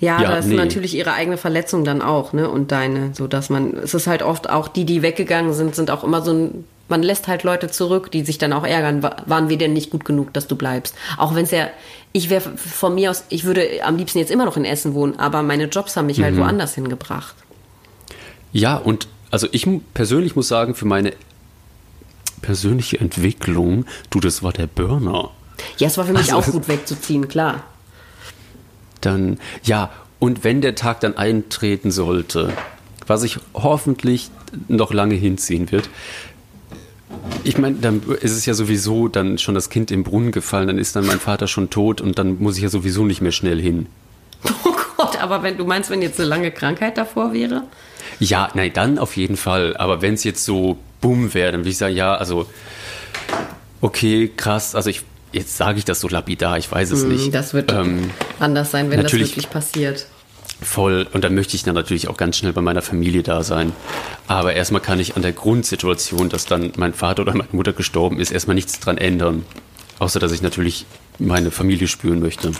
Ja, 0.00 0.20
ja, 0.20 0.30
das 0.30 0.46
nee. 0.46 0.54
ist 0.54 0.58
natürlich 0.58 0.94
ihre 0.94 1.12
eigene 1.12 1.36
Verletzung 1.36 1.84
dann 1.84 2.02
auch, 2.02 2.32
ne? 2.32 2.50
Und 2.50 2.72
deine, 2.72 3.14
so 3.14 3.26
dass 3.26 3.48
man, 3.48 3.74
es 3.74 3.94
ist 3.94 4.06
halt 4.06 4.22
oft 4.22 4.50
auch 4.50 4.68
die, 4.68 4.84
die 4.84 5.02
weggegangen 5.02 5.54
sind, 5.54 5.74
sind 5.74 5.90
auch 5.90 6.04
immer 6.04 6.20
so 6.20 6.32
ein, 6.32 6.64
man 6.88 7.02
lässt 7.02 7.28
halt 7.28 7.44
Leute 7.44 7.70
zurück, 7.70 8.10
die 8.10 8.24
sich 8.24 8.36
dann 8.36 8.52
auch 8.52 8.66
ärgern, 8.66 9.02
waren 9.02 9.48
wir 9.48 9.56
denn 9.56 9.72
nicht 9.72 9.90
gut 9.90 10.04
genug, 10.04 10.32
dass 10.34 10.46
du 10.46 10.56
bleibst? 10.56 10.94
Auch 11.16 11.34
wenn 11.34 11.44
es 11.44 11.50
ja, 11.50 11.68
ich 12.12 12.28
wäre 12.28 12.52
von 12.56 12.94
mir 12.94 13.10
aus, 13.10 13.24
ich 13.30 13.44
würde 13.44 13.66
am 13.82 13.96
liebsten 13.96 14.18
jetzt 14.18 14.30
immer 14.30 14.44
noch 14.44 14.56
in 14.56 14.64
Essen 14.64 14.94
wohnen, 14.94 15.18
aber 15.18 15.42
meine 15.42 15.64
Jobs 15.64 15.96
haben 15.96 16.06
mich 16.06 16.20
halt 16.20 16.34
mhm. 16.34 16.38
halt 16.38 16.48
woanders 16.48 16.74
hingebracht. 16.74 17.34
Ja, 18.54 18.76
und 18.76 19.08
also 19.32 19.48
ich 19.50 19.68
persönlich 19.94 20.36
muss 20.36 20.46
sagen, 20.46 20.76
für 20.76 20.86
meine 20.86 21.12
persönliche 22.40 23.00
Entwicklung, 23.00 23.84
du, 24.10 24.20
das 24.20 24.44
war 24.44 24.52
der 24.52 24.68
Burner. 24.68 25.30
Ja, 25.78 25.88
es 25.88 25.98
war 25.98 26.04
für 26.04 26.12
mich 26.12 26.32
also, 26.32 26.36
auch 26.36 26.52
gut 26.52 26.68
wegzuziehen, 26.68 27.26
klar. 27.26 27.64
Dann, 29.00 29.38
ja, 29.64 29.90
und 30.20 30.44
wenn 30.44 30.60
der 30.60 30.76
Tag 30.76 31.00
dann 31.00 31.16
eintreten 31.16 31.90
sollte, 31.90 32.52
was 33.08 33.24
ich 33.24 33.38
hoffentlich 33.54 34.30
noch 34.68 34.92
lange 34.92 35.16
hinziehen 35.16 35.72
wird, 35.72 35.90
ich 37.42 37.58
meine, 37.58 37.76
dann 37.76 38.02
ist 38.20 38.32
es 38.32 38.46
ja 38.46 38.54
sowieso 38.54 39.08
dann 39.08 39.38
schon 39.38 39.56
das 39.56 39.68
Kind 39.68 39.90
im 39.90 40.04
Brunnen 40.04 40.30
gefallen, 40.30 40.68
dann 40.68 40.78
ist 40.78 40.94
dann 40.94 41.06
mein 41.06 41.18
Vater 41.18 41.48
schon 41.48 41.70
tot 41.70 42.00
und 42.00 42.20
dann 42.20 42.38
muss 42.38 42.56
ich 42.56 42.62
ja 42.62 42.68
sowieso 42.68 43.04
nicht 43.04 43.20
mehr 43.20 43.32
schnell 43.32 43.60
hin. 43.60 43.86
Oh 44.64 44.74
Gott, 44.96 45.20
aber 45.20 45.42
wenn 45.42 45.56
du 45.56 45.64
meinst, 45.64 45.90
wenn 45.90 46.02
jetzt 46.02 46.20
eine 46.20 46.28
lange 46.28 46.52
Krankheit 46.52 46.96
davor 46.96 47.32
wäre? 47.32 47.64
Ja, 48.20 48.48
nein, 48.54 48.72
dann 48.72 48.98
auf 48.98 49.16
jeden 49.16 49.36
Fall. 49.36 49.76
Aber 49.76 50.02
wenn 50.02 50.14
es 50.14 50.24
jetzt 50.24 50.44
so 50.44 50.78
bumm 51.00 51.34
wäre, 51.34 51.52
dann 51.52 51.60
würde 51.60 51.70
ich 51.70 51.78
sagen, 51.78 51.94
ja, 51.94 52.14
also 52.14 52.46
okay, 53.80 54.30
krass. 54.36 54.74
Also 54.74 54.90
ich 54.90 55.02
jetzt 55.34 55.56
sage 55.56 55.78
ich 55.78 55.84
das 55.84 56.00
so 56.00 56.08
lapidar, 56.08 56.58
ich 56.58 56.70
weiß 56.70 56.90
es 56.92 57.02
hm, 57.02 57.08
nicht. 57.08 57.34
Das 57.34 57.54
wird 57.54 57.72
ähm, 57.72 58.10
anders 58.38 58.70
sein, 58.70 58.90
wenn 58.90 59.02
das 59.02 59.12
wirklich 59.12 59.50
passiert. 59.50 60.06
Voll. 60.62 61.06
Und 61.12 61.24
dann 61.24 61.34
möchte 61.34 61.56
ich 61.56 61.64
dann 61.64 61.74
natürlich 61.74 62.08
auch 62.08 62.16
ganz 62.16 62.38
schnell 62.38 62.52
bei 62.52 62.60
meiner 62.60 62.80
Familie 62.80 63.22
da 63.22 63.42
sein. 63.42 63.72
Aber 64.28 64.54
erstmal 64.54 64.80
kann 64.80 65.00
ich 65.00 65.16
an 65.16 65.22
der 65.22 65.32
Grundsituation, 65.32 66.28
dass 66.28 66.46
dann 66.46 66.72
mein 66.76 66.94
Vater 66.94 67.22
oder 67.22 67.34
meine 67.34 67.48
Mutter 67.52 67.72
gestorben 67.72 68.20
ist, 68.20 68.30
erstmal 68.30 68.54
nichts 68.54 68.78
dran 68.80 68.96
ändern. 68.96 69.44
Außer 69.98 70.20
dass 70.20 70.32
ich 70.32 70.42
natürlich 70.42 70.86
meine 71.18 71.50
Familie 71.50 71.88
spüren 71.88 72.20
möchte. 72.20 72.52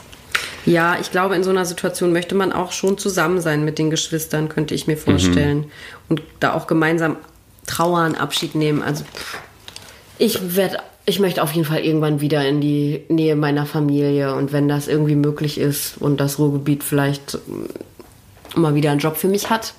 Ja, 0.67 0.97
ich 1.01 1.11
glaube, 1.11 1.37
in 1.37 1.45
so 1.45 1.51
einer 1.51 1.65
Situation 1.65 2.13
möchte 2.13 2.35
man 2.35 2.53
auch 2.53 2.73
schon 2.73 2.99
zusammen 2.99 3.41
sein 3.41 3.65
mit 3.65 3.79
den 3.79 3.91
Geschwistern, 3.91 4.49
könnte 4.49 4.75
ich 4.75 4.87
mir 4.87 4.97
vorstellen. 4.97 5.59
Mhm. 5.59 5.71
Und 6.09 6.23
da 6.41 6.55
auch 6.55 6.67
gemeinsam 6.67 7.17
trauern, 7.67 8.15
Abschied 8.15 8.55
nehmen. 8.55 8.83
Also 8.83 9.05
ich 10.19 10.57
werde, 10.57 10.79
ich 11.07 11.19
möchte 11.21 11.43
auf 11.43 11.53
jeden 11.53 11.67
Fall 11.67 11.81
irgendwann 11.81 12.21
wieder 12.21 12.47
in 12.47 12.61
die 12.61 13.03
Nähe 13.09 13.37
meiner 13.37 13.67
Familie 13.67 14.35
und 14.35 14.53
wenn 14.53 14.69
das 14.69 14.89
irgendwie 14.89 15.17
möglich 15.17 15.59
ist 15.59 15.97
und 15.99 16.19
das 16.19 16.39
Ruhrgebiet 16.39 16.85
vielleicht 16.85 17.39
mal 18.55 18.75
wieder 18.75 18.91
einen 18.91 19.01
Job 19.01 19.17
für 19.17 19.29
mich 19.29 19.51
hat, 19.51 19.75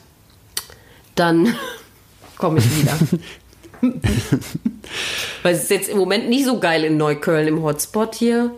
dann 1.16 1.56
komme 2.38 2.60
ich 2.60 2.82
wieder. 2.82 2.94
Weil 5.44 5.56
es 5.56 5.64
ist 5.64 5.72
jetzt 5.72 5.90
im 5.90 5.98
Moment 5.98 6.30
nicht 6.30 6.46
so 6.46 6.60
geil 6.60 6.84
in 6.84 6.98
Neukölln 6.98 7.48
im 7.48 7.62
Hotspot 7.62 8.16
hier. 8.16 8.52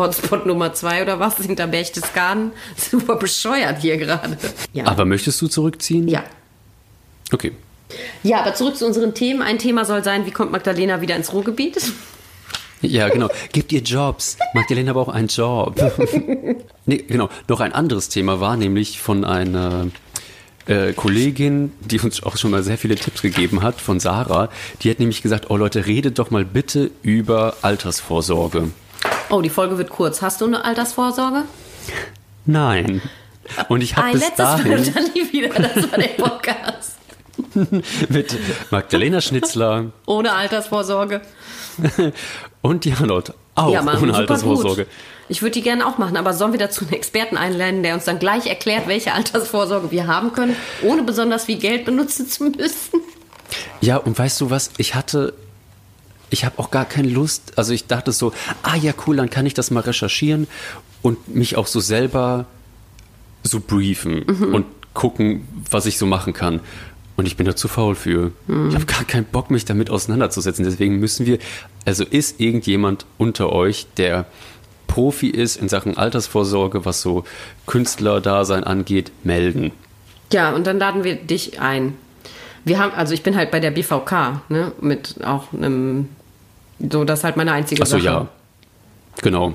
Hotspot 0.00 0.46
Nummer 0.46 0.72
zwei 0.72 1.02
oder 1.02 1.20
was 1.20 1.36
hinter 1.36 1.66
Berchtesgaden. 1.66 2.52
Super 2.76 3.16
bescheuert 3.16 3.80
hier 3.80 3.96
gerade. 3.96 4.36
Ja. 4.72 4.86
Aber 4.86 5.04
möchtest 5.04 5.40
du 5.40 5.48
zurückziehen? 5.48 6.08
Ja. 6.08 6.24
Okay. 7.32 7.52
Ja, 8.22 8.40
aber 8.40 8.54
zurück 8.54 8.76
zu 8.76 8.86
unseren 8.86 9.14
Themen. 9.14 9.42
Ein 9.42 9.58
Thema 9.58 9.84
soll 9.84 10.04
sein, 10.04 10.26
wie 10.26 10.30
kommt 10.30 10.52
Magdalena 10.52 11.00
wieder 11.00 11.16
ins 11.16 11.32
Ruhrgebiet? 11.32 11.80
Ja, 12.82 13.08
genau. 13.08 13.28
Gebt 13.52 13.72
ihr 13.72 13.82
Jobs. 13.82 14.38
Magdalena 14.54 14.92
braucht 14.92 15.14
einen 15.14 15.28
Job. 15.28 15.76
nee, 16.86 16.96
genau. 16.96 17.28
Noch 17.48 17.60
ein 17.60 17.72
anderes 17.72 18.08
Thema 18.08 18.40
war 18.40 18.56
nämlich 18.56 19.00
von 19.00 19.24
einer 19.24 19.88
äh, 20.66 20.92
Kollegin, 20.92 21.72
die 21.80 21.98
uns 21.98 22.22
auch 22.22 22.36
schon 22.36 22.50
mal 22.50 22.62
sehr 22.62 22.78
viele 22.78 22.94
Tipps 22.94 23.22
gegeben 23.22 23.62
hat, 23.62 23.80
von 23.80 24.00
Sarah, 24.00 24.48
die 24.82 24.90
hat 24.90 24.98
nämlich 24.98 25.22
gesagt, 25.22 25.50
oh 25.50 25.56
Leute, 25.56 25.86
redet 25.86 26.18
doch 26.18 26.30
mal 26.30 26.44
bitte 26.44 26.90
über 27.02 27.56
Altersvorsorge. 27.62 28.70
Oh, 29.30 29.40
die 29.40 29.50
Folge 29.50 29.78
wird 29.78 29.90
kurz. 29.90 30.22
Hast 30.22 30.40
du 30.40 30.46
eine 30.46 30.64
Altersvorsorge? 30.64 31.44
Nein. 32.46 33.00
Und 33.68 33.80
ich 33.80 33.96
habe 33.96 34.08
Ein 34.08 34.12
bis 34.14 34.22
letztes 34.22 34.44
Mal 34.44 34.56
dahin 34.56 34.78
und 34.78 34.96
dann 34.96 35.04
nie 35.14 35.32
wieder. 35.32 35.48
Das 35.48 35.90
war 35.90 35.98
der 35.98 36.08
Podcast. 36.08 36.96
mit 38.08 38.36
Magdalena 38.70 39.20
Schnitzler 39.20 39.86
Ohne 40.06 40.32
Altersvorsorge. 40.32 41.22
und 42.60 42.84
Janot 42.84 43.32
auch 43.54 43.72
ja, 43.72 43.82
Mann, 43.82 44.02
ohne 44.02 44.14
Altersvorsorge. 44.14 44.84
Gut. 44.84 44.92
Ich 45.28 45.42
würde 45.42 45.52
die 45.52 45.62
gerne 45.62 45.86
auch 45.86 45.98
machen, 45.98 46.16
aber 46.16 46.34
sollen 46.34 46.52
wir 46.52 46.58
dazu 46.58 46.84
einen 46.84 46.92
Experten 46.94 47.36
einladen, 47.36 47.82
der 47.82 47.94
uns 47.94 48.04
dann 48.04 48.18
gleich 48.18 48.46
erklärt, 48.46 48.88
welche 48.88 49.12
Altersvorsorge 49.12 49.90
wir 49.90 50.06
haben 50.06 50.32
können, 50.32 50.56
ohne 50.82 51.02
besonders 51.02 51.44
viel 51.44 51.58
Geld 51.58 51.84
benutzen 51.84 52.26
zu 52.26 52.44
müssen? 52.44 53.00
Ja, 53.80 53.96
und 53.96 54.18
weißt 54.18 54.40
du 54.40 54.50
was? 54.50 54.70
Ich 54.78 54.94
hatte, 54.94 55.34
ich 56.30 56.44
habe 56.44 56.58
auch 56.58 56.70
gar 56.70 56.84
keine 56.84 57.08
Lust. 57.08 57.52
Also 57.56 57.72
ich 57.72 57.86
dachte 57.86 58.12
so, 58.12 58.32
ah 58.62 58.76
ja, 58.76 58.92
cool, 59.06 59.16
dann 59.16 59.30
kann 59.30 59.46
ich 59.46 59.54
das 59.54 59.70
mal 59.70 59.80
recherchieren 59.80 60.46
und 61.02 61.34
mich 61.34 61.56
auch 61.56 61.66
so 61.66 61.80
selber 61.80 62.46
so 63.42 63.60
briefen 63.60 64.22
und 64.22 64.66
gucken, 64.94 65.46
was 65.70 65.86
ich 65.86 65.98
so 65.98 66.06
machen 66.06 66.32
kann. 66.32 66.60
Und 67.16 67.26
ich 67.26 67.36
bin 67.36 67.46
da 67.46 67.54
zu 67.54 67.68
faul 67.68 67.94
für. 67.94 68.32
Ich 68.68 68.74
habe 68.74 68.86
gar 68.86 69.04
keinen 69.04 69.26
Bock, 69.26 69.50
mich 69.50 69.66
damit 69.66 69.90
auseinanderzusetzen. 69.90 70.64
Deswegen 70.64 71.00
müssen 71.00 71.26
wir, 71.26 71.38
also 71.84 72.04
ist 72.04 72.40
irgendjemand 72.40 73.04
unter 73.18 73.52
euch, 73.52 73.86
der 73.98 74.26
Profi 74.86 75.28
ist 75.28 75.56
in 75.56 75.68
Sachen 75.68 75.96
Altersvorsorge, 75.96 76.84
was 76.84 77.02
so 77.02 77.24
Künstlerdasein 77.66 78.64
angeht, 78.64 79.12
melden. 79.22 79.70
Ja, 80.32 80.52
und 80.52 80.66
dann 80.66 80.78
laden 80.78 81.04
wir 81.04 81.16
dich 81.16 81.60
ein. 81.60 81.94
Wir 82.64 82.78
haben, 82.78 82.92
also 82.92 83.14
ich 83.14 83.22
bin 83.22 83.36
halt 83.36 83.50
bei 83.50 83.60
der 83.60 83.70
BVK, 83.70 84.42
ne, 84.48 84.72
mit 84.80 85.24
auch 85.24 85.52
einem, 85.52 86.08
so 86.90 87.04
das 87.04 87.20
ist 87.20 87.24
halt 87.24 87.36
meine 87.36 87.52
einzige 87.52 87.82
Achso, 87.82 87.96
Sache. 87.96 88.04
ja. 88.04 88.28
Genau. 89.22 89.54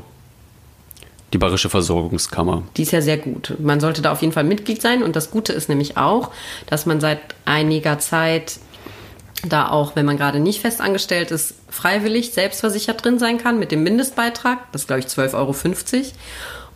Die 1.33 1.37
Bayerische 1.37 1.69
Versorgungskammer. 1.69 2.63
Die 2.77 2.83
ist 2.83 2.91
ja 2.91 3.01
sehr 3.01 3.17
gut. 3.17 3.55
Man 3.59 3.79
sollte 3.79 4.01
da 4.01 4.11
auf 4.11 4.21
jeden 4.21 4.33
Fall 4.33 4.43
Mitglied 4.43 4.81
sein. 4.81 5.03
Und 5.03 5.15
das 5.15 5.31
Gute 5.31 5.53
ist 5.53 5.69
nämlich 5.69 5.97
auch, 5.97 6.31
dass 6.67 6.85
man 6.85 7.01
seit 7.01 7.19
einiger 7.45 7.99
Zeit 7.99 8.59
da 9.43 9.69
auch, 9.69 9.95
wenn 9.95 10.05
man 10.05 10.17
gerade 10.17 10.39
nicht 10.39 10.61
festangestellt 10.61 11.31
ist, 11.31 11.55
freiwillig 11.69 12.31
selbstversichert 12.31 13.03
drin 13.03 13.19
sein 13.19 13.37
kann 13.37 13.59
mit 13.59 13.71
dem 13.71 13.83
Mindestbeitrag. 13.83 14.59
Das 14.71 14.83
ist, 14.83 14.87
glaube 14.87 15.01
ich, 15.01 15.07
12,50 15.07 15.33
Euro. 15.33 15.55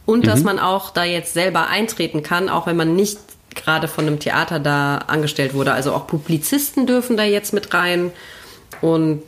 Und 0.06 0.28
dass 0.28 0.44
man 0.44 0.60
auch 0.60 0.90
da 0.90 1.04
jetzt 1.04 1.34
selber 1.34 1.68
eintreten 1.68 2.24
kann, 2.24 2.50
auch 2.50 2.66
wenn 2.66 2.76
man 2.76 2.96
nicht 2.96 3.20
gerade 3.56 3.88
von 3.88 4.08
einem 4.08 4.20
Theater 4.20 4.60
da 4.60 4.98
angestellt 4.98 5.54
wurde. 5.54 5.72
Also 5.72 5.94
auch 5.94 6.08
Publizisten 6.08 6.88
dürfen 6.88 7.16
da 7.16 7.24
jetzt 7.24 7.54
mit 7.54 7.74
rein. 7.74 8.12
Und 8.82 9.24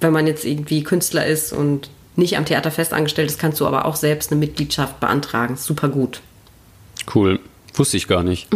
wenn 0.00 0.12
man 0.12 0.26
jetzt 0.26 0.44
irgendwie 0.44 0.82
Künstler 0.82 1.26
ist 1.26 1.52
und 1.52 1.90
nicht 2.16 2.36
am 2.36 2.44
Theater 2.44 2.70
fest 2.70 2.92
angestellt 2.92 3.30
ist, 3.30 3.38
kannst 3.38 3.60
du 3.60 3.66
aber 3.66 3.84
auch 3.84 3.96
selbst 3.96 4.30
eine 4.30 4.38
Mitgliedschaft 4.38 5.00
beantragen. 5.00 5.56
Super 5.56 5.88
gut. 5.88 6.20
Cool. 7.14 7.40
Wusste 7.74 7.96
ich 7.96 8.08
gar 8.08 8.22
nicht. 8.22 8.48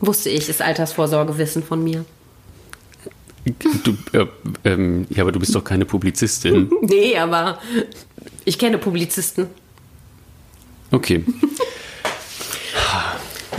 Wusste 0.00 0.28
ich, 0.28 0.48
ist 0.48 0.60
Altersvorsorgewissen 0.60 1.62
von 1.62 1.82
mir. 1.82 2.04
Du, 3.84 3.96
äh, 4.12 4.26
ähm, 4.64 5.06
ja, 5.10 5.22
aber 5.22 5.32
du 5.32 5.40
bist 5.40 5.54
doch 5.54 5.64
keine 5.64 5.84
Publizistin. 5.84 6.70
Nee, 6.82 7.16
aber 7.16 7.58
ich 8.44 8.58
kenne 8.58 8.78
Publizisten. 8.78 9.46
Okay. 10.90 11.24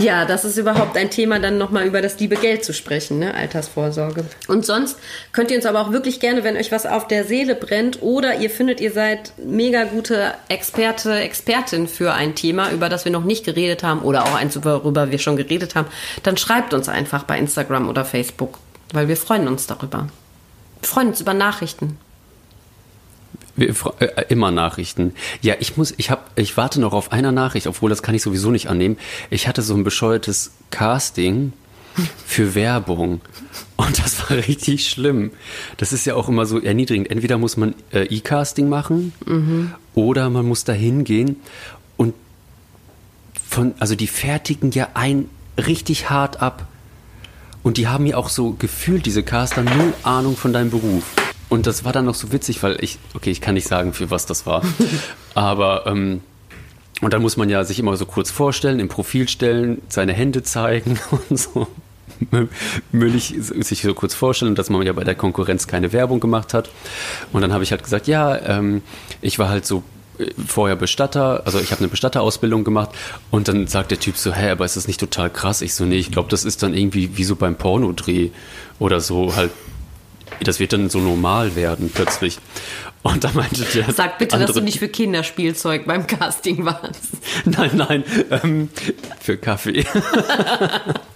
Ja, 0.00 0.24
das 0.24 0.44
ist 0.44 0.58
überhaupt 0.58 0.96
ein 0.96 1.10
Thema, 1.10 1.38
dann 1.38 1.56
nochmal 1.56 1.86
über 1.86 2.02
das 2.02 2.18
liebe 2.18 2.34
Geld 2.34 2.64
zu 2.64 2.74
sprechen, 2.74 3.20
ne? 3.20 3.32
Altersvorsorge. 3.34 4.24
Und 4.48 4.66
sonst 4.66 4.98
könnt 5.32 5.52
ihr 5.52 5.56
uns 5.56 5.66
aber 5.66 5.80
auch 5.80 5.92
wirklich 5.92 6.18
gerne, 6.18 6.42
wenn 6.42 6.56
euch 6.56 6.72
was 6.72 6.84
auf 6.84 7.06
der 7.06 7.24
Seele 7.24 7.54
brennt 7.54 8.02
oder 8.02 8.36
ihr 8.36 8.50
findet, 8.50 8.80
ihr 8.80 8.90
seid 8.90 9.32
mega 9.38 9.84
gute 9.84 10.34
Experte, 10.48 11.14
Expertin 11.14 11.86
für 11.86 12.12
ein 12.12 12.34
Thema, 12.34 12.72
über 12.72 12.88
das 12.88 13.04
wir 13.04 13.12
noch 13.12 13.24
nicht 13.24 13.44
geredet 13.44 13.84
haben 13.84 14.02
oder 14.02 14.24
auch 14.24 14.34
eins, 14.34 14.62
worüber 14.64 15.12
wir 15.12 15.18
schon 15.18 15.36
geredet 15.36 15.76
haben, 15.76 15.86
dann 16.24 16.36
schreibt 16.36 16.74
uns 16.74 16.88
einfach 16.88 17.22
bei 17.22 17.38
Instagram 17.38 17.88
oder 17.88 18.04
Facebook, 18.04 18.58
weil 18.92 19.06
wir 19.06 19.16
freuen 19.16 19.46
uns 19.46 19.68
darüber. 19.68 20.08
Wir 20.80 20.88
freuen 20.88 21.08
uns 21.08 21.20
über 21.20 21.34
Nachrichten. 21.34 21.98
Wir, 23.56 23.74
fre- 23.74 24.00
äh, 24.00 24.26
immer 24.30 24.50
Nachrichten. 24.50 25.14
Ja, 25.40 25.54
ich 25.60 25.76
muss, 25.76 25.94
ich 25.96 26.10
habe, 26.10 26.22
ich 26.34 26.56
warte 26.56 26.80
noch 26.80 26.92
auf 26.92 27.12
einer 27.12 27.30
Nachricht, 27.32 27.66
obwohl 27.66 27.90
das 27.90 28.02
kann 28.02 28.14
ich 28.14 28.22
sowieso 28.22 28.50
nicht 28.50 28.68
annehmen. 28.68 28.96
Ich 29.30 29.46
hatte 29.46 29.62
so 29.62 29.74
ein 29.74 29.84
bescheuertes 29.84 30.50
Casting 30.70 31.52
für 32.26 32.56
Werbung 32.56 33.20
und 33.76 33.98
das 34.04 34.18
war 34.28 34.36
richtig 34.36 34.88
schlimm. 34.88 35.30
Das 35.76 35.92
ist 35.92 36.04
ja 36.06 36.16
auch 36.16 36.28
immer 36.28 36.46
so 36.46 36.60
erniedrigend. 36.60 37.08
Entweder 37.10 37.38
muss 37.38 37.56
man 37.56 37.74
äh, 37.92 38.02
E-Casting 38.06 38.68
machen 38.68 39.12
oder 39.94 40.30
man 40.30 40.46
muss 40.46 40.64
da 40.64 40.72
hingehen 40.72 41.36
und 41.96 42.14
von, 43.48 43.74
also 43.78 43.94
die 43.94 44.08
fertigen 44.08 44.72
ja 44.72 44.88
ein 44.94 45.28
richtig 45.56 46.10
hart 46.10 46.42
ab. 46.42 46.66
Und 47.62 47.76
die 47.76 47.86
haben 47.86 48.04
ja 48.06 48.16
auch 48.16 48.28
so 48.28 48.54
gefühlt, 48.58 49.06
diese 49.06 49.22
Caster, 49.22 49.62
null 49.62 49.94
Ahnung 50.02 50.36
von 50.36 50.52
deinem 50.52 50.70
Beruf. 50.70 51.04
Und 51.54 51.68
das 51.68 51.84
war 51.84 51.92
dann 51.92 52.04
noch 52.04 52.16
so 52.16 52.32
witzig, 52.32 52.64
weil 52.64 52.82
ich, 52.82 52.98
okay, 53.14 53.30
ich 53.30 53.40
kann 53.40 53.54
nicht 53.54 53.68
sagen, 53.68 53.92
für 53.92 54.10
was 54.10 54.26
das 54.26 54.44
war. 54.44 54.62
Aber, 55.34 55.86
ähm, 55.86 56.20
und 57.00 57.12
dann 57.12 57.22
muss 57.22 57.36
man 57.36 57.48
ja 57.48 57.62
sich 57.62 57.78
immer 57.78 57.96
so 57.96 58.06
kurz 58.06 58.32
vorstellen, 58.32 58.80
im 58.80 58.88
Profil 58.88 59.28
stellen, 59.28 59.80
seine 59.88 60.14
Hände 60.14 60.42
zeigen 60.42 60.98
und 61.30 61.38
so. 61.38 61.68
Müllig 62.90 63.36
sich 63.38 63.82
so 63.82 63.94
kurz 63.94 64.14
vorstellen, 64.14 64.56
dass 64.56 64.68
man 64.68 64.82
ja 64.82 64.92
bei 64.92 65.04
der 65.04 65.14
Konkurrenz 65.14 65.68
keine 65.68 65.92
Werbung 65.92 66.18
gemacht 66.18 66.54
hat. 66.54 66.70
Und 67.32 67.42
dann 67.42 67.52
habe 67.52 67.62
ich 67.62 67.70
halt 67.70 67.84
gesagt, 67.84 68.08
ja, 68.08 68.36
ähm, 68.36 68.82
ich 69.20 69.38
war 69.38 69.48
halt 69.48 69.64
so 69.64 69.84
äh, 70.18 70.32
vorher 70.44 70.74
Bestatter, 70.74 71.42
also 71.44 71.60
ich 71.60 71.70
habe 71.70 71.82
eine 71.82 71.88
Bestatterausbildung 71.88 72.64
gemacht 72.64 72.90
und 73.30 73.46
dann 73.46 73.68
sagt 73.68 73.92
der 73.92 74.00
Typ 74.00 74.16
so, 74.16 74.32
hä, 74.32 74.50
aber 74.50 74.64
ist 74.64 74.76
das 74.76 74.88
nicht 74.88 74.98
total 74.98 75.30
krass? 75.30 75.62
Ich 75.62 75.74
so, 75.74 75.84
nee, 75.84 75.98
ich 75.98 76.10
glaube, 76.10 76.30
das 76.30 76.44
ist 76.44 76.64
dann 76.64 76.74
irgendwie 76.74 77.16
wie 77.16 77.24
so 77.24 77.36
beim 77.36 77.54
Pornodreh 77.54 78.30
oder 78.80 78.98
so 78.98 79.36
halt, 79.36 79.52
das 80.42 80.60
wird 80.60 80.72
dann 80.72 80.90
so 80.90 80.98
normal 80.98 81.56
werden 81.56 81.90
plötzlich. 81.92 82.38
Und 83.02 83.22
da 83.22 83.30
meinte 83.34 83.64
der 83.74 83.92
Sag 83.92 84.18
bitte, 84.18 84.32
dass 84.32 84.40
andere, 84.40 84.60
du 84.60 84.64
nicht 84.64 84.78
für 84.78 84.88
Kinderspielzeug 84.88 85.84
beim 85.86 86.06
Casting 86.06 86.64
warst. 86.64 87.10
Nein, 87.44 87.70
nein, 87.74 88.04
ähm, 88.30 88.70
für 89.20 89.36
Kaffee. 89.36 89.84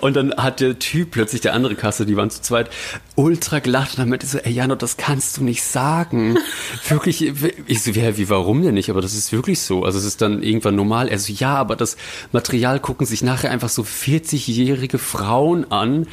und 0.00 0.16
dann 0.16 0.34
hat 0.36 0.60
der 0.60 0.78
Typ 0.78 1.12
plötzlich, 1.12 1.40
der 1.40 1.54
andere 1.54 1.74
Kasse, 1.74 2.06
die 2.06 2.16
waren 2.16 2.30
zu 2.30 2.42
zweit, 2.42 2.70
ultra 3.14 3.60
gelacht 3.60 3.92
und 3.92 3.98
dann 4.00 4.08
meinte 4.08 4.26
so, 4.26 4.38
ey 4.38 4.52
Jano, 4.52 4.74
das 4.74 4.96
kannst 4.96 5.36
du 5.36 5.44
nicht 5.44 5.62
sagen. 5.62 6.38
wirklich, 6.88 7.32
ich 7.66 7.82
so, 7.82 7.90
ja, 7.90 8.16
wie, 8.16 8.28
warum 8.28 8.62
denn 8.62 8.74
nicht? 8.74 8.90
Aber 8.90 9.00
das 9.00 9.14
ist 9.14 9.32
wirklich 9.32 9.60
so. 9.60 9.84
Also 9.84 9.98
es 9.98 10.04
ist 10.04 10.20
dann 10.22 10.42
irgendwann 10.42 10.76
normal. 10.76 11.08
Er 11.08 11.18
so, 11.18 11.32
ja, 11.32 11.54
aber 11.54 11.76
das 11.76 11.96
Material 12.32 12.78
gucken 12.80 13.06
sich 13.06 13.22
nachher 13.22 13.50
einfach 13.50 13.68
so 13.68 13.82
40-jährige 13.82 14.98
Frauen 14.98 15.70
an, 15.70 16.06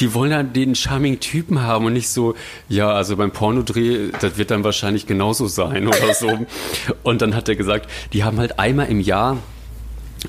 die 0.00 0.14
wollen 0.14 0.30
dann 0.30 0.52
den 0.52 0.74
charming 0.74 1.20
Typen 1.20 1.62
haben 1.62 1.86
und 1.86 1.94
nicht 1.94 2.08
so, 2.08 2.34
ja, 2.68 2.90
also 2.90 3.16
beim 3.16 3.30
Pornodreh, 3.30 4.10
das 4.20 4.36
wird 4.36 4.50
dann 4.50 4.64
wahrscheinlich 4.64 5.06
genauso 5.06 5.46
sein 5.46 5.86
oder 5.88 6.14
so. 6.14 6.30
Und 7.02 7.22
dann 7.22 7.34
hat 7.34 7.48
er 7.48 7.56
gesagt, 7.56 7.90
die 8.12 8.24
haben 8.24 8.38
halt 8.38 8.58
einmal 8.58 8.88
im 8.88 9.00
Jahr 9.00 9.38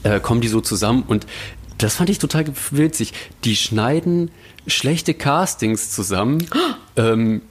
äh, 0.03 0.19
kommen 0.19 0.41
die 0.41 0.47
so 0.47 0.61
zusammen 0.61 1.03
und 1.07 1.25
das 1.81 1.95
fand 1.95 2.09
ich 2.09 2.19
total 2.19 2.45
witzig. 2.71 3.13
Die 3.43 3.55
schneiden 3.55 4.31
schlechte 4.67 5.13
Castings 5.13 5.91
zusammen 5.91 6.45
ähm, 6.95 7.41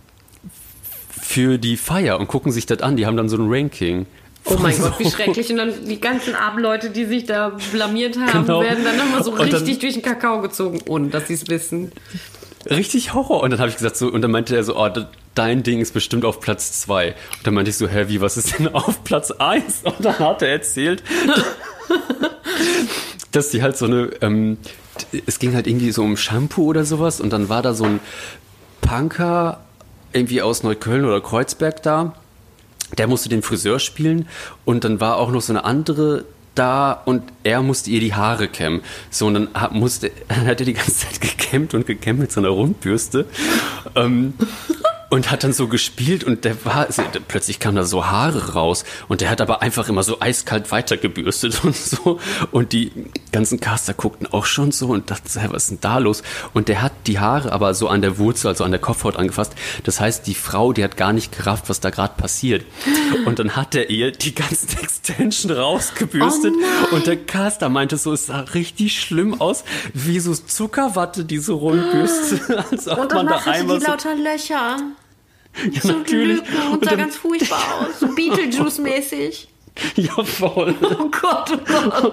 für 1.21 1.59
die 1.59 1.77
Feier 1.77 2.19
und 2.19 2.29
gucken 2.29 2.53
sich 2.53 2.67
das 2.67 2.81
an. 2.83 2.97
Die 2.97 3.07
haben 3.07 3.17
dann 3.17 3.29
so 3.29 3.37
ein 3.37 3.47
Ranking. 3.49 4.07
Oh 4.47 4.57
mein 4.59 4.77
Gott, 4.81 4.99
wie 4.99 5.11
schrecklich. 5.11 5.51
Und 5.51 5.57
dann 5.59 5.85
die 5.87 6.01
ganzen 6.01 6.35
armen 6.35 6.61
Leute, 6.63 6.91
die 6.91 7.05
sich 7.05 7.25
da 7.27 7.57
blamiert 7.73 8.19
haben, 8.19 8.47
Genau. 8.47 8.63
werden 8.63 8.85
dann 8.85 8.97
nochmal 8.97 9.23
so 9.23 9.37
dann- 9.37 9.49
richtig 9.51 9.79
durch 9.81 9.95
den 9.95 10.03
Kakao 10.03 10.41
gezogen, 10.41 10.81
ohne 10.89 11.09
dass 11.09 11.29
sie 11.29 11.35
es 11.35 11.47
wissen. 11.49 11.93
Richtig 12.69 13.15
Horror. 13.15 13.43
Und 13.43 13.51
dann 13.51 13.61
habe 13.61 13.71
ich 13.71 13.77
gesagt 13.77 13.97
so, 13.97 14.09
und 14.09 14.23
dann 14.23 14.31
meinte 14.31 14.55
er 14.57 14.65
so, 14.65 14.77
oh, 14.79 14.89
dein 15.35 15.63
Ding 15.63 15.81
ist 15.81 15.93
bestimmt 15.95 16.25
auf 16.25 16.41
Platz 16.41 16.81
zwei. 16.81 17.09
Und 17.37 17.47
dann 17.47 17.55
meinte 17.55 17.71
ich 17.71 17.77
so, 17.77 17.89
hä, 17.89 18.07
wie, 18.09 18.21
was 18.21 18.37
ist 18.37 18.59
denn 18.59 18.69
auf 18.75 19.05
Platz 19.05 19.31
eins? 19.31 19.81
Und 19.83 20.05
dann 20.05 20.19
hat 20.19 20.43
er 20.43 20.49
erzählt, 20.49 21.03
dass 23.33 23.51
die 23.51 23.63
halt 23.63 23.77
so 23.77 23.87
eine, 23.87 24.11
ähm, 24.21 24.59
es 25.27 25.39
ging 25.39 25.55
halt 25.55 25.67
irgendwie 25.67 25.93
so 25.93 26.03
um 26.03 26.17
Shampoo 26.17 26.65
oder 26.65 26.85
sowas 26.85 27.21
und 27.21 27.33
dann 27.33 27.49
war 27.49 27.63
da 27.63 27.75
so 27.75 27.85
ein 27.85 28.01
Punker 28.81 29.61
irgendwie 30.13 30.43
aus 30.43 30.63
Neukölln 30.63 31.05
oder 31.05 31.21
Kreuzberg 31.21 31.83
da. 31.83 32.15
Der 32.99 33.07
musste 33.07 33.29
den 33.29 33.43
Friseur 33.43 33.79
spielen 33.79 34.29
und 34.65 34.83
dann 34.83 35.01
war 35.01 35.17
auch 35.17 35.31
noch 35.31 35.41
so 35.41 35.53
eine 35.53 35.65
andere 35.65 36.25
da 36.55 36.93
und 37.05 37.23
er 37.45 37.63
musste 37.63 37.91
ihr 37.91 38.01
die 38.01 38.15
Haare 38.15 38.49
kämmen. 38.49 38.83
So, 39.11 39.27
und 39.27 39.35
dann 39.35 39.49
hat, 39.55 39.73
musste, 39.73 40.11
dann 40.29 40.47
hat 40.47 40.61
er 40.61 40.67
die 40.67 40.75
ganze 40.75 41.07
Zeit 41.07 41.21
gekämmt 41.21 41.75
und 41.75 41.87
gekämmt 41.87 42.21
mit 42.21 42.33
so 42.33 42.41
einer 42.41 42.51
Rundbürste. 42.51 43.27
Ähm, 43.95 44.35
und 45.11 45.31
hat 45.31 45.45
dann 45.45 45.53
so 45.53 45.67
gespielt 45.67 46.25
und 46.25 46.45
der 46.45 46.65
war, 46.65 46.87
plötzlich 47.29 47.59
kamen 47.59 47.77
da 47.77 47.85
so 47.85 48.07
Haare 48.07 48.55
raus 48.55 48.85
und 49.09 49.21
der 49.21 49.29
hat 49.29 49.41
aber 49.41 49.61
einfach 49.61 49.89
immer 49.89 50.05
so 50.05 50.21
eiskalt 50.21 50.71
weitergebürstet 50.71 51.61
und 51.65 51.77
so. 51.77 52.21
Und 52.53 52.73
die, 52.73 52.93
ganzen 53.33 53.61
Caster 53.61 53.95
guckten 53.95 54.27
auch 54.33 54.45
schon 54.45 54.73
so 54.73 54.89
und 54.89 55.11
dachten, 55.11 55.29
hey, 55.39 55.49
was 55.51 55.65
ist 55.65 55.71
denn 55.71 55.79
da 55.81 55.99
los? 55.99 56.23
Und 56.55 56.69
der 56.69 56.83
hat 56.83 56.93
die 57.07 57.19
Haare 57.19 57.53
aber 57.53 57.75
so 57.75 57.89
an 57.89 58.03
der 58.03 58.19
Wurzel, 58.19 58.49
also 58.49 58.65
an 58.65 58.71
der 58.71 58.81
Kopfhaut 58.81 59.17
angefasst. 59.17 59.53
Das 59.85 60.01
heißt, 60.01 60.27
die 60.27 60.35
Frau, 60.35 60.73
die 60.73 60.85
hat 60.85 60.97
gar 60.97 61.13
nicht 61.13 61.37
gerafft, 61.37 61.69
was 61.69 61.81
da 61.81 61.91
gerade 61.91 62.15
passiert. 62.17 62.65
Und 63.25 63.39
dann 63.39 63.57
hat 63.57 63.75
er 63.75 63.91
ihr 63.91 64.13
die 64.13 64.35
ganzen 64.35 64.79
Extension 64.83 65.53
rausgebürstet. 65.53 66.55
Oh 66.91 66.95
und 66.97 67.07
der 67.07 67.17
Caster 67.17 67.69
meinte 67.69 67.97
so, 67.97 68.13
es 68.13 68.27
sah 68.27 68.41
richtig 68.41 69.01
schlimm 69.01 69.41
aus, 69.41 69.65
wie 69.93 70.21
so 70.21 70.35
Zuckerwatte, 70.35 71.25
die 71.25 71.39
so 71.39 71.57
rumbürstet. 71.57 72.43
Als 72.71 72.89
ob 72.89 72.99
Und 72.99 73.15
man 73.15 73.27
da 73.27 73.39
einmal 73.45 73.79
die 73.79 73.85
so, 73.85 73.91
lauter 73.91 74.15
Löcher. 74.15 74.79
Ja, 75.73 75.81
So 75.81 75.93
natürlich. 75.93 76.39
Lücken 76.39 76.73
und 76.73 76.85
sah 76.85 76.95
ganz 76.97 77.17
furchtbar 77.17 77.59
aus. 77.81 78.01
So 78.01 78.07
Beetlejuice-mäßig. 78.09 79.49
ja, 79.97 80.25
voll. 80.25 80.75
Oh 80.83 81.09
Gott, 81.11 81.51
oh 81.53 81.91
Gott. 81.91 82.13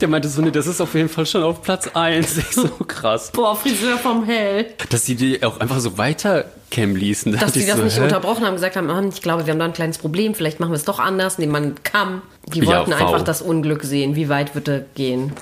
Der 0.00 0.06
meinte 0.08 0.28
so, 0.28 0.42
nee, 0.42 0.50
das 0.50 0.66
ist 0.66 0.80
auf 0.80 0.94
jeden 0.94 1.08
Fall 1.08 1.26
schon 1.26 1.42
auf 1.42 1.62
Platz 1.62 1.88
1. 1.92 2.36
Ich 2.38 2.46
so 2.52 2.68
krass. 2.68 3.30
Boah, 3.32 3.56
Friseur 3.56 3.96
vom 3.98 4.24
Hell. 4.24 4.66
Dass 4.90 5.04
sie 5.06 5.14
die 5.16 5.42
auch 5.42 5.58
einfach 5.60 5.80
so 5.80 5.96
weiterkämmen 5.98 6.96
ließen. 6.96 7.32
Da 7.32 7.38
Dass 7.38 7.56
ich 7.56 7.66
das 7.66 7.78
so, 7.78 7.84
nicht 7.84 7.96
hä? 7.98 8.02
unterbrochen 8.02 8.44
haben, 8.46 8.54
gesagt 8.54 8.76
haben, 8.76 9.08
ich 9.08 9.22
glaube, 9.22 9.46
wir 9.46 9.52
haben 9.52 9.58
da 9.58 9.64
ein 9.64 9.72
kleines 9.72 9.98
Problem, 9.98 10.34
vielleicht 10.34 10.60
machen 10.60 10.70
wir 10.72 10.76
es 10.76 10.84
doch 10.84 10.98
anders, 11.00 11.38
nehmen 11.38 11.52
wir 11.52 11.58
einen 11.58 11.82
Kamm. 11.82 12.22
Die 12.46 12.60
Ja, 12.60 12.66
wollten 12.66 12.92
wow. 12.92 13.00
einfach 13.00 13.22
das 13.22 13.42
Unglück 13.42 13.82
sehen. 13.84 14.14
Wie 14.14 14.28
weit 14.28 14.54
wird 14.54 14.68
er 14.68 14.80
gehen? 14.80 15.32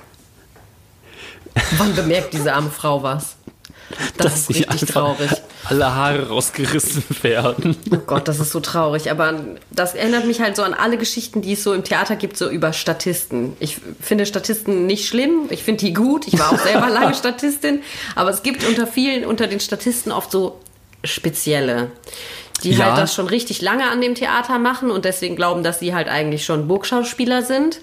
Wann 1.77 1.95
bemerkt 1.95 2.33
diese 2.33 2.55
arme 2.55 2.71
Frau 2.71 3.03
was? 3.03 3.37
Das 4.17 4.47
dass 4.47 4.51
ist 4.51 4.71
richtig 4.73 4.91
traurig. 4.91 5.31
alle 5.65 5.95
Haare 5.95 6.29
rausgerissen 6.29 7.05
werden. 7.23 7.77
Oh 7.93 7.97
Gott, 8.07 8.29
das 8.29 8.41
ist 8.41 8.51
so 8.53 8.61
traurig. 8.61 9.11
Aber 9.11 9.41
das 9.71 9.95
erinnert 9.95 10.27
mich 10.27 10.41
halt 10.41 10.57
so 10.57 10.63
an 10.63 10.75
alle 10.75 10.99
Geschichten, 10.99 11.43
die 11.43 11.53
es 11.53 11.63
so 11.63 11.73
im 11.73 11.85
Theater 11.85 12.17
gibt, 12.17 12.37
so 12.37 12.49
über 12.51 12.73
Statisten. 12.73 13.57
Ich 13.61 13.79
finde 14.01 14.27
Statisten 14.27 14.87
nicht 14.87 15.09
schlimm. 15.09 15.47
Ich 15.51 15.63
finde 15.63 15.85
die 15.85 15.93
gut. 15.93 16.27
Ich 16.29 16.39
war 16.39 16.53
auch 16.53 16.59
selber 16.59 16.89
lange 16.91 17.15
Statistin. 17.15 17.83
Aber 18.15 18.31
es 18.31 18.43
gibt 18.43 18.65
unter 18.65 18.87
vielen, 18.87 19.25
unter 19.25 19.47
den 19.47 19.61
Statisten 19.61 20.13
oft 20.13 20.31
so 20.31 20.59
spezielle, 21.05 21.91
die 22.63 22.73
Ja. 22.73 22.87
halt 22.87 22.99
das 22.99 23.15
schon 23.15 23.27
richtig 23.27 23.61
lange 23.61 23.91
an 23.91 24.01
dem 24.01 24.15
Theater 24.15 24.59
machen 24.59 24.91
und 24.91 25.05
deswegen 25.05 25.37
glauben, 25.37 25.63
dass 25.63 25.81
sie 25.81 25.95
halt 25.95 26.09
eigentlich 26.09 26.45
schon 26.45 26.69
Burgschauspieler 26.69 27.43
sind. 27.43 27.81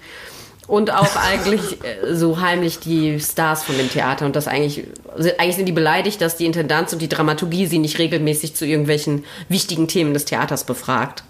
Und 0.69 0.93
auch 0.93 1.15
eigentlich 1.15 1.83
äh, 1.83 2.13
so 2.13 2.39
heimlich 2.39 2.77
die 2.77 3.19
Stars 3.19 3.63
von 3.63 3.75
dem 3.75 3.89
Theater. 3.89 4.27
Und 4.27 4.35
das 4.35 4.47
eigentlich, 4.47 4.85
also 5.17 5.31
eigentlich 5.39 5.55
sind 5.55 5.65
die 5.65 5.71
beleidigt, 5.71 6.21
dass 6.21 6.37
die 6.37 6.45
Intendanz 6.45 6.93
und 6.93 7.01
die 7.01 7.09
Dramaturgie 7.09 7.65
sie 7.65 7.79
nicht 7.79 7.97
regelmäßig 7.97 8.55
zu 8.55 8.67
irgendwelchen 8.67 9.25
wichtigen 9.47 9.87
Themen 9.87 10.13
des 10.13 10.25
Theaters 10.25 10.65
befragt. 10.65 11.23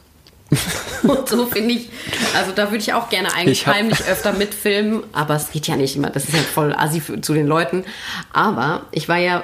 und 1.04 1.30
so 1.30 1.46
finde 1.46 1.76
ich, 1.76 1.90
also 2.36 2.52
da 2.52 2.66
würde 2.66 2.84
ich 2.84 2.94
auch 2.94 3.08
gerne 3.08 3.34
eigentlich 3.34 3.66
heimlich 3.66 4.04
öfter 4.06 4.34
mitfilmen, 4.34 5.04
aber 5.14 5.36
es 5.36 5.52
geht 5.52 5.68
ja 5.68 5.78
nicht 5.78 5.96
immer. 5.96 6.10
Das 6.10 6.26
ist 6.26 6.34
ja 6.34 6.42
voll 6.42 6.74
assi 6.74 7.00
für, 7.00 7.22
zu 7.22 7.34
den 7.34 7.48
Leuten. 7.48 7.86
Aber 8.34 8.88
ich 8.92 9.08
war 9.08 9.20
ja 9.20 9.44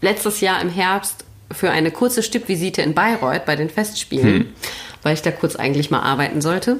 letztes 0.00 0.40
Jahr 0.40 0.60
im 0.60 0.68
Herbst 0.68 1.24
für 1.52 1.70
eine 1.70 1.92
kurze 1.92 2.24
Stippvisite 2.24 2.82
in 2.82 2.94
Bayreuth 2.94 3.44
bei 3.44 3.54
den 3.54 3.70
Festspielen, 3.70 4.52
weil 5.04 5.14
ich 5.14 5.22
da 5.22 5.30
kurz 5.30 5.54
eigentlich 5.54 5.92
mal 5.92 6.00
arbeiten 6.00 6.40
sollte. 6.40 6.78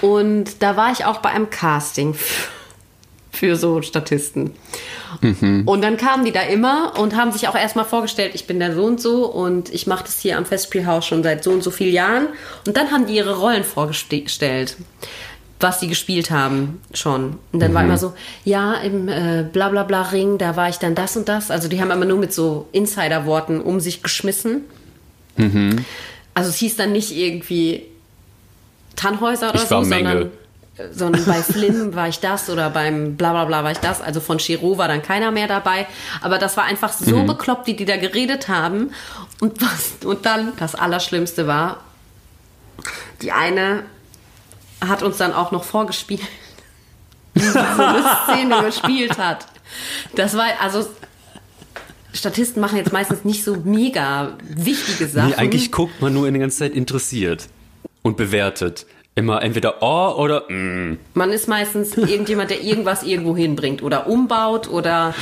Und 0.00 0.62
da 0.62 0.76
war 0.76 0.92
ich 0.92 1.04
auch 1.04 1.18
bei 1.18 1.30
einem 1.30 1.50
Casting 1.50 2.14
für 3.30 3.56
so 3.56 3.82
Statisten. 3.82 4.52
Und 5.66 5.82
dann 5.82 5.96
kamen 5.96 6.24
die 6.24 6.32
da 6.32 6.42
immer 6.42 6.98
und 6.98 7.16
haben 7.16 7.32
sich 7.32 7.48
auch 7.48 7.54
erstmal 7.54 7.84
vorgestellt, 7.84 8.32
ich 8.34 8.46
bin 8.46 8.58
der 8.58 8.74
so 8.74 8.84
und 8.84 9.00
so 9.00 9.26
und 9.26 9.72
ich 9.72 9.86
mache 9.86 10.04
das 10.04 10.18
hier 10.18 10.36
am 10.36 10.46
Festspielhaus 10.46 11.06
schon 11.06 11.22
seit 11.22 11.44
so 11.44 11.50
und 11.50 11.62
so 11.62 11.70
vielen 11.70 11.92
Jahren. 11.92 12.28
Und 12.66 12.76
dann 12.76 12.90
haben 12.90 13.06
die 13.06 13.14
ihre 13.14 13.38
Rollen 13.38 13.64
vorgestellt, 13.64 14.76
was 15.60 15.80
sie 15.80 15.88
gespielt 15.88 16.30
haben 16.30 16.80
schon. 16.92 17.38
Und 17.52 17.60
dann 17.60 17.72
war 17.72 17.82
immer 17.84 17.98
so, 17.98 18.14
ja, 18.44 18.74
im 18.74 19.08
äh, 19.08 19.44
Blablabla-Ring, 19.50 20.38
da 20.38 20.56
war 20.56 20.68
ich 20.68 20.76
dann 20.76 20.94
das 20.94 21.16
und 21.16 21.28
das. 21.28 21.50
Also 21.50 21.68
die 21.68 21.80
haben 21.80 21.90
immer 21.90 22.04
nur 22.04 22.18
mit 22.18 22.32
so 22.32 22.68
Insider-Worten 22.72 23.60
um 23.60 23.80
sich 23.80 24.02
geschmissen. 24.02 24.62
Also 26.34 26.50
es 26.50 26.56
hieß 26.56 26.76
dann 26.76 26.92
nicht 26.92 27.16
irgendwie 27.16 27.84
Tannhäuser 28.96 29.50
oder 29.50 29.62
Ich 29.62 29.70
war 29.70 29.84
so, 29.84 29.88
Menge. 29.88 30.08
sondern, 30.10 30.30
äh, 30.78 30.92
sondern 30.92 31.24
bei 31.26 31.42
Flynn 31.42 31.94
war 31.94 32.08
ich 32.08 32.18
das 32.20 32.50
oder 32.50 32.70
beim 32.70 33.16
Blablabla 33.16 33.62
war 33.64 33.70
ich 33.70 33.78
das. 33.78 34.00
Also 34.00 34.20
von 34.20 34.38
Chiro 34.38 34.78
war 34.78 34.88
dann 34.88 35.02
keiner 35.02 35.30
mehr 35.30 35.46
dabei. 35.48 35.86
Aber 36.22 36.38
das 36.38 36.56
war 36.56 36.64
einfach 36.64 36.92
so 36.92 37.16
Mhm. 37.18 37.26
bekloppt, 37.26 37.66
wie 37.66 37.74
die 37.74 37.84
da 37.84 37.96
geredet 37.96 38.48
haben. 38.48 38.90
Und, 39.40 39.60
was, 39.62 40.04
und 40.04 40.24
dann 40.26 40.52
das 40.58 40.74
Allerschlimmste 40.74 41.46
war, 41.46 41.80
die 43.22 43.32
eine 43.32 43.84
hat 44.86 45.02
uns 45.02 45.16
dann 45.16 45.32
auch 45.32 45.52
noch 45.52 45.64
vorgespielt, 45.64 46.20
wie 47.34 47.40
sie 47.40 47.50
so 47.50 47.58
eine 47.58 48.04
Szene 48.24 48.62
gespielt 48.64 49.18
hat. 49.18 49.46
Das 50.14 50.36
war, 50.36 50.44
also 50.60 50.86
Statisten 52.12 52.60
machen 52.60 52.76
jetzt 52.78 52.92
meistens 52.92 53.24
nicht 53.24 53.44
so 53.44 53.56
mega 53.64 54.32
wichtige 54.40 55.06
Sachen. 55.06 55.30
Nee, 55.30 55.34
eigentlich 55.36 55.70
guckt 55.72 56.00
man 56.00 56.14
nur 56.14 56.26
in 56.26 56.34
der 56.34 56.40
ganzen 56.40 56.58
Zeit 56.58 56.72
interessiert 56.72 57.48
und 58.06 58.16
bewertet. 58.16 58.86
Immer 59.16 59.42
entweder 59.42 59.82
oh 59.82 60.14
oder 60.22 60.50
mm. 60.50 60.98
Man 61.14 61.32
ist 61.32 61.48
meistens 61.48 61.96
irgendjemand, 61.96 62.50
der 62.50 62.62
irgendwas 62.62 63.02
irgendwo 63.02 63.36
hinbringt 63.36 63.82
oder 63.82 64.06
umbaut 64.06 64.68
oder 64.68 65.14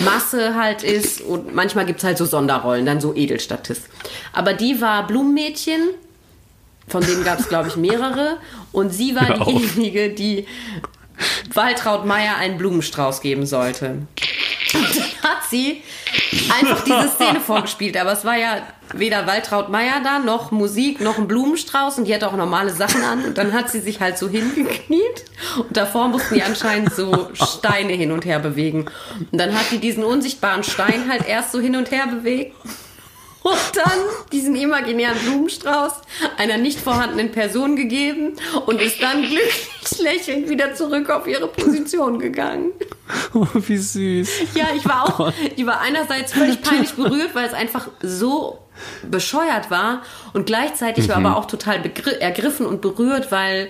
Masse 0.00 0.56
halt 0.56 0.82
ist. 0.82 1.20
Und 1.20 1.54
manchmal 1.54 1.86
gibt 1.86 1.98
es 1.98 2.04
halt 2.04 2.18
so 2.18 2.24
Sonderrollen, 2.24 2.86
dann 2.86 3.00
so 3.00 3.14
Edelstatist. 3.14 3.88
Aber 4.32 4.54
die 4.54 4.80
war 4.80 5.06
Blumenmädchen, 5.06 5.80
von 6.88 7.04
denen 7.04 7.22
gab 7.22 7.38
es, 7.38 7.48
glaube 7.48 7.68
ich, 7.68 7.76
mehrere. 7.76 8.38
Und 8.72 8.90
sie 8.90 9.14
war 9.14 9.44
diejenige, 9.46 10.10
die 10.10 10.46
Waltraud 11.52 12.04
Meier 12.06 12.36
einen 12.36 12.58
Blumenstrauß 12.58 13.20
geben 13.20 13.46
sollte. 13.46 13.98
Und 14.74 14.96
dann 14.96 15.30
hat 15.30 15.44
sie 15.48 15.82
einfach 16.52 16.82
diese 16.84 17.08
Szene 17.08 17.40
vorgespielt. 17.46 17.96
Aber 17.96 18.12
es 18.12 18.24
war 18.24 18.36
ja 18.36 18.62
weder 18.92 19.26
Waltraud 19.26 19.68
Meier 19.68 20.00
da, 20.02 20.18
noch 20.18 20.50
Musik, 20.50 21.00
noch 21.00 21.18
ein 21.18 21.28
Blumenstrauß. 21.28 21.98
Und 21.98 22.04
die 22.06 22.14
hatte 22.14 22.28
auch 22.28 22.36
normale 22.36 22.72
Sachen 22.72 23.02
an. 23.02 23.24
Und 23.24 23.38
dann 23.38 23.52
hat 23.52 23.70
sie 23.70 23.80
sich 23.80 24.00
halt 24.00 24.18
so 24.18 24.28
hingekniet. 24.28 25.24
Und 25.56 25.76
davor 25.76 26.08
mussten 26.08 26.34
die 26.34 26.42
anscheinend 26.42 26.94
so 26.94 27.28
Steine 27.34 27.92
hin 27.92 28.12
und 28.12 28.24
her 28.24 28.38
bewegen. 28.38 28.86
Und 29.30 29.38
dann 29.38 29.54
hat 29.54 29.70
die 29.70 29.78
diesen 29.78 30.04
unsichtbaren 30.04 30.64
Stein 30.64 31.08
halt 31.08 31.26
erst 31.26 31.52
so 31.52 31.60
hin 31.60 31.76
und 31.76 31.90
her 31.90 32.06
bewegt. 32.06 32.54
Und 33.44 33.72
dann 33.74 34.00
diesen 34.32 34.56
imaginären 34.56 35.18
Blumenstrauß 35.18 35.92
einer 36.38 36.56
nicht 36.56 36.80
vorhandenen 36.80 37.30
Person 37.30 37.76
gegeben 37.76 38.36
und 38.64 38.80
ist 38.80 39.02
dann 39.02 39.20
glücklich 39.20 39.98
lächelnd 39.98 40.48
wieder 40.48 40.74
zurück 40.74 41.10
auf 41.10 41.26
ihre 41.26 41.48
Position 41.48 42.18
gegangen. 42.18 42.72
Oh, 43.34 43.46
wie 43.52 43.76
süß. 43.76 44.30
Ja, 44.54 44.68
ich 44.74 44.88
war 44.88 45.04
auch, 45.04 45.32
ich 45.56 45.66
war 45.66 45.78
einerseits 45.82 46.32
völlig 46.32 46.62
peinlich 46.62 46.92
berührt, 46.94 47.34
weil 47.34 47.46
es 47.46 47.52
einfach 47.52 47.88
so 48.00 48.60
bescheuert 49.02 49.70
war 49.70 50.02
und 50.32 50.46
gleichzeitig 50.46 51.10
war 51.10 51.16
aber 51.16 51.36
auch 51.36 51.44
total 51.44 51.82
ergriffen 52.20 52.64
und 52.64 52.80
berührt, 52.80 53.30
weil 53.30 53.68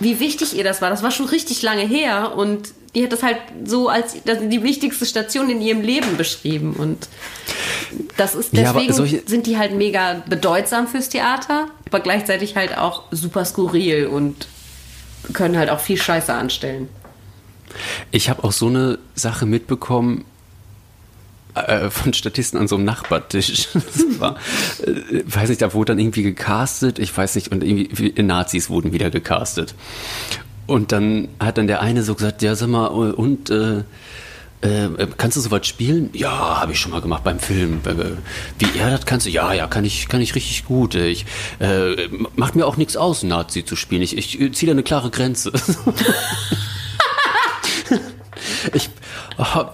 wie 0.00 0.18
wichtig 0.20 0.56
ihr 0.56 0.64
das 0.64 0.80
war. 0.82 0.90
Das 0.90 1.02
war 1.02 1.10
schon 1.10 1.26
richtig 1.26 1.62
lange 1.62 1.82
her 1.82 2.32
und 2.36 2.72
die 2.94 3.04
hat 3.04 3.12
das 3.12 3.22
halt 3.22 3.36
so 3.64 3.88
als 3.88 4.14
die 4.24 4.62
wichtigste 4.64 5.06
Station 5.06 5.48
in 5.48 5.60
ihrem 5.60 5.80
Leben 5.82 6.16
beschrieben 6.16 6.72
und 6.74 7.08
das 8.16 8.34
ist 8.34 8.52
Ja, 8.52 8.72
deswegen 8.72 8.92
solche- 8.92 9.22
sind 9.26 9.46
die 9.46 9.58
halt 9.58 9.74
mega 9.76 10.22
bedeutsam 10.28 10.88
fürs 10.88 11.08
Theater, 11.08 11.68
aber 11.86 12.00
gleichzeitig 12.00 12.56
halt 12.56 12.76
auch 12.76 13.04
super 13.12 13.44
skurril 13.44 14.06
und 14.06 14.48
können 15.32 15.56
halt 15.56 15.70
auch 15.70 15.80
viel 15.80 15.96
Scheiße 15.98 16.32
anstellen. 16.32 16.88
Ich 18.10 18.28
habe 18.28 18.42
auch 18.42 18.52
so 18.52 18.66
eine 18.66 18.98
Sache 19.14 19.46
mitbekommen 19.46 20.24
äh, 21.54 21.90
von 21.90 22.12
Statisten 22.12 22.58
an 22.58 22.68
so 22.68 22.76
einem 22.76 22.84
Nachbartisch. 22.84 23.68
Das 23.74 24.20
war, 24.20 24.36
äh, 24.86 25.22
weiß 25.24 25.48
nicht, 25.48 25.62
da 25.62 25.72
wurde 25.72 25.92
dann 25.92 25.98
irgendwie 25.98 26.22
gecastet, 26.22 26.98
ich 26.98 27.16
weiß 27.16 27.34
nicht, 27.36 27.48
und 27.52 27.64
irgendwie 27.64 27.88
wie- 28.16 28.22
Nazis 28.22 28.68
wurden 28.70 28.92
wieder 28.92 29.10
gecastet. 29.10 29.74
Und 30.66 30.92
dann 30.92 31.28
hat 31.40 31.58
dann 31.58 31.66
der 31.66 31.80
eine 31.80 32.02
so 32.02 32.14
gesagt, 32.14 32.42
ja, 32.42 32.54
sag 32.54 32.68
mal, 32.68 32.86
und 32.86 33.50
äh, 33.50 33.78
äh, 34.62 34.88
kannst 35.16 35.38
du 35.38 35.40
sowas 35.40 35.66
spielen? 35.66 36.10
Ja, 36.12 36.60
habe 36.60 36.72
ich 36.72 36.78
schon 36.78 36.92
mal 36.92 37.00
gemacht 37.00 37.24
beim 37.24 37.38
Film. 37.40 37.80
Äh, 37.86 37.94
Wie 38.58 38.78
er 38.78 38.90
das 38.90 39.06
kannst 39.06 39.24
du? 39.26 39.30
Ja, 39.30 39.52
ja, 39.54 39.66
kann 39.66 39.84
ich, 39.86 40.06
kann 40.08 40.20
ich 40.20 40.34
richtig 40.34 40.66
gut. 40.66 40.94
Ich 40.94 41.24
äh, 41.60 42.08
macht 42.36 42.56
mir 42.56 42.66
auch 42.66 42.76
nichts 42.76 42.96
aus, 42.96 43.22
Nazi 43.22 43.64
zu 43.64 43.74
spielen. 43.74 44.02
Ich, 44.02 44.18
ich 44.18 44.52
ziehe 44.54 44.66
da 44.68 44.72
eine 44.72 44.82
klare 44.82 45.08
Grenze. 45.10 45.50
ich, 48.74 48.90
oh, 49.38 49.64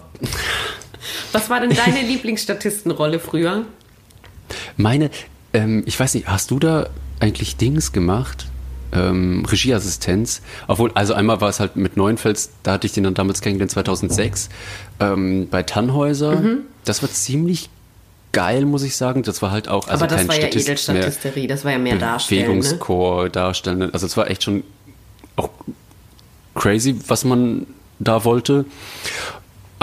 Was 1.37 1.51
war 1.51 1.61
denn 1.61 1.71
deine 1.71 2.01
Lieblingsstatistenrolle 2.07 3.19
früher? 3.19 3.67
meine, 4.77 5.11
ähm, 5.53 5.83
ich 5.87 5.99
weiß 5.99 6.15
nicht, 6.15 6.29
hast 6.29 6.51
du 6.51 6.59
da 6.59 6.89
eigentlich 7.21 7.57
Dings 7.57 7.93
gemacht? 7.93 8.47
Ähm, 8.93 9.45
Regieassistenz. 9.45 10.41
Obwohl, 10.67 10.93
also 10.95 11.13
einmal 11.13 11.41
war 11.41 11.49
es 11.49 11.61
halt 11.61 11.77
mit 11.77 11.97
Neuenfels, 11.97 12.51
da 12.63 12.73
hatte 12.73 12.87
ich 12.87 12.93
den 12.93 13.05
dann 13.05 13.15
damals 13.15 13.41
kennengelernt, 13.41 13.73
2006, 13.73 14.49
ähm, 15.01 15.49
bei 15.51 15.63
Tannhäuser. 15.63 16.37
Mhm. 16.37 16.59
Das 16.85 17.03
war 17.03 17.11
ziemlich 17.11 17.69
geil, 18.33 18.65
muss 18.65 18.83
ich 18.83 18.97
sagen. 18.97 19.23
Das 19.23 19.43
war 19.43 19.51
halt 19.51 19.69
auch, 19.69 19.89
also 19.89 20.05
Aber 20.05 20.09
das 20.09 20.21
kein 20.21 20.29
war 20.29 20.35
ja 20.37 20.43
Statist 20.43 20.67
mehr. 20.67 20.97
Edelstatisterie, 20.97 21.47
das 21.49 21.65
war 21.65 21.73
ja 21.73 21.79
mehr 21.79 21.97
Darstellen. 21.97 22.43
Ne? 22.43 22.49
Bewegungschor 22.49 23.29
darstellen. 23.29 23.93
Also 23.93 24.07
es 24.07 24.17
war 24.17 24.31
echt 24.31 24.45
schon 24.45 24.63
auch 25.35 25.51
crazy, 26.55 26.97
was 27.09 27.25
man 27.25 27.67
da 27.99 28.25
wollte. 28.25 28.65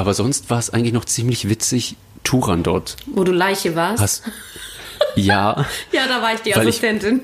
Aber 0.04 0.14
sonst 0.14 0.49
war 0.49 0.60
es 0.60 0.70
eigentlich 0.70 0.91
noch 0.91 1.06
ziemlich 1.06 1.47
witzig, 1.47 1.95
Turan 2.26 2.62
dort. 2.62 2.97
Wo 3.06 3.24
du 3.24 3.32
Leiche 3.32 3.74
warst? 3.74 4.01
Hast, 4.04 4.24
ja. 5.16 5.66
ja, 5.93 6.08
da 6.10 6.22
war 6.22 6.34
ich 6.34 6.41
die 6.41 6.49
Weil 6.54 6.64
ich- 6.64 6.68
Assistentin. 6.76 7.22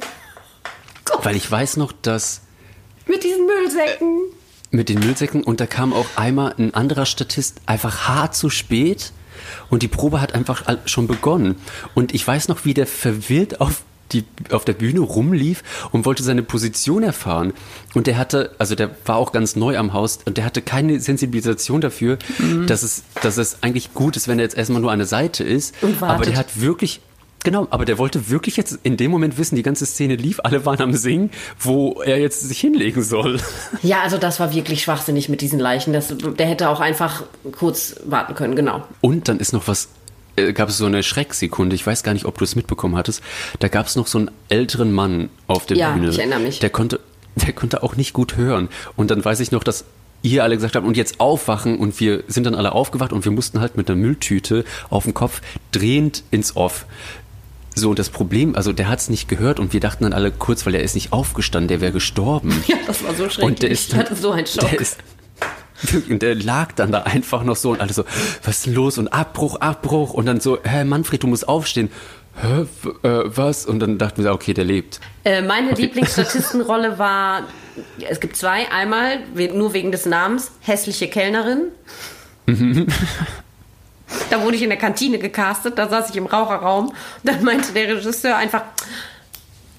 Weil 1.23 1.35
ich 1.35 1.51
weiß 1.51 1.75
noch, 1.75 1.91
dass 1.91 2.39
Mit 3.05 3.21
diesen 3.25 3.45
Müllsäcken. 3.45 4.19
mit 4.71 4.87
den 4.87 4.99
Müllsäcken 4.99 5.43
und 5.43 5.59
da 5.59 5.65
kam 5.67 5.91
auch 5.91 6.05
einmal 6.15 6.55
ein 6.57 6.73
anderer 6.73 7.05
Statist 7.05 7.57
einfach 7.65 8.07
hart 8.07 8.33
zu 8.33 8.49
spät 8.49 9.11
und 9.69 9.83
die 9.83 9.89
Probe 9.89 10.21
hat 10.21 10.33
einfach 10.33 10.63
schon 10.85 11.07
begonnen. 11.07 11.55
Und 11.95 12.13
ich 12.15 12.25
weiß 12.25 12.47
noch, 12.47 12.63
wie 12.63 12.73
der 12.73 12.87
verwirrt 12.87 13.59
auf 13.59 13.81
die, 14.11 14.25
auf 14.51 14.65
der 14.65 14.73
Bühne 14.73 15.01
rumlief 15.01 15.63
und 15.91 16.05
wollte 16.05 16.23
seine 16.23 16.43
Position 16.43 17.03
erfahren. 17.03 17.53
Und 17.93 18.07
der 18.07 18.17
hatte, 18.17 18.51
also 18.57 18.75
der 18.75 18.91
war 19.05 19.17
auch 19.17 19.31
ganz 19.31 19.55
neu 19.55 19.77
am 19.77 19.93
Haus 19.93 20.19
und 20.25 20.37
der 20.37 20.45
hatte 20.45 20.61
keine 20.61 20.99
Sensibilisation 20.99 21.81
dafür, 21.81 22.17
dass, 22.67 22.83
es, 22.83 23.03
dass 23.21 23.37
es 23.37 23.61
eigentlich 23.61 23.93
gut 23.93 24.15
ist, 24.15 24.27
wenn 24.27 24.39
er 24.39 24.43
jetzt 24.43 24.57
erstmal 24.57 24.81
nur 24.81 24.91
an 24.91 24.99
der 24.99 25.07
Seite 25.07 25.43
ist. 25.43 25.75
Und 25.81 26.01
aber 26.01 26.25
der 26.25 26.37
hat 26.37 26.61
wirklich, 26.61 27.01
genau, 27.43 27.67
aber 27.69 27.85
der 27.85 27.97
wollte 27.97 28.29
wirklich 28.29 28.57
jetzt 28.57 28.79
in 28.83 28.97
dem 28.97 29.11
Moment 29.11 29.37
wissen, 29.37 29.55
die 29.55 29.63
ganze 29.63 29.85
Szene 29.85 30.15
lief, 30.15 30.39
alle 30.43 30.65
waren 30.65 30.81
am 30.81 30.93
Singen, 30.93 31.31
wo 31.59 32.01
er 32.01 32.19
jetzt 32.19 32.41
sich 32.41 32.59
hinlegen 32.59 33.03
soll. 33.03 33.39
Ja, 33.81 34.01
also 34.01 34.17
das 34.17 34.39
war 34.39 34.53
wirklich 34.53 34.83
schwachsinnig 34.83 35.29
mit 35.29 35.41
diesen 35.41 35.59
Leichen. 35.59 35.93
Das, 35.93 36.13
der 36.17 36.47
hätte 36.47 36.69
auch 36.69 36.79
einfach 36.79 37.23
kurz 37.57 37.95
warten 38.05 38.35
können, 38.35 38.55
genau. 38.55 38.83
Und 39.01 39.27
dann 39.27 39.39
ist 39.39 39.53
noch 39.53 39.67
was, 39.67 39.89
gab 40.53 40.69
es 40.69 40.77
so 40.77 40.85
eine 40.85 41.03
Schrecksekunde, 41.03 41.75
ich 41.75 41.85
weiß 41.85 42.03
gar 42.03 42.13
nicht, 42.13 42.25
ob 42.25 42.37
du 42.37 42.43
es 42.43 42.55
mitbekommen 42.55 42.95
hattest, 42.95 43.21
da 43.59 43.67
gab 43.67 43.87
es 43.87 43.95
noch 43.95 44.07
so 44.07 44.17
einen 44.19 44.31
älteren 44.49 44.91
Mann 44.91 45.29
auf 45.47 45.65
der 45.65 45.77
Ja, 45.77 45.91
Bühne. 45.91 46.09
ich 46.09 46.19
erinnere 46.19 46.39
mich. 46.39 46.59
Der 46.59 46.69
konnte, 46.69 46.99
der 47.35 47.53
konnte 47.53 47.83
auch 47.83 47.95
nicht 47.95 48.13
gut 48.13 48.35
hören. 48.37 48.69
Und 48.95 49.11
dann 49.11 49.23
weiß 49.23 49.39
ich 49.39 49.51
noch, 49.51 49.63
dass 49.63 49.85
ihr 50.21 50.43
alle 50.43 50.55
gesagt 50.55 50.75
habt, 50.75 50.85
und 50.85 50.97
jetzt 50.97 51.19
aufwachen 51.21 51.77
und 51.77 51.97
wir 52.01 52.23
sind 52.27 52.43
dann 52.45 52.55
alle 52.55 52.73
aufgewacht 52.73 53.13
und 53.13 53.23
wir 53.23 53.31
mussten 53.31 53.61
halt 53.61 53.77
mit 53.77 53.89
einer 53.89 53.97
Mülltüte 53.97 54.65
auf 54.89 55.05
dem 55.05 55.13
Kopf 55.13 55.41
drehend 55.71 56.23
ins 56.31 56.55
Off. 56.57 56.85
So, 57.75 57.91
und 57.91 57.99
das 57.99 58.09
Problem, 58.09 58.55
also 58.55 58.73
der 58.73 58.89
hat 58.89 58.99
es 58.99 59.09
nicht 59.09 59.29
gehört 59.29 59.59
und 59.61 59.71
wir 59.71 59.79
dachten 59.79 60.03
dann 60.03 60.11
alle 60.11 60.31
kurz, 60.31 60.65
weil 60.65 60.75
er 60.75 60.81
ist 60.83 60.95
nicht 60.95 61.13
aufgestanden, 61.13 61.69
der 61.69 61.79
wäre 61.79 61.93
gestorben. 61.93 62.51
Ja, 62.67 62.75
das 62.85 63.03
war 63.03 63.13
so 63.13 63.29
schrecklich. 63.29 63.45
Und 63.45 63.61
der 63.61 63.69
ist 63.71 63.89
ich 63.89 63.95
hatte 63.95 64.15
so 64.15 64.31
einen 64.31 64.45
Schock. 64.45 64.69
Der, 64.71 64.81
ist, 64.81 64.97
und 66.09 66.21
der 66.21 66.35
lag 66.35 66.73
dann 66.73 66.91
da 66.91 67.03
einfach 67.03 67.43
noch 67.43 67.55
so 67.55 67.71
und 67.71 67.81
alle 67.81 67.93
so, 67.93 68.03
was 68.43 68.57
ist 68.57 68.65
denn 68.67 68.73
los? 68.73 68.97
Und 68.97 69.07
Abbruch, 69.09 69.59
Abbruch. 69.61 70.13
Und 70.13 70.25
dann 70.25 70.39
so, 70.39 70.59
hä, 70.63 70.83
Manfred, 70.83 71.23
du 71.23 71.27
musst 71.27 71.47
aufstehen. 71.47 71.89
Hä, 72.41 72.65
äh, 73.07 73.23
was? 73.25 73.65
Und 73.65 73.79
dann 73.79 73.97
dachten 73.97 74.23
wir, 74.23 74.31
okay, 74.31 74.53
der 74.53 74.65
lebt. 74.65 74.99
Äh, 75.25 75.41
meine 75.41 75.71
Lieblingsstatistenrolle 75.71 76.99
war, 76.99 77.43
es 78.07 78.19
gibt 78.19 78.35
zwei. 78.37 78.71
Einmal, 78.71 79.19
nur 79.53 79.73
wegen 79.73 79.91
des 79.91 80.05
Namens, 80.05 80.51
hässliche 80.61 81.07
Kellnerin. 81.07 81.69
da 84.29 84.41
wurde 84.41 84.55
ich 84.55 84.63
in 84.63 84.69
der 84.69 84.79
Kantine 84.79 85.19
gecastet, 85.19 85.77
da 85.77 85.87
saß 85.87 86.09
ich 86.09 86.15
im 86.15 86.25
Raucherraum. 86.25 86.87
Und 86.87 86.95
dann 87.23 87.43
meinte 87.43 87.73
der 87.73 87.95
Regisseur 87.95 88.35
einfach, 88.37 88.63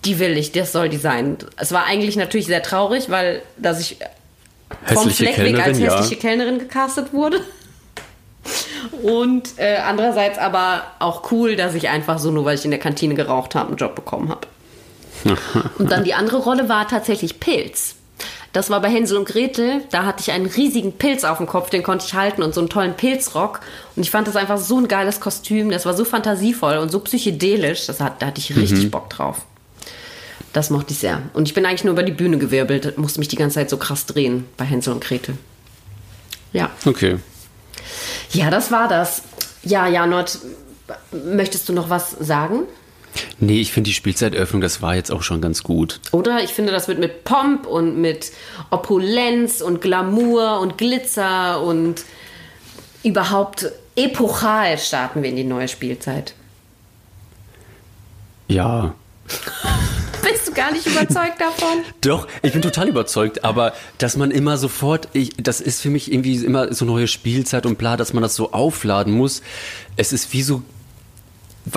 die 0.05 0.19
will 0.19 0.37
ich, 0.37 0.53
das 0.53 0.73
soll 0.73 0.89
die 0.89 0.97
sein. 0.97 1.39
Es 1.57 1.73
war 1.73 1.85
eigentlich 1.87 2.17
natürlich 2.17 2.47
sehr 2.47 2.63
traurig, 2.63 3.11
weil 3.11 3.43
dass 3.59 3.81
ich 3.81 3.99
vom 4.87 5.11
Fleck 5.11 5.39
weg 5.39 5.55
als 5.55 5.79
Kellnerin, 5.79 5.83
ja. 5.83 5.99
hässliche 5.99 6.21
Kellnerin 6.21 6.59
gecastet 6.59 7.13
wurde. 7.13 7.41
Und 9.03 9.59
äh, 9.59 9.77
andererseits 9.77 10.39
aber 10.39 10.83
auch 10.99 11.31
cool, 11.33 11.57
dass 11.57 11.75
ich 11.75 11.89
einfach 11.89 12.19
so, 12.19 12.31
nur 12.31 12.45
weil 12.45 12.57
ich 12.57 12.65
in 12.65 12.71
der 12.71 12.81
Kantine 12.81 13.15
geraucht 13.15 13.55
habe, 13.55 13.69
einen 13.69 13.77
Job 13.77 13.95
bekommen 13.95 14.29
habe. 14.29 14.47
Und 15.79 15.91
dann 15.91 16.05
die 16.05 16.15
andere 16.15 16.39
Rolle 16.39 16.69
war 16.69 16.89
tatsächlich 16.89 17.41
Pilz. 17.41 17.97
Das 18.53 18.69
war 18.69 18.81
bei 18.81 18.89
Hänsel 18.89 19.17
und 19.17 19.27
Gretel. 19.27 19.83
Da 19.93 20.05
hatte 20.05 20.23
ich 20.23 20.33
einen 20.33 20.47
riesigen 20.47 20.95
Pilz 20.95 21.23
auf 21.23 21.39
dem 21.39 21.47
Kopf, 21.47 21.71
den 21.71 21.85
konnte 21.85 22.05
ich 22.07 22.15
halten 22.15 22.43
und 22.43 22.53
so 22.53 22.61
einen 22.61 22.69
tollen 22.69 22.95
Pilzrock. 22.95 23.61
Und 23.95 24.03
ich 24.03 24.11
fand 24.11 24.27
das 24.27 24.35
einfach 24.35 24.59
so 24.59 24.79
ein 24.79 24.89
geiles 24.89 25.21
Kostüm. 25.21 25.71
Das 25.71 25.87
war 25.87 25.95
so 25.95 26.05
fantasievoll 26.05 26.79
und 26.79 26.91
so 26.91 26.99
psychedelisch. 26.99 27.87
Das 27.87 28.01
hat, 28.01 28.21
da 28.21 28.27
hatte 28.27 28.41
ich 28.41 28.57
richtig 28.57 28.91
Bock 28.91 29.09
drauf. 29.09 29.47
Das 30.53 30.71
mochte 30.71 30.93
ich 30.93 30.99
sehr. 30.99 31.23
Und 31.33 31.47
ich 31.47 31.55
bin 31.55 31.65
eigentlich 31.65 31.85
nur 31.85 31.93
über 31.93 32.03
die 32.03 32.13
Bühne 32.13 32.39
gewirbelt, 32.39 32.99
musste 32.99 33.21
mich 33.21 33.29
die 33.29 33.37
ganze 33.37 33.55
Zeit 33.55 33.71
so 33.71 33.77
krass 33.77 34.07
drehen 34.07 34.47
bei 34.57 34.65
Hänsel 34.65 34.93
und 34.93 35.03
Gretel. 35.03 35.37
Ja. 36.53 36.71
Okay. 36.85 37.19
Ja, 38.33 38.51
das 38.51 38.73
war 38.73 38.89
das. 38.89 39.23
Ja, 39.63 39.87
Janot, 39.87 40.39
möchtest 41.13 41.69
du 41.69 41.73
noch 41.73 41.91
was 41.91 42.11
sagen? 42.11 42.63
Nee, 43.39 43.61
ich 43.61 43.73
finde 43.73 43.89
die 43.89 43.95
Spielzeiteröffnung, 43.95 44.61
das 44.61 44.83
war 44.83 44.95
jetzt 44.95 45.11
auch 45.11 45.23
schon 45.23 45.41
ganz 45.41 45.63
gut. 45.63 46.01
Oder? 46.13 46.43
Ich 46.45 46.53
finde, 46.53 46.73
das 46.73 46.89
wird 46.89 46.99
mit 46.99 47.25
Pomp 47.25 47.67
und 47.67 48.01
mit 48.01 48.31
Opulenz 48.71 49.61
und 49.61 49.81
Glamour 49.81 50.61
und 50.61 50.79
Glitzer 50.79 51.61
und 51.63 52.05
überhaupt 53.03 53.71
epochal 53.97 54.79
starten 54.79 55.23
wir 55.23 55.31
in 55.31 55.37
die 55.37 55.45
neue 55.45 55.69
Spielzeit. 55.69 56.35
Ja. 58.49 58.95
Bist 60.23 60.49
du 60.49 60.53
gar 60.53 60.73
nicht 60.73 60.87
überzeugt 60.87 61.41
davon? 61.41 61.85
Doch, 62.03 62.29
ich 62.43 62.53
bin 62.53 62.63
total 62.63 62.89
überzeugt, 62.89 63.45
aber 63.45 63.73
dass 63.99 64.17
man 64.17 64.31
immer 64.31 64.59
sofort, 64.59 65.09
ich, 65.13 65.33
das 65.39 65.61
ist 65.61 65.81
für 65.81 65.91
mich 65.91 66.13
irgendwie 66.13 66.37
immer 66.45 66.73
so 66.73 66.85
neue 66.85 67.09
Spielzeit 67.09 67.67
und 67.67 67.79
bla, 67.79 67.97
dass 67.97 68.13
man 68.13 68.23
das 68.23 68.35
so 68.35 68.53
aufladen 68.53 69.15
muss. 69.15 69.43
Es 69.97 70.13
ist 70.13 70.33
wie 70.33 70.43
so, 70.43 70.63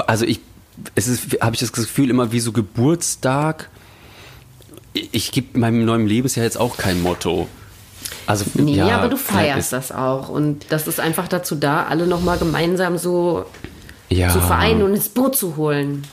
also 0.08 0.26
ich, 0.26 0.41
es 0.95 1.08
ist, 1.08 1.41
habe 1.41 1.56
ich 1.56 1.62
das 1.62 1.72
Gefühl, 1.72 2.10
immer 2.10 2.32
wie 2.32 2.39
so 2.39 2.51
Geburtstag. 2.51 3.70
Ich, 4.93 5.10
ich 5.12 5.32
gebe 5.32 5.58
meinem 5.58 5.86
neuen 5.86 6.06
Lebensjahr 6.08 6.43
jetzt 6.43 6.58
auch 6.58 6.78
kein 6.78 7.01
Motto. 7.01 7.47
Also, 8.26 8.45
Nee, 8.54 8.76
ja, 8.76 8.97
aber 8.97 9.10
du 9.10 9.18
vielleicht 9.18 9.51
feierst 9.51 9.74
das 9.74 9.91
auch. 9.91 10.30
Und 10.30 10.66
das 10.70 10.88
ist 10.88 10.99
einfach 10.99 11.28
dazu 11.28 11.56
da, 11.56 11.84
alle 11.84 12.08
nochmal 12.08 12.38
gemeinsam 12.38 12.97
so 12.97 13.45
ja, 14.10 14.30
zu 14.30 14.39
vereinen 14.39 14.84
und 14.84 14.93
ins 14.93 15.10
Boot 15.10 15.36
zu 15.36 15.56
holen. 15.56 16.04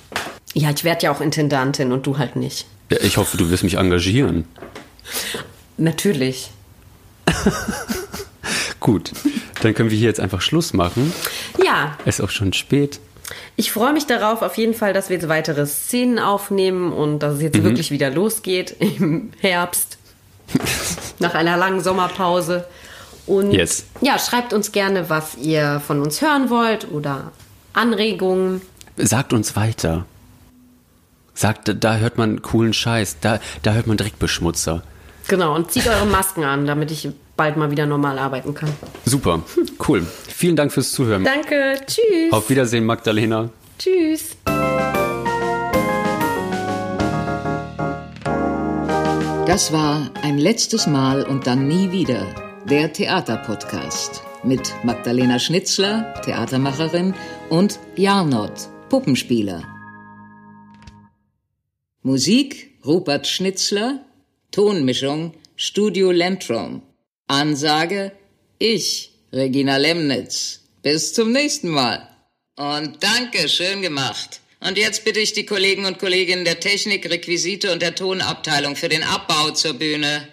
Ja, 0.55 0.71
ich 0.71 0.85
werde 0.85 1.05
ja 1.05 1.13
auch 1.13 1.21
Intendantin 1.21 1.93
und 1.93 2.07
du 2.07 2.19
halt 2.19 2.37
nicht. 2.37 2.67
Ja, 2.91 2.99
Ich 3.03 3.17
hoffe, 3.17 3.37
du 3.37 3.51
wirst 3.51 3.63
mich 3.63 3.75
engagieren. 3.79 4.47
Natürlich. 5.77 6.51
Gut, 8.81 9.13
dann 9.63 9.75
können 9.75 9.91
wir 9.91 9.97
hier 9.99 10.09
jetzt 10.09 10.21
einfach 10.21 10.41
Schluss 10.41 10.73
machen. 10.73 11.13
Ja, 11.63 11.97
Es 12.05 12.19
ist 12.19 12.25
auch 12.25 12.31
schon 12.31 12.53
spät. 12.53 12.99
Ich 13.57 13.71
freue 13.73 13.93
mich 13.93 14.07
darauf 14.07 14.43
auf 14.43 14.57
jeden 14.57 14.75
Fall, 14.75 14.93
dass 14.93 15.09
wir 15.09 15.17
jetzt 15.17 15.29
weitere 15.29 15.67
Szenen 15.67 16.19
aufnehmen 16.19 16.93
und 16.93 17.21
dass 17.21 17.35
es 17.37 17.43
jetzt 17.43 17.63
wirklich 17.63 17.91
wieder 17.91 18.11
losgeht 18.11 18.75
im 18.81 19.31
Herbst. 19.41 19.99
nach 21.21 21.35
einer 21.35 21.57
langen 21.57 21.81
Sommerpause. 21.81 22.65
Und 23.27 23.53
Yes. 23.53 23.85
ja, 24.01 24.19
schreibt 24.19 24.53
uns 24.53 24.73
gerne, 24.73 25.09
was 25.11 25.37
ihr 25.37 25.81
von 25.87 26.01
uns 26.03 26.21
hören 26.23 26.51
wollt 26.51 26.91
oder 26.91 27.31
Anregungen. 27.73 28.63
Sagt 28.97 29.33
uns 29.33 29.55
weiter. 29.55 30.07
Sagt, 31.35 31.75
da- 31.83 31.97
hört 31.97 32.19
man 32.19 32.43
coolen 32.43 32.73
Scheiß, 32.73 33.19
da, 33.21 33.41
da 33.63 33.73
hört 33.73 33.87
man 33.87 33.97
Dreckbeschmutzer. 33.97 34.83
Genau, 35.29 35.55
und 35.55 35.71
zieht 35.71 35.87
eure 35.87 36.07
Masken 36.07 36.45
an, 36.45 36.67
damit 36.67 36.91
ich 36.91 37.09
bald 37.37 37.57
mal 37.57 37.71
wieder 37.71 37.87
normal 37.87 38.19
arbeiten 38.19 38.55
kann. 38.55 38.71
Super, 39.05 39.43
cool. 39.89 40.07
Vielen 40.29 40.57
Dank 40.57 40.73
fürs 40.73 40.93
Zuhören. 40.93 41.25
Danke, 41.25 41.75
tschüss. 41.87 42.33
Auf 42.33 42.51
Wiedersehen, 42.51 42.85
Magdalena. 42.85 43.49
Tschüss. 43.79 44.37
Das 49.47 49.73
war 49.73 50.11
ein 50.23 50.39
letztes 50.39 50.87
Mal 50.87 51.25
und 51.25 51.47
dann 51.47 51.67
nie 51.67 51.91
wieder 51.91 52.25
der 52.69 52.93
Theaterpodcast 52.93 54.23
mit 54.45 54.73
Magdalena 54.85 55.39
Schnitzler, 55.39 56.15
Theatermacherin, 56.25 57.15
und 57.49 57.79
Jarnot, 57.97 58.69
Puppenspieler. 58.89 59.63
Musik 62.03 62.79
Rupert 62.83 63.27
Schnitzler, 63.27 64.07
Tonmischung 64.53 65.35
Studio 65.55 66.11
Lentrum. 66.11 66.81
Ansage 67.27 68.13
ich, 68.59 69.11
Regina 69.35 69.77
Lemnitz. 69.77 70.61
Bis 70.81 71.13
zum 71.13 71.31
nächsten 71.31 71.69
Mal. 71.69 72.09
Und 72.57 73.03
danke, 73.03 73.51
schön 73.51 73.83
gemacht. 73.83 74.41
Und 74.61 74.79
jetzt 74.79 75.05
bitte 75.05 75.21
ich 75.21 75.35
die 75.35 75.45
Kollegen 75.45 75.85
und 75.85 75.99
Kolleginnen 75.99 76.47
der 76.47 76.59
Technik, 76.59 77.11
Requisite 77.11 77.71
und 77.71 77.83
der 77.83 77.95
Tonabteilung 77.95 78.77
für 78.77 78.89
den 78.89 79.03
Abbau 79.03 79.51
zur 79.51 79.75
Bühne. 79.75 80.27